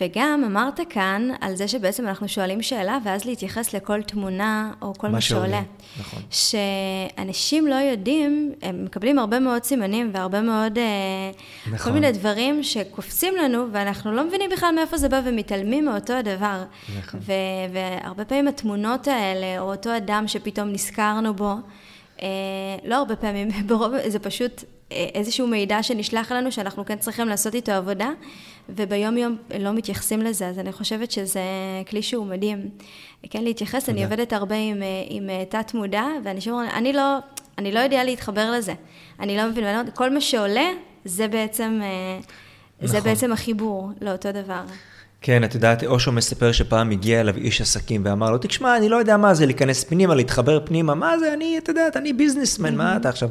וגם 0.00 0.44
אמרת 0.46 0.80
כאן 0.90 1.28
על 1.40 1.54
זה 1.54 1.68
שבעצם 1.68 2.08
אנחנו 2.08 2.28
שואלים 2.28 2.62
שאלה, 2.62 2.98
ואז 3.04 3.24
להתייחס 3.24 3.74
לכל 3.74 4.02
תמונה 4.02 4.72
או 4.82 4.94
כל 4.94 5.06
מה, 5.06 5.12
מה 5.12 5.20
שעולה. 5.20 5.62
נכון. 6.00 6.22
שאנשים 6.30 7.66
לא 7.66 7.74
יודעים, 7.74 8.52
הם 8.62 8.84
מקבלים 8.84 9.18
הרבה 9.18 9.40
מאוד 9.40 9.64
סימנים 9.64 10.10
והרבה 10.12 10.40
מאוד, 10.40 10.78
אה, 10.78 10.84
נכון. 11.66 11.78
כל 11.78 11.90
מיני 11.90 12.12
דברים 12.12 12.62
שקופצים 12.62 13.34
לנו, 13.36 13.66
ואנחנו 13.72 14.12
לא 14.12 14.24
מבינים 14.24 14.50
בכלל 14.50 14.74
מאיפה 14.74 14.96
זה 14.96 15.08
בא 15.08 15.20
ומתעלמים 15.24 15.84
מאותו 15.84 16.12
הדבר. 16.12 16.64
נכון. 16.98 17.20
והרבה 17.72 18.24
פעמים 18.24 18.48
התמונות 18.48 19.08
האלה, 19.08 19.60
או 19.60 19.72
אותו 19.72 19.96
אדם 19.96 20.24
שפתאום 20.28 20.68
נזכרנו 20.68 21.34
בו, 21.34 21.54
אה, 22.22 22.28
לא 22.84 22.94
הרבה 22.94 23.16
פעמים, 23.16 23.48
ברוב, 23.68 23.92
זה 24.08 24.18
פשוט 24.18 24.64
אה, 24.92 25.06
איזשהו 25.14 25.46
מידע 25.46 25.82
שנשלח 25.82 26.32
לנו 26.32 26.52
שאנחנו 26.52 26.84
כן 26.84 26.98
צריכים 26.98 27.28
לעשות 27.28 27.54
איתו 27.54 27.72
עבודה, 27.72 28.10
וביום 28.76 29.16
יום 29.16 29.36
לא 29.60 29.72
מתייחסים 29.72 30.22
לזה, 30.22 30.48
אז 30.48 30.58
אני 30.58 30.72
חושבת 30.72 31.10
שזה 31.10 31.40
כלי 31.88 32.02
שהוא 32.02 32.26
מדהים. 32.26 32.68
כן, 33.30 33.44
להתייחס, 33.44 33.84
תודה. 33.84 33.92
אני 33.92 34.04
עובדת 34.04 34.32
הרבה 34.32 34.56
עם, 34.56 34.82
אה, 34.82 34.88
עם 35.08 35.28
תת 35.48 35.74
מודע, 35.74 36.04
ואנשים 36.24 36.52
אומרים, 36.52 36.70
אני 36.74 36.92
לא, 36.92 37.18
אני 37.58 37.72
לא 37.72 37.78
יודע 37.78 38.04
להתחבר 38.04 38.50
לזה, 38.50 38.72
אני 39.20 39.36
לא 39.36 39.48
מבין, 39.48 39.64
כל 39.94 40.14
מה 40.14 40.20
שעולה, 40.20 40.68
זה 41.04 41.28
בעצם, 41.28 41.80
נכון. 42.76 42.88
זה 42.88 43.00
בעצם 43.00 43.32
החיבור 43.32 43.90
לאותו 44.00 44.32
דבר. 44.32 44.62
כן, 45.22 45.44
את 45.44 45.54
יודעת, 45.54 45.84
אושו 45.84 46.12
מספר 46.12 46.52
שפעם 46.52 46.90
הגיע 46.90 47.20
אליו 47.20 47.36
איש 47.36 47.60
עסקים 47.60 48.02
ואמר 48.04 48.30
לו, 48.30 48.38
תשמע, 48.38 48.76
אני 48.76 48.88
לא 48.88 48.96
יודע 48.96 49.16
מה 49.16 49.34
זה 49.34 49.46
להיכנס 49.46 49.84
פנימה, 49.84 50.14
להתחבר 50.14 50.60
פנימה, 50.66 50.94
מה 50.94 51.18
זה, 51.18 51.34
אני, 51.34 51.58
את 51.58 51.68
יודעת, 51.68 51.96
אני 51.96 52.12
ביזנסמן, 52.12 52.74
מה 52.74 52.96
אתה 52.96 53.08
עכשיו? 53.08 53.28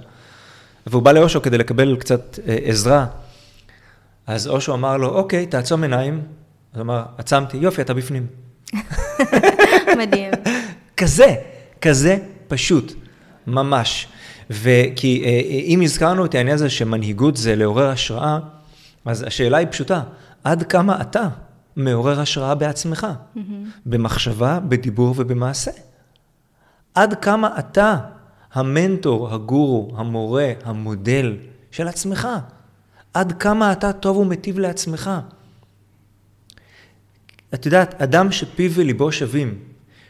והוא 0.88 1.04
בא 1.04 1.12
לאושו 1.12 1.42
כדי 1.42 1.58
לקבל 1.58 1.98
קצת 2.00 2.40
אה, 2.48 2.58
עזרה. 2.64 3.06
אז 4.30 4.48
אושו 4.48 4.74
אמר 4.74 4.98
לו, 4.98 5.10
אוקיי, 5.10 5.46
תעצום 5.46 5.84
עיניים. 5.84 6.22
אז 6.74 6.80
הוא 6.80 6.82
אמר, 6.82 7.04
עצמתי, 7.18 7.58
יופי, 7.58 7.82
אתה 7.82 7.94
בפנים. 7.94 8.28
מדהים. 10.00 10.32
כזה, 10.98 11.36
כזה 11.82 12.18
פשוט, 12.48 12.94
ממש. 13.48 14.08
וכי 14.50 15.24
אה, 15.26 15.40
אם 15.66 15.82
הזכרנו 15.84 16.26
את 16.26 16.36
העניין 16.36 16.56
הזה 16.56 16.70
שמנהיגות 16.70 17.38
זה 17.38 17.56
לעורר 17.56 17.90
השראה, 17.90 18.40
אז 19.06 19.24
השאלה 19.24 19.58
היא 19.58 19.68
פשוטה, 19.72 20.02
עד 20.44 20.64
כמה 20.64 21.02
אתה 21.02 21.28
מעורר 21.76 22.20
השראה 22.20 22.56
בעצמך, 22.56 23.08
mm-hmm. 23.08 23.40
במחשבה, 23.86 24.60
בדיבור 24.60 25.14
ובמעשה. 25.18 25.72
עד 26.96 27.14
כמה 27.14 27.60
אתה 27.60 27.98
המנטור, 28.54 29.34
הגורו, 29.34 29.94
המורה, 29.98 30.52
המודל 30.66 31.38
של 31.72 31.88
עצמך. 31.88 32.28
עד 33.14 33.32
כמה 33.32 33.72
אתה 33.72 33.94
טוב 33.94 34.18
ומיטיב 34.18 34.60
לעצמך. 34.60 35.12
את 37.54 37.66
יודעת, 37.66 38.02
אדם 38.02 38.32
שפיו 38.32 38.72
וליבו 38.74 39.12
שווים, 39.12 39.58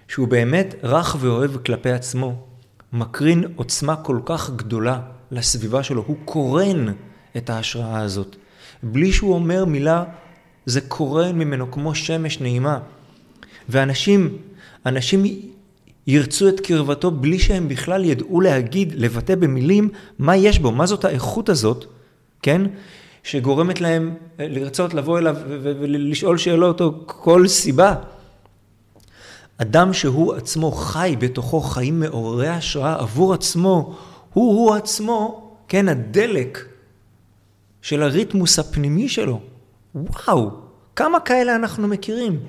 שהוא 0.08 0.28
באמת 0.28 0.76
רך 0.84 1.16
ואוהב 1.20 1.58
כלפי 1.58 1.92
עצמו, 1.92 2.44
מקרין 2.94 3.44
עוצמה 3.56 3.96
כל 3.96 4.20
כך 4.26 4.50
גדולה 4.50 5.02
לסביבה 5.32 5.84
שלו, 5.84 6.04
הוא 6.08 6.18
קורן 6.26 6.86
את 7.38 7.50
ההשראה 7.50 8.00
הזאת. 8.00 8.36
בלי 8.84 9.12
שהוא 9.12 9.34
אומר 9.34 9.66
מילה 9.66 10.04
זה 10.66 10.82
קורן 10.82 11.36
ממנו 11.36 11.72
כמו 11.72 11.96
שמש 11.96 12.42
נעימה. 12.42 12.80
ואנשים, 13.70 14.38
אנשים 14.86 15.24
ירצו 16.08 16.50
את 16.50 16.60
קרבתו 16.60 17.12
בלי 17.12 17.40
שהם 17.40 17.68
בכלל 17.68 18.06
ידעו 18.06 18.42
להגיד, 18.42 18.94
לבטא 18.98 19.36
במילים 19.36 19.90
מה 20.20 20.36
יש 20.36 20.60
בו, 20.60 20.72
מה 20.72 20.86
זאת 20.86 21.06
האיכות 21.06 21.50
הזאת, 21.50 21.86
כן? 22.42 22.62
שגורמת 23.24 23.82
להם 23.82 24.16
אה, 24.40 24.48
לרצות 24.48 24.94
לבוא 24.94 25.20
אליו 25.20 25.36
ולשאול 25.62 26.38
שאלות 26.38 26.82
או 26.82 26.92
כל 27.06 27.48
סיבה. 27.48 27.96
אדם 29.58 29.94
שהוא 29.94 30.34
עצמו 30.34 30.72
חי 30.72 31.16
בתוכו 31.20 31.62
חיים 31.62 32.00
מעוררי 32.00 32.48
השראה 32.48 32.96
עבור 33.00 33.34
עצמו, 33.34 33.98
הוא-הוא 34.34 34.76
עצמו, 34.76 35.52
כן, 35.68 35.88
הדלק 35.90 36.66
של 37.82 38.04
הריתמוס 38.04 38.60
הפנימי 38.60 39.10
שלו. 39.10 39.40
וואו, 39.96 40.52
כמה 40.96 41.20
כאלה 41.20 41.56
אנחנו 41.56 41.88
מכירים? 41.88 42.40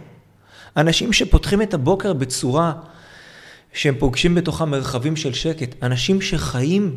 אנשים 0.77 1.13
שפותחים 1.13 1.63
את 1.63 1.75
הבוקר 1.75 2.13
בצורה 2.13 2.73
שהם 3.73 3.95
פוגשים 3.99 4.35
בתוכם 4.35 4.71
מרחבים 4.71 5.17
של 5.17 5.33
שקט, 5.33 5.83
אנשים 5.83 6.21
שחיים 6.21 6.97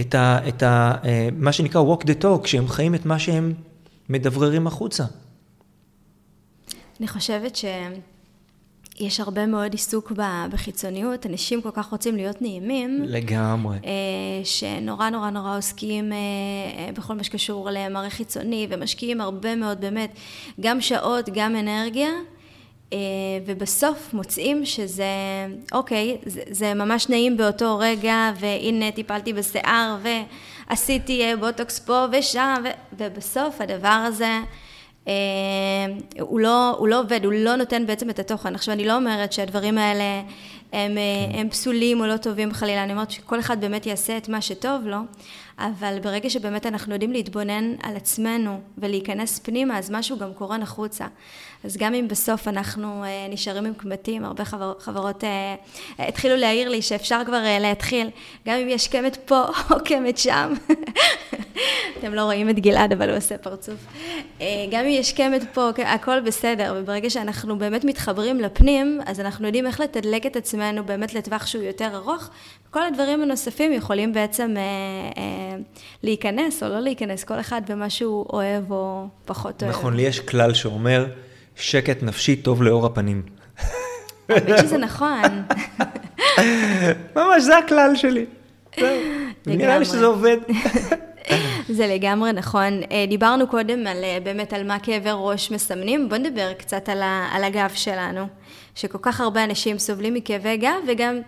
את, 0.00 0.14
ה, 0.14 0.48
את 0.48 0.62
ה, 0.62 0.94
אה, 1.04 1.28
מה 1.36 1.52
שנקרא 1.52 1.82
walk 1.82 2.02
the 2.02 2.22
talk, 2.22 2.46
שהם 2.46 2.68
חיים 2.68 2.94
את 2.94 3.06
מה 3.06 3.18
שהם 3.18 3.54
מדבררים 4.08 4.66
החוצה. 4.66 5.04
אני 7.00 7.08
חושבת 7.08 7.56
ש... 7.56 7.64
יש 9.00 9.20
הרבה 9.20 9.46
מאוד 9.46 9.72
עיסוק 9.72 10.12
בחיצוניות, 10.50 11.26
אנשים 11.26 11.62
כל 11.62 11.70
כך 11.72 11.86
רוצים 11.86 12.16
להיות 12.16 12.42
נעימים. 12.42 13.02
לגמרי. 13.02 13.76
אה, 13.84 14.44
שנורא 14.44 15.10
נורא 15.10 15.30
נורא 15.30 15.56
עוסקים 15.56 16.12
אה, 16.12 16.92
בכל 16.92 17.14
מה 17.14 17.24
שקשור 17.24 17.68
למראה 17.70 18.10
חיצוני, 18.10 18.66
ומשקיעים 18.70 19.20
הרבה 19.20 19.56
מאוד 19.56 19.80
באמת, 19.80 20.14
גם 20.60 20.80
שעות, 20.80 21.28
גם 21.34 21.56
אנרגיה, 21.56 22.10
ובסוף 23.46 24.14
מוצאים 24.14 24.64
שזה, 24.64 25.04
אוקיי, 25.72 26.16
זה, 26.26 26.42
זה 26.50 26.74
ממש 26.74 27.08
נעים 27.08 27.36
באותו 27.36 27.78
רגע, 27.78 28.32
והנה 28.40 28.90
טיפלתי 28.90 29.32
בשיער, 29.32 29.96
ועשיתי 30.68 31.22
בוטוקס 31.40 31.78
פה 31.78 32.04
ושם, 32.12 32.54
ו, 32.64 32.68
ובסוף 32.98 33.60
הדבר 33.60 34.04
הזה... 34.08 34.38
אה, 35.08 35.12
הוא 36.20 36.40
לא, 36.40 36.76
הוא 36.78 36.88
לא 36.88 37.00
עובד, 37.00 37.24
הוא 37.24 37.32
לא 37.32 37.56
נותן 37.56 37.86
בעצם 37.86 38.10
את 38.10 38.18
התוכן. 38.18 38.54
עכשיו, 38.54 38.74
אני 38.74 38.86
לא 38.86 38.96
אומרת 38.96 39.32
שהדברים 39.32 39.78
האלה 39.78 40.22
הם, 40.72 40.94
כן. 41.32 41.38
הם 41.38 41.48
פסולים 41.48 42.00
או 42.00 42.06
לא 42.06 42.16
טובים 42.16 42.52
חלילה, 42.52 42.84
אני 42.84 42.92
אומרת 42.92 43.10
שכל 43.10 43.40
אחד 43.40 43.60
באמת 43.60 43.86
יעשה 43.86 44.16
את 44.16 44.28
מה 44.28 44.40
שטוב 44.40 44.86
לו, 44.86 44.98
אבל 45.58 45.98
ברגע 46.02 46.30
שבאמת 46.30 46.66
אנחנו 46.66 46.92
יודעים 46.92 47.12
להתבונן 47.12 47.74
על 47.82 47.96
עצמנו 47.96 48.60
ולהיכנס 48.78 49.38
פנימה, 49.38 49.78
אז 49.78 49.90
משהו 49.90 50.18
גם 50.18 50.34
קורה 50.34 50.56
החוצה. 50.62 51.06
אז 51.64 51.76
גם 51.76 51.94
אם 51.94 52.08
בסוף 52.08 52.48
אנחנו 52.48 53.04
אה, 53.04 53.26
נשארים 53.30 53.66
עם 53.66 53.74
קמטים, 53.74 54.24
הרבה 54.24 54.44
חבר, 54.44 54.72
חברות 54.78 55.24
אה, 55.24 55.54
אה, 56.00 56.08
התחילו 56.08 56.36
להעיר 56.36 56.68
לי 56.68 56.82
שאפשר 56.82 57.20
כבר 57.26 57.42
להתחיל, 57.60 58.10
גם 58.46 58.58
אם 58.58 58.68
יש 58.68 58.88
קמט 58.88 59.16
פה 59.24 59.44
או 59.70 59.76
קמט 59.84 60.18
שם, 60.18 60.52
אתם 61.98 62.14
לא 62.14 62.22
רואים 62.22 62.50
את 62.50 62.58
גלעד, 62.58 62.92
אבל 62.92 63.08
הוא 63.08 63.16
עושה 63.16 63.38
פרצוף. 63.38 63.86
גם 64.70 64.84
אם 64.84 64.90
יש 64.90 65.12
קמט 65.12 65.42
פה, 65.52 65.70
הכל 65.84 66.20
בסדר, 66.20 66.74
וברגע 66.76 67.10
שאנחנו 67.10 67.58
באמת 67.58 67.84
מתחברים 67.84 68.40
לפנים, 68.40 69.00
אז 69.06 69.20
אנחנו 69.20 69.46
יודעים 69.46 69.66
איך 69.66 69.80
לתדלק 69.80 70.26
את 70.26 70.36
עצמנו 70.36 70.84
באמת 70.84 71.14
לטווח 71.14 71.46
שהוא 71.46 71.62
יותר 71.62 71.90
ארוך, 71.94 72.30
כל 72.70 72.82
הדברים 72.82 73.22
הנוספים 73.22 73.72
יכולים 73.72 74.12
בעצם 74.12 74.54
להיכנס 76.02 76.62
או 76.62 76.68
לא 76.68 76.80
להיכנס, 76.80 77.24
כל 77.24 77.40
אחד 77.40 77.62
במה 77.68 77.90
שהוא 77.90 78.26
אוהב 78.32 78.70
או 78.72 79.06
פחות 79.24 79.62
אוהב. 79.62 79.74
נכון, 79.74 79.96
לי 79.96 80.02
יש 80.02 80.20
כלל 80.20 80.54
שאומר, 80.54 81.06
שקט 81.62 82.02
נפשי 82.02 82.36
טוב 82.36 82.62
לאור 82.62 82.86
הפנים. 82.86 83.22
האמת 84.28 84.58
שזה 84.58 84.78
נכון. 84.78 85.42
ממש, 87.16 87.42
זה 87.42 87.58
הכלל 87.58 87.96
שלי. 87.96 88.24
נראה 89.46 89.78
לי 89.78 89.84
שזה 89.84 90.06
עובד. 90.06 90.36
זה 91.68 91.86
לגמרי 91.86 92.32
נכון. 92.32 92.80
אה, 92.90 93.04
דיברנו 93.08 93.46
קודם 93.46 93.86
על, 93.86 94.04
אה, 94.04 94.18
באמת 94.22 94.52
על 94.52 94.66
מה 94.66 94.78
כאבי 94.78 95.10
ראש 95.12 95.50
מסמנים, 95.50 96.08
בוא 96.08 96.16
נדבר 96.16 96.52
קצת 96.52 96.88
על, 96.88 97.02
ה, 97.02 97.28
על 97.32 97.44
הגב 97.44 97.70
שלנו, 97.74 98.26
שכל 98.74 98.98
כך 99.02 99.20
הרבה 99.20 99.44
אנשים 99.44 99.78
סובלים 99.78 100.14
מכאבי 100.14 100.56
גב, 100.56 100.74
וגם 100.86 101.20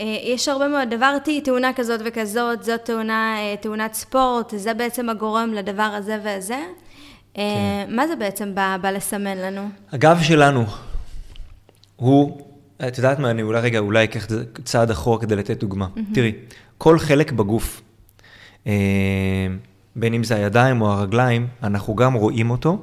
אה, 0.00 0.16
יש 0.22 0.48
הרבה 0.48 0.68
מאוד, 0.68 0.94
עברתי 0.94 1.40
תאונה 1.40 1.72
כזאת 1.72 2.00
וכזאת, 2.04 2.62
זאת 2.62 2.84
תאונה, 2.84 3.36
תאונת 3.60 3.94
ספורט, 3.94 4.54
זה 4.56 4.74
בעצם 4.74 5.08
הגורם 5.08 5.52
לדבר 5.54 5.82
הזה 5.82 6.18
והזה. 6.22 6.60
כן. 7.34 7.42
מה 7.88 8.06
זה 8.06 8.16
בעצם 8.16 8.54
בא, 8.54 8.76
בא 8.82 8.90
לסמן 8.90 9.38
לנו? 9.38 9.68
הגב 9.92 10.18
שלנו 10.22 10.64
הוא, 11.96 12.40
את 12.88 12.98
יודעת 12.98 13.18
מה, 13.18 13.30
אני 13.30 13.42
אולי 13.42 13.60
רגע, 13.60 13.78
אולי 13.78 14.04
אקח 14.04 14.26
צעד 14.64 14.90
אחורה 14.90 15.20
כדי 15.20 15.36
לתת 15.36 15.60
דוגמה. 15.60 15.86
Mm-hmm. 15.86 16.14
תראי, 16.14 16.32
כל 16.78 16.98
חלק 16.98 17.32
בגוף 17.32 17.82
אה, 18.66 18.72
בין 19.96 20.14
אם 20.14 20.24
זה 20.24 20.34
הידיים 20.34 20.82
או 20.82 20.92
הרגליים, 20.92 21.46
אנחנו 21.62 21.94
גם 21.94 22.14
רואים 22.14 22.50
אותו, 22.50 22.78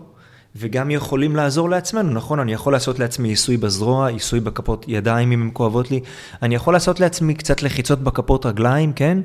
וגם 0.56 0.92
יכולים 0.92 1.36
לעזור 1.36 1.70
לעצמנו, 1.70 2.12
נכון? 2.12 2.40
אני 2.40 2.54
יכול 2.54 2.74
לעשות 2.74 3.00
לעצמי 3.00 3.30
עיסוי 3.30 3.58
בזרוע, 3.58 4.08
עיסוי 4.08 4.40
בכפות 4.40 4.86
ידיים 4.88 5.32
אם 5.32 5.42
הן 5.42 5.50
כואבות 5.54 5.92
לי, 5.92 6.00
אני 6.42 6.56
יכול 6.56 6.74
לעשות 6.74 7.00
לעצמי 7.00 7.34
קצת 7.34 7.64
לחיצות 7.64 8.00
בכפות 8.00 8.46
רגליים, 8.46 8.94
כן? 8.94 9.18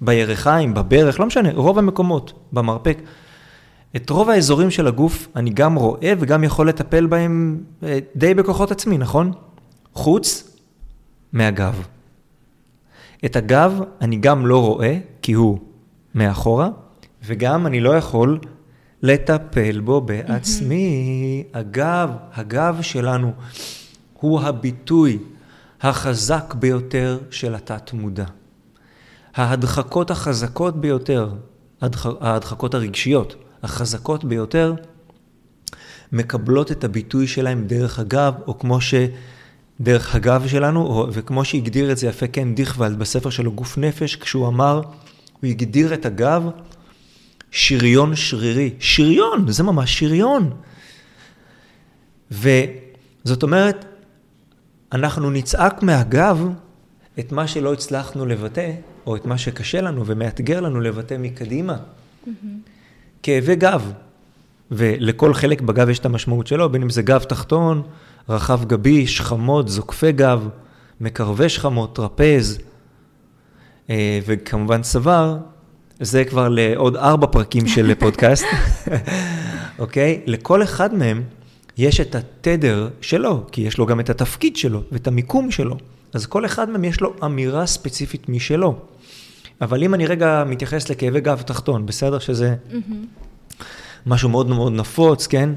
בירכיים, 0.00 0.74
בברך, 0.74 1.20
לא 1.20 1.26
משנה, 1.26 1.48
רוב 1.54 1.78
המקומות, 1.78 2.32
במרפק. 2.52 2.98
את 3.96 4.10
רוב 4.10 4.30
האזורים 4.30 4.70
של 4.70 4.86
הגוף 4.86 5.28
אני 5.36 5.50
גם 5.50 5.74
רואה 5.74 6.12
וגם 6.18 6.44
יכול 6.44 6.68
לטפל 6.68 7.06
בהם 7.06 7.60
אה, 7.82 7.98
די 8.16 8.34
בכוחות 8.34 8.70
עצמי, 8.70 8.98
נכון? 8.98 9.32
חוץ 9.94 10.56
מהגב. 11.32 11.82
את 13.24 13.36
הגב 13.36 13.80
אני 14.00 14.16
גם 14.16 14.46
לא 14.46 14.66
רואה, 14.66 14.98
כי 15.22 15.32
הוא 15.32 15.58
מאחורה, 16.14 16.68
וגם 17.24 17.66
אני 17.66 17.80
לא 17.80 17.96
יכול 17.96 18.38
לטפל 19.02 19.80
בו 19.80 20.00
בעצמי. 20.00 21.44
הגב, 21.54 22.10
הגב 22.34 22.78
שלנו 22.82 23.32
הוא 24.20 24.40
הביטוי 24.40 25.18
החזק 25.82 26.54
ביותר 26.54 27.18
של 27.30 27.54
התת-מודע. 27.54 28.24
ההדחקות 29.34 30.10
החזקות 30.10 30.80
ביותר, 30.80 31.30
ההדחקות 32.20 32.74
הרגשיות 32.74 33.41
החזקות 33.62 34.24
ביותר, 34.24 34.74
מקבלות 36.12 36.72
את 36.72 36.84
הביטוי 36.84 37.26
שלהם 37.26 37.66
דרך 37.66 37.98
הגב, 37.98 38.34
או 38.46 38.58
כמו 38.58 38.80
ש... 38.80 38.94
דרך 39.80 40.14
הגב 40.14 40.46
שלנו, 40.46 41.06
וכמו 41.12 41.44
שהגדיר 41.44 41.92
את 41.92 41.98
זה 41.98 42.06
יפה 42.06 42.26
קן 42.26 42.54
דיכוולד 42.54 42.98
בספר 42.98 43.30
שלו 43.30 43.52
גוף 43.52 43.78
נפש, 43.78 44.16
כשהוא 44.16 44.48
אמר, 44.48 44.80
הוא 45.40 45.50
הגדיר 45.50 45.94
את 45.94 46.06
הגב 46.06 46.42
שריון 47.50 48.16
שרירי. 48.16 48.74
שריון, 48.78 49.52
זה 49.52 49.62
ממש 49.62 49.98
שריון. 49.98 50.50
וזאת 52.30 53.42
אומרת, 53.42 53.84
אנחנו 54.92 55.30
נצעק 55.30 55.82
מהגב 55.82 56.48
את 57.18 57.32
מה 57.32 57.46
שלא 57.46 57.72
הצלחנו 57.72 58.26
לבטא, 58.26 58.72
או 59.06 59.16
את 59.16 59.26
מה 59.26 59.38
שקשה 59.38 59.80
לנו 59.80 60.06
ומאתגר 60.06 60.60
לנו 60.60 60.80
לבטא 60.80 61.16
מקדימה. 61.18 61.76
Mm-hmm. 61.76 62.71
כאבי 63.22 63.56
גב. 63.56 63.92
ולכל 64.70 65.34
חלק 65.34 65.60
בגב 65.60 65.88
יש 65.88 65.98
את 65.98 66.06
המשמעות 66.06 66.46
שלו, 66.46 66.68
בין 66.68 66.82
אם 66.82 66.90
זה 66.90 67.02
גב 67.02 67.22
תחתון, 67.22 67.82
רחב 68.28 68.64
גבי, 68.64 69.06
שכמות, 69.06 69.68
זוקפי 69.68 70.12
גב, 70.12 70.48
מקרבי 71.00 71.48
שכמות, 71.48 71.96
טרפז, 71.96 72.58
אה, 73.90 74.18
וכמובן 74.26 74.82
צוואר, 74.82 75.36
זה 76.00 76.24
כבר 76.24 76.48
לעוד 76.48 76.96
ארבע 76.96 77.26
פרקים 77.26 77.68
של 77.68 77.94
פודקאסט, 78.00 78.44
אוקיי? 79.78 80.20
לכל 80.26 80.62
אחד 80.62 80.94
מהם 80.94 81.22
יש 81.78 82.00
את 82.00 82.14
התדר 82.14 82.88
שלו, 83.00 83.44
כי 83.52 83.60
יש 83.60 83.78
לו 83.78 83.86
גם 83.86 84.00
את 84.00 84.10
התפקיד 84.10 84.56
שלו 84.56 84.82
ואת 84.92 85.06
המיקום 85.06 85.50
שלו. 85.50 85.76
אז 86.12 86.26
כל 86.26 86.44
אחד 86.44 86.70
מהם 86.70 86.84
יש 86.84 87.00
לו 87.00 87.14
אמירה 87.24 87.66
ספציפית 87.66 88.28
משלו. 88.28 88.78
אבל 89.60 89.82
אם 89.82 89.94
אני 89.94 90.06
רגע 90.06 90.44
מתייחס 90.46 90.90
לכאבי 90.90 91.20
גב 91.20 91.42
תחתון, 91.42 91.86
בסדר 91.86 92.18
שזה. 92.18 92.54
משהו 94.06 94.28
מאוד 94.28 94.48
מאוד 94.48 94.72
נפוץ, 94.72 95.26
כן? 95.26 95.50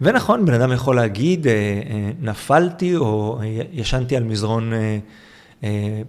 ונכון, 0.00 0.44
בן 0.44 0.54
אדם 0.54 0.72
יכול 0.72 0.96
להגיד, 0.96 1.46
אה, 1.46 1.52
אה, 1.52 2.10
נפלתי 2.20 2.96
או 2.96 3.40
ישנתי 3.72 4.16
על 4.16 4.24
מזרון 4.24 4.72
אה, 5.64 6.02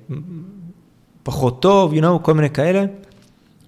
פחות 1.24 1.62
טוב, 1.62 1.94
you 1.94 2.02
know, 2.02 2.20
כל 2.22 2.34
מיני 2.34 2.50
כאלה. 2.50 2.86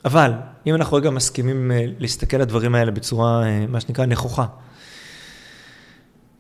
אבל 0.06 0.34
אם 0.68 0.76
אנחנו 0.76 0.98
רגע 0.98 1.10
מסכימים 1.10 1.72
להסתכל 2.00 2.36
על 2.36 2.42
הדברים 2.42 2.76
האלה 2.76 2.92
בצורה, 2.92 3.44
מה 3.68 3.80
שנקרא, 3.80 4.06
נכוחה. 4.06 4.46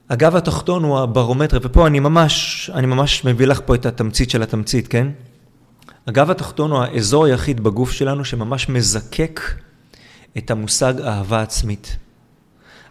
הגב 0.10 0.36
התחתון 0.36 0.84
הוא 0.84 1.00
הברומטר, 1.00 1.60
ופה 1.62 1.88
אני 1.88 2.00
ממש, 2.00 2.70
אני 2.74 2.88
ממש 2.88 3.26
מביא 3.26 3.48
לך 3.48 3.62
פה 3.66 3.76
את 3.76 3.86
התמצית 3.86 4.30
של 4.30 4.44
התמצית, 4.44 4.88
כן? 4.88 5.08
הגב 6.08 6.32
התחתון 6.32 6.72
הוא 6.72 6.80
האזור 6.80 7.26
היחיד 7.26 7.64
בגוף 7.64 7.92
שלנו 7.92 8.26
שממש 8.26 8.70
מזקק 8.70 9.42
את 10.38 10.52
המושג 10.52 10.94
אהבה 11.02 11.42
עצמית. 11.42 11.98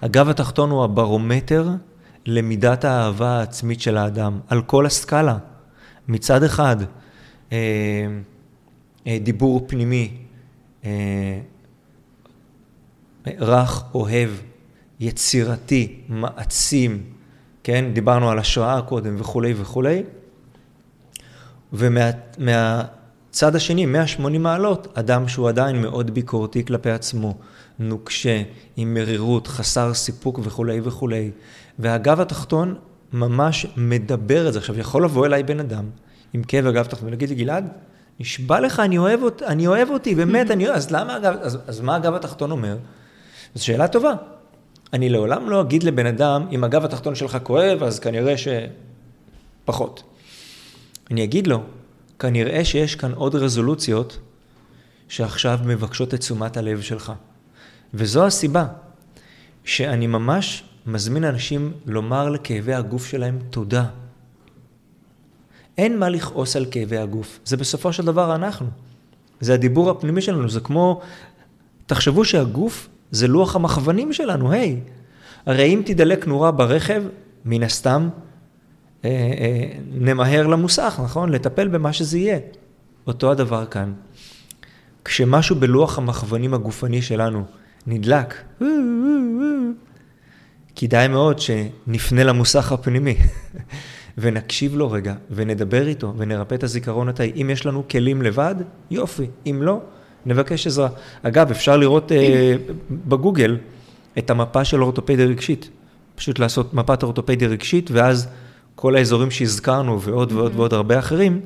הגב 0.02 0.28
התחתון 0.28 0.70
הוא 0.70 0.84
הברומטר 0.84 1.68
למידת 2.26 2.84
האהבה 2.84 3.38
העצמית 3.38 3.80
של 3.80 3.96
האדם, 3.96 4.40
על 4.48 4.62
כל 4.62 4.86
הסקאלה. 4.86 5.38
מצד 6.08 6.42
אחד, 6.42 6.76
אה, 7.52 7.58
אה, 9.06 9.18
דיבור 9.22 9.64
פנימי, 9.66 10.16
אה, 10.84 11.40
רך, 13.26 13.84
אוהב, 13.94 14.30
יצירתי, 15.00 16.00
מעצים, 16.08 17.02
כן? 17.62 17.84
דיברנו 17.92 18.30
על 18.30 18.38
השואה 18.38 18.82
קודם 18.82 19.16
וכולי 19.18 19.54
וכולי. 19.56 20.02
ומהצד 21.72 23.01
השני, 23.40 23.86
180 23.86 24.42
מעלות, 24.42 24.88
אדם 24.94 25.28
שהוא 25.28 25.48
עדיין 25.48 25.82
מאוד 25.82 26.14
ביקורתי 26.14 26.64
כלפי 26.64 26.90
עצמו, 26.90 27.34
נוקשה, 27.78 28.42
עם 28.76 28.94
מרירות, 28.94 29.46
חסר 29.46 29.94
סיפוק 29.94 30.40
וכולי 30.42 30.80
וכולי. 30.84 31.30
והגב 31.78 32.20
התחתון 32.20 32.74
ממש 33.12 33.66
מדבר 33.76 34.48
את 34.48 34.52
זה. 34.52 34.58
עכשיו, 34.58 34.78
יכול 34.78 35.04
לבוא 35.04 35.26
אליי 35.26 35.42
בן 35.42 35.60
אדם 35.60 35.84
עם 36.32 36.42
כאב 36.42 36.66
הגב 36.66 36.84
תחתון 36.84 37.08
ולהגיד 37.08 37.28
לי, 37.28 37.34
גלעד, 37.34 37.68
נשבע 38.20 38.60
לך, 38.60 38.80
אני 38.80 38.98
אוהב, 38.98 39.22
אות, 39.22 39.42
אני 39.42 39.66
אוהב 39.66 39.90
אותי, 39.90 40.14
באמת, 40.14 40.50
אני 40.50 40.66
אוהב, 40.66 40.76
אז 40.76 40.90
למה 40.90 41.16
אז, 41.16 41.58
אז 41.66 41.80
מה 41.80 41.96
הגב 41.96 42.14
התחתון 42.14 42.50
אומר? 42.50 42.76
זו 43.54 43.64
שאלה 43.64 43.88
טובה. 43.88 44.12
אני 44.92 45.08
לעולם 45.08 45.50
לא 45.50 45.60
אגיד 45.60 45.82
לבן 45.82 46.06
אדם, 46.06 46.46
אם 46.52 46.64
הגב 46.64 46.84
התחתון 46.84 47.14
שלך 47.14 47.38
כואב, 47.42 47.82
אז 47.82 47.98
כנראה 47.98 48.34
שפחות. 49.64 50.02
אני 51.10 51.24
אגיד 51.24 51.46
לו, 51.46 51.62
כנראה 52.22 52.64
שיש 52.64 52.94
כאן 52.94 53.12
עוד 53.12 53.34
רזולוציות 53.34 54.18
שעכשיו 55.08 55.58
מבקשות 55.64 56.14
את 56.14 56.20
תשומת 56.20 56.56
הלב 56.56 56.80
שלך. 56.80 57.12
וזו 57.94 58.26
הסיבה 58.26 58.66
שאני 59.64 60.06
ממש 60.06 60.64
מזמין 60.86 61.24
אנשים 61.24 61.72
לומר 61.86 62.30
לכאבי 62.30 62.74
הגוף 62.74 63.06
שלהם 63.06 63.38
תודה. 63.50 63.86
אין 65.78 65.98
מה 65.98 66.08
לכעוס 66.08 66.56
על 66.56 66.66
כאבי 66.70 66.98
הגוף, 66.98 67.38
זה 67.44 67.56
בסופו 67.56 67.92
של 67.92 68.04
דבר 68.04 68.34
אנחנו. 68.34 68.66
זה 69.40 69.54
הדיבור 69.54 69.90
הפנימי 69.90 70.22
שלנו, 70.22 70.48
זה 70.48 70.60
כמו, 70.60 71.00
תחשבו 71.86 72.24
שהגוף 72.24 72.88
זה 73.10 73.28
לוח 73.28 73.56
המכוונים 73.56 74.12
שלנו, 74.12 74.52
היי. 74.52 74.80
הרי 75.46 75.74
אם 75.74 75.82
תדלק 75.84 76.26
נורה 76.26 76.50
ברכב, 76.50 77.02
מן 77.44 77.62
הסתם 77.62 78.08
נמהר 79.92 80.46
למוסך, 80.46 81.00
נכון? 81.04 81.28
לטפל 81.32 81.68
במה 81.68 81.92
שזה 81.92 82.18
יהיה. 82.18 82.38
אותו 83.06 83.30
הדבר 83.30 83.66
כאן. 83.66 83.92
כשמשהו 85.04 85.56
בלוח 85.56 85.98
המכוונים 85.98 86.54
הגופני 86.54 87.02
שלנו 87.02 87.44
נדלק, 87.86 88.34
כדאי 90.76 91.08
מאוד 91.08 91.38
שנפנה 91.38 92.24
למוסך 92.24 92.72
הפנימי 92.72 93.16
ונקשיב 94.18 94.76
לו 94.76 94.90
רגע 94.90 95.14
ונדבר 95.30 95.86
איתו 95.86 96.14
ונרפא 96.16 96.54
את 96.54 96.62
הזיכרון 96.62 97.08
התאי. 97.08 97.32
אם 97.42 97.50
יש 97.50 97.66
לנו 97.66 97.88
כלים 97.88 98.22
לבד, 98.22 98.54
יופי. 98.90 99.26
אם 99.46 99.58
לא, 99.62 99.80
נבקש 100.26 100.66
עזרה. 100.66 100.88
אגב, 101.22 101.50
אפשר 101.50 101.76
לראות 101.76 102.12
אה, 102.12 102.54
בגוגל 102.90 103.58
את 104.18 104.30
המפה 104.30 104.64
של 104.64 104.82
אורתופדיה 104.82 105.26
רגשית. 105.26 105.70
פשוט 106.14 106.38
לעשות 106.38 106.74
מפת 106.74 107.02
אורתופדיה 107.02 107.48
רגשית, 107.48 107.90
ואז 107.90 108.28
כל 108.74 108.96
האזורים 108.96 109.30
שהזכרנו 109.30 110.00
ועוד 110.00 110.32
ועוד 110.32 110.52
ועוד 110.56 110.74
הרבה 110.74 110.98
אחרים, 110.98 111.40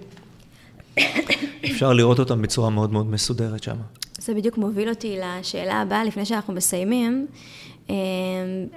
אפשר 1.65 1.93
לראות 1.93 2.19
אותם 2.19 2.43
בצורה 2.43 2.71
מאוד 2.71 2.93
מאוד 2.93 3.07
מסודרת 3.07 3.63
שם. 3.63 3.77
זה 4.19 4.35
בדיוק 4.35 4.59
מוביל 4.59 4.89
אותי 4.89 5.19
לשאלה 5.21 5.81
הבאה, 5.81 6.05
לפני 6.05 6.25
שאנחנו 6.25 6.55
מסיימים. 6.55 7.27
אמ, 7.91 7.95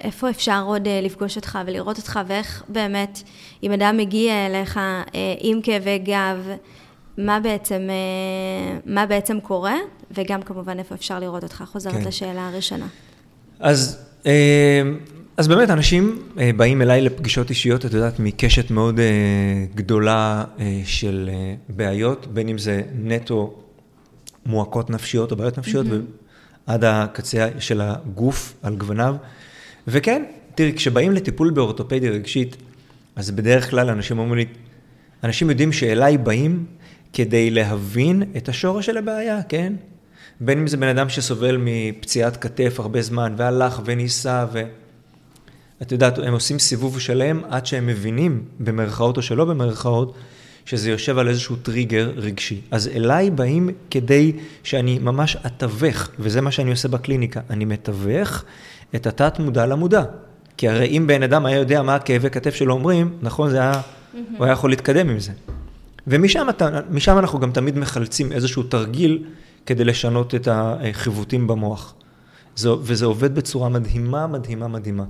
איפה 0.00 0.30
אפשר 0.30 0.62
עוד 0.66 0.86
אה, 0.86 1.00
לפגוש 1.00 1.36
אותך 1.36 1.58
ולראות 1.66 1.98
אותך, 1.98 2.20
ואיך 2.26 2.64
באמת, 2.68 3.22
אם 3.62 3.72
אדם 3.72 3.96
מגיע 3.96 4.46
אליך 4.46 4.76
אה, 4.76 5.00
עם 5.38 5.62
כאבי 5.62 5.98
גב, 5.98 6.48
מה 7.18 7.40
בעצם, 7.40 7.88
אה, 7.90 8.78
מה 8.86 9.06
בעצם 9.06 9.40
קורה, 9.40 9.76
וגם 10.10 10.42
כמובן 10.42 10.78
איפה 10.78 10.94
אפשר 10.94 11.18
לראות 11.18 11.42
אותך. 11.42 11.64
חוזרת 11.66 11.92
כן. 11.92 12.04
לשאלה 12.04 12.48
הראשונה. 12.48 12.86
אז, 13.60 14.04
אז 15.40 15.48
באמת, 15.48 15.70
אנשים 15.70 16.18
באים 16.56 16.82
אליי 16.82 17.00
לפגישות 17.00 17.50
אישיות, 17.50 17.86
את 17.86 17.92
יודעת, 17.92 18.20
מקשת 18.20 18.70
מאוד 18.70 19.00
גדולה 19.74 20.44
של 20.84 21.30
בעיות, 21.68 22.26
בין 22.26 22.48
אם 22.48 22.58
זה 22.58 22.82
נטו 22.94 23.62
מועקות 24.46 24.90
נפשיות 24.90 25.32
או 25.32 25.36
בעיות 25.36 25.58
נפשיות, 25.58 25.86
mm-hmm. 25.86 26.66
עד 26.66 26.84
הקצה 26.84 27.48
של 27.58 27.80
הגוף 27.80 28.54
על 28.62 28.76
גווניו. 28.76 29.16
וכן, 29.88 30.22
תראי, 30.54 30.72
כשבאים 30.72 31.12
לטיפול 31.12 31.50
באורתופדיה 31.50 32.10
רגשית, 32.10 32.56
אז 33.16 33.30
בדרך 33.30 33.70
כלל 33.70 33.90
אנשים 33.90 34.18
אומרים 34.18 34.38
לי, 34.38 34.44
אנשים 35.24 35.50
יודעים 35.50 35.72
שאליי 35.72 36.18
באים 36.18 36.64
כדי 37.12 37.50
להבין 37.50 38.22
את 38.36 38.48
השורש 38.48 38.86
של 38.86 38.98
הבעיה, 38.98 39.42
כן? 39.48 39.72
בין 40.40 40.58
אם 40.58 40.66
זה 40.66 40.76
בן 40.76 40.88
אדם 40.88 41.08
שסובל 41.08 41.56
מפציעת 41.60 42.36
כתף 42.36 42.76
הרבה 42.78 43.02
זמן, 43.02 43.34
והלך 43.36 43.80
וניסה, 43.84 44.46
ו... 44.52 44.62
את 45.82 45.92
יודעת, 45.92 46.18
הם 46.18 46.32
עושים 46.32 46.58
סיבוב 46.58 47.00
שלם 47.00 47.40
עד 47.48 47.66
שהם 47.66 47.86
מבינים, 47.86 48.42
במרכאות 48.60 49.16
או 49.16 49.22
שלא 49.22 49.44
במרכאות, 49.44 50.14
שזה 50.64 50.90
יושב 50.90 51.18
על 51.18 51.28
איזשהו 51.28 51.56
טריגר 51.56 52.12
רגשי. 52.16 52.60
אז 52.70 52.88
אליי 52.88 53.30
באים 53.30 53.70
כדי 53.90 54.32
שאני 54.62 54.98
ממש 54.98 55.36
אתווך, 55.46 56.08
וזה 56.18 56.40
מה 56.40 56.50
שאני 56.50 56.70
עושה 56.70 56.88
בקליניקה, 56.88 57.40
אני 57.50 57.64
מתווך 57.64 58.44
את 58.94 59.06
התת 59.06 59.38
מודע 59.38 59.66
למודע. 59.66 60.02
כי 60.56 60.68
הרי 60.68 60.86
אם 60.86 61.06
בן 61.06 61.22
אדם 61.22 61.46
היה 61.46 61.56
יודע 61.56 61.82
מה 61.82 61.94
הכאבי 61.94 62.30
כתף 62.30 62.54
שלו 62.54 62.74
אומרים, 62.74 63.18
נכון, 63.22 63.50
זה 63.50 63.60
היה, 63.60 63.72
mm-hmm. 63.72 64.16
הוא 64.38 64.44
היה 64.44 64.52
יכול 64.52 64.70
להתקדם 64.70 65.08
עם 65.08 65.18
זה. 65.18 65.32
ומשם 66.06 67.18
אנחנו 67.18 67.40
גם 67.40 67.52
תמיד 67.52 67.78
מחלצים 67.78 68.32
איזשהו 68.32 68.62
תרגיל 68.62 69.24
כדי 69.66 69.84
לשנות 69.84 70.34
את 70.34 70.48
החיווטים 70.50 71.46
במוח. 71.46 71.94
זה, 72.56 72.70
וזה 72.72 73.06
עובד 73.06 73.34
בצורה 73.34 73.68
מדהימה, 73.68 74.26
מדהימה, 74.26 74.68
מדהימה. 74.68 75.04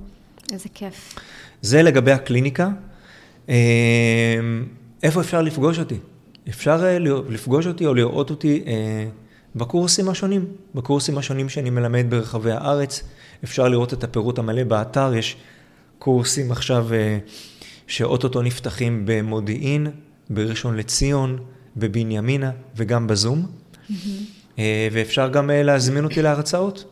איזה 0.53 0.69
כיף. 0.73 1.15
זה 1.61 1.81
לגבי 1.81 2.11
הקליניקה. 2.11 2.69
אמ, 3.49 3.53
איפה 5.03 5.21
אפשר 5.21 5.41
לפגוש 5.41 5.79
אותי? 5.79 5.97
אפשר 6.49 6.83
אה, 6.83 6.99
לפגוש 7.29 7.67
אותי 7.67 7.85
או 7.85 7.93
לראות 7.93 8.29
אותי 8.29 8.63
אה, 8.67 9.07
בקורסים 9.55 10.09
השונים, 10.09 10.45
בקורסים 10.75 11.17
השונים 11.17 11.49
שאני 11.49 11.69
מלמד 11.69 12.05
ברחבי 12.09 12.51
הארץ. 12.51 13.03
אפשר 13.43 13.67
לראות 13.67 13.93
את 13.93 14.03
הפירוט 14.03 14.39
המלא 14.39 14.63
באתר, 14.63 15.13
יש 15.15 15.37
קורסים 15.99 16.51
עכשיו 16.51 16.93
אה, 16.93 17.17
שאו-טו-טו 17.87 18.41
נפתחים 18.41 19.03
במודיעין, 19.05 19.87
בראשון 20.29 20.77
לציון, 20.77 21.37
בבנימינה 21.77 22.51
וגם 22.75 23.07
בזום. 23.07 23.45
ואפשר 24.91 25.29
גם 25.29 25.49
להזמין 25.53 26.03
אותי 26.03 26.21
להרצאות. 26.21 26.90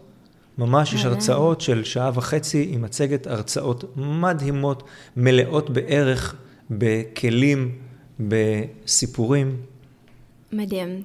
ממש 0.60 0.94
יש 0.94 1.06
הרצאות 1.06 1.62
של 1.62 1.84
שעה 1.84 2.12
וחצי 2.14 2.70
עם 2.72 2.82
מצגת, 2.82 3.28
הרצאות 3.28 3.98
מדהימות, 3.98 4.84
מלאות 5.18 5.70
בערך, 5.70 6.36
בכלים. 6.72 7.72
בסיפורים. 8.20 9.58
מדהים. 10.52 11.02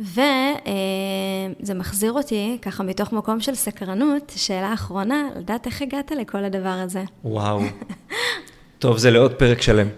וזה 0.00 1.74
מחזיר 1.74 2.12
אותי, 2.12 2.58
ככה 2.62 2.82
מתוך 2.82 3.12
מקום 3.12 3.40
של 3.40 3.54
סקרנות, 3.54 4.32
שאלה 4.36 4.74
אחרונה, 4.74 5.28
לדעת 5.36 5.66
איך 5.66 5.82
הגעת 5.82 6.12
לכל 6.20 6.44
הדבר 6.44 6.68
הזה. 6.68 7.02
וואו. 7.24 7.60
טוב, 8.78 8.98
זה 8.98 9.10
לעוד 9.10 9.34
פרק 9.34 9.62
שלם. 9.62 9.88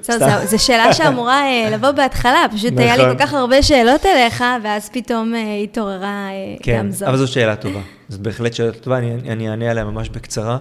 זו 0.45 0.65
שאלה 0.65 0.93
שאמורה 0.93 1.43
אה, 1.43 1.69
לבוא 1.75 1.91
בהתחלה, 1.91 2.47
פשוט 2.55 2.73
היה 2.77 2.97
לי 2.97 3.03
כל 3.03 3.19
כך 3.19 3.35
הרבה 3.35 3.63
שאלות 3.63 4.07
אליך, 4.07 4.45
ואז 4.63 4.91
פתאום 4.93 5.35
אה, 5.35 5.55
התעוררה 5.55 6.29
אה, 6.31 6.75
גם 6.79 6.91
זו. 6.91 7.05
כן, 7.05 7.09
אבל 7.09 7.17
זו 7.19 7.27
שאלה 7.27 7.57
טובה. 7.57 7.81
זו 8.09 8.19
בהחלט 8.23 8.53
שאלה 8.53 8.73
טובה, 8.73 8.99
אני 8.99 9.51
אענה 9.51 9.71
עליה 9.71 9.85
ממש 9.85 10.09
בקצרה. 10.09 10.59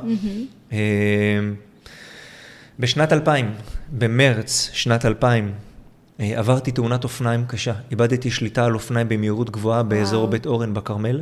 בשנת 2.79 3.13
2000, 3.13 3.53
במרץ 3.91 4.69
שנת 4.73 5.05
2000, 5.05 5.53
אה, 6.19 6.39
עברתי 6.39 6.71
תאונת 6.71 7.03
אופניים 7.03 7.45
קשה, 7.45 7.73
איבדתי 7.91 8.31
שליטה 8.31 8.65
על 8.65 8.73
אופניים 8.73 9.09
במהירות 9.09 9.49
גבוהה 9.49 9.83
באזור 9.83 10.19
וואו. 10.19 10.31
בית 10.31 10.45
אורן 10.45 10.73
בכרמל. 10.73 11.21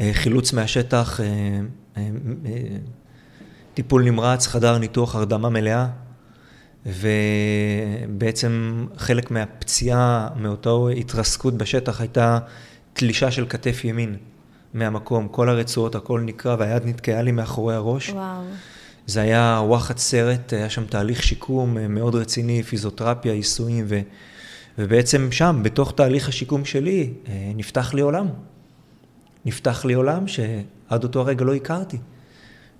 אה, 0.00 0.10
חילוץ 0.12 0.52
מהשטח, 0.52 1.20
אה, 1.20 2.02
טיפול 3.74 4.04
נמרץ, 4.04 4.46
חדר 4.46 4.78
ניתוח, 4.78 5.14
הרדמה 5.14 5.48
מלאה, 5.48 5.86
ובעצם 6.86 8.86
חלק 8.96 9.30
מהפציעה, 9.30 10.28
מאותה 10.36 10.70
התרסקות 10.96 11.54
בשטח, 11.54 12.00
הייתה 12.00 12.38
תלישה 12.92 13.30
של 13.30 13.46
כתף 13.48 13.84
ימין 13.84 14.16
מהמקום. 14.74 15.28
כל 15.28 15.48
הרצועות, 15.48 15.94
הכל 15.94 16.20
נקרע, 16.20 16.56
והיד 16.58 16.86
נתקעה 16.86 17.22
לי 17.22 17.32
מאחורי 17.32 17.74
הראש. 17.74 18.10
וואו. 18.10 18.42
זה 19.06 19.20
היה 19.20 19.60
וואחד 19.64 19.98
סרט, 19.98 20.52
היה 20.52 20.70
שם 20.70 20.84
תהליך 20.84 21.22
שיקום 21.22 21.78
אה, 21.78 21.88
מאוד 21.88 22.14
רציני, 22.14 22.62
פיזיותרפיה, 22.62 23.32
עיסויים, 23.32 23.84
ו, 23.88 24.00
ובעצם 24.78 25.32
שם, 25.32 25.60
בתוך 25.62 25.92
תהליך 25.96 26.28
השיקום 26.28 26.64
שלי, 26.64 27.12
אה, 27.28 27.52
נפתח 27.54 27.94
לי 27.94 28.00
עולם. 28.00 28.26
נפתח 29.44 29.84
לי 29.84 29.94
עולם 29.94 30.28
שעד 30.28 31.04
אותו 31.04 31.20
הרגע 31.20 31.44
לא 31.44 31.54
הכרתי. 31.54 31.98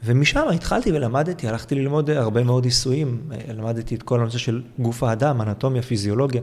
ומשם 0.05 0.49
התחלתי 0.55 0.93
ולמדתי, 0.93 1.49
הלכתי 1.49 1.75
ללמוד 1.75 2.11
הרבה 2.11 2.45
מאוד 2.45 2.65
עיסויים, 2.65 3.21
אה, 3.33 3.53
למדתי 3.53 3.95
את 3.95 4.03
כל 4.03 4.21
הנושא 4.21 4.39
של 4.39 4.63
גוף 4.79 5.03
האדם, 5.03 5.41
אנטומיה, 5.41 5.83
פיזיולוגיה, 5.83 6.43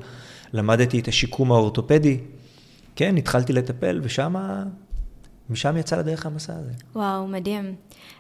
למדתי 0.54 1.00
את 1.00 1.08
השיקום 1.08 1.52
האורתופדי. 1.52 2.18
כן, 2.95 3.18
התחלתי 3.18 3.54
לטפל, 3.54 4.00
ושם, 4.04 4.36
משם 5.50 5.78
יצא 5.78 5.98
לדרך 5.98 6.26
המסע 6.26 6.54
הזה. 6.56 6.72
וואו, 6.95 7.28
מדהים. 7.28 7.76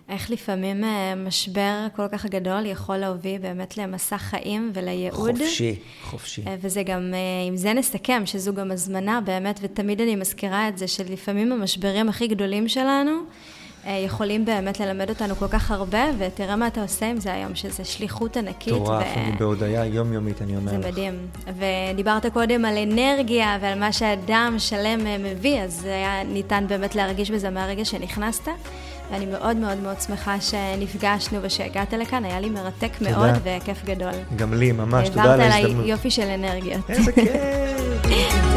איך 0.09 0.31
לפעמים 0.31 0.83
אה, 0.83 1.15
משבר 1.15 1.87
כל 1.95 2.07
כך 2.11 2.25
גדול 2.25 2.65
יכול 2.65 2.97
להוביל 2.97 3.41
באמת 3.41 3.77
למסע 3.77 4.17
חיים 4.17 4.71
ולייעוד. 4.73 5.37
חופשי, 5.37 5.75
חופשי. 6.03 6.43
אה, 6.47 6.55
וזה 6.61 6.83
גם, 6.83 7.13
אה, 7.13 7.47
עם 7.47 7.57
זה 7.57 7.73
נסכם, 7.73 8.21
שזו 8.25 8.53
גם 8.53 8.71
הזמנה 8.71 9.21
באמת, 9.21 9.59
ותמיד 9.63 10.01
אני 10.01 10.15
מזכירה 10.15 10.69
את 10.69 10.77
זה, 10.77 10.87
שלפעמים 10.87 11.51
המשברים 11.51 12.09
הכי 12.09 12.27
גדולים 12.27 12.67
שלנו, 12.67 13.11
יכולים 13.85 14.45
באמת 14.45 14.79
ללמד 14.79 15.09
אותנו 15.09 15.35
כל 15.35 15.47
כך 15.47 15.71
הרבה, 15.71 16.03
ותראה 16.17 16.55
מה 16.55 16.67
אתה 16.67 16.81
עושה 16.81 17.05
עם 17.05 17.19
זה 17.19 17.33
היום, 17.33 17.55
שזה 17.55 17.85
שליחות 17.85 18.37
ענקית. 18.37 18.73
מטורף, 18.73 19.03
ו... 19.15 19.19
אני 19.19 19.31
בהודיה 19.31 19.85
יומיומית, 19.85 20.41
אני 20.41 20.55
אומר 20.55 20.71
לך. 20.73 20.81
זה 20.81 20.91
מדהים. 20.91 21.13
ודיברת 21.57 22.25
קודם 22.25 22.65
על 22.65 22.77
אנרגיה 22.77 23.57
ועל 23.61 23.79
מה 23.79 23.91
שאדם 23.91 24.55
שלם 24.57 25.23
מביא, 25.23 25.61
אז 25.61 25.85
היה 25.85 26.23
ניתן 26.23 26.65
באמת 26.67 26.95
להרגיש 26.95 27.31
בזה 27.31 27.49
מהרגע 27.49 27.85
שנכנסת. 27.85 28.47
ואני 29.11 29.25
מאוד 29.25 29.57
מאוד 29.57 29.77
מאוד 29.77 30.01
שמחה 30.01 30.41
שנפגשנו 30.41 31.39
ושהגעת 31.41 31.93
לכאן, 31.93 32.25
היה 32.25 32.39
לי 32.39 32.49
מרתק 32.49 32.91
תודה. 32.97 33.11
מאוד 33.11 33.29
וכיף 33.43 33.85
גדול. 33.85 34.11
גם 34.35 34.53
לי, 34.53 34.71
ממש, 34.71 35.09
תודה 35.09 35.33
על 35.33 35.41
ההזדמנות. 35.41 35.53
העברת 35.53 35.75
עליי 35.75 35.89
יופי 35.89 36.11
של 36.11 36.27
אנרגיות. 36.27 36.89
איזה 36.89 37.11
כיף. 37.11 38.53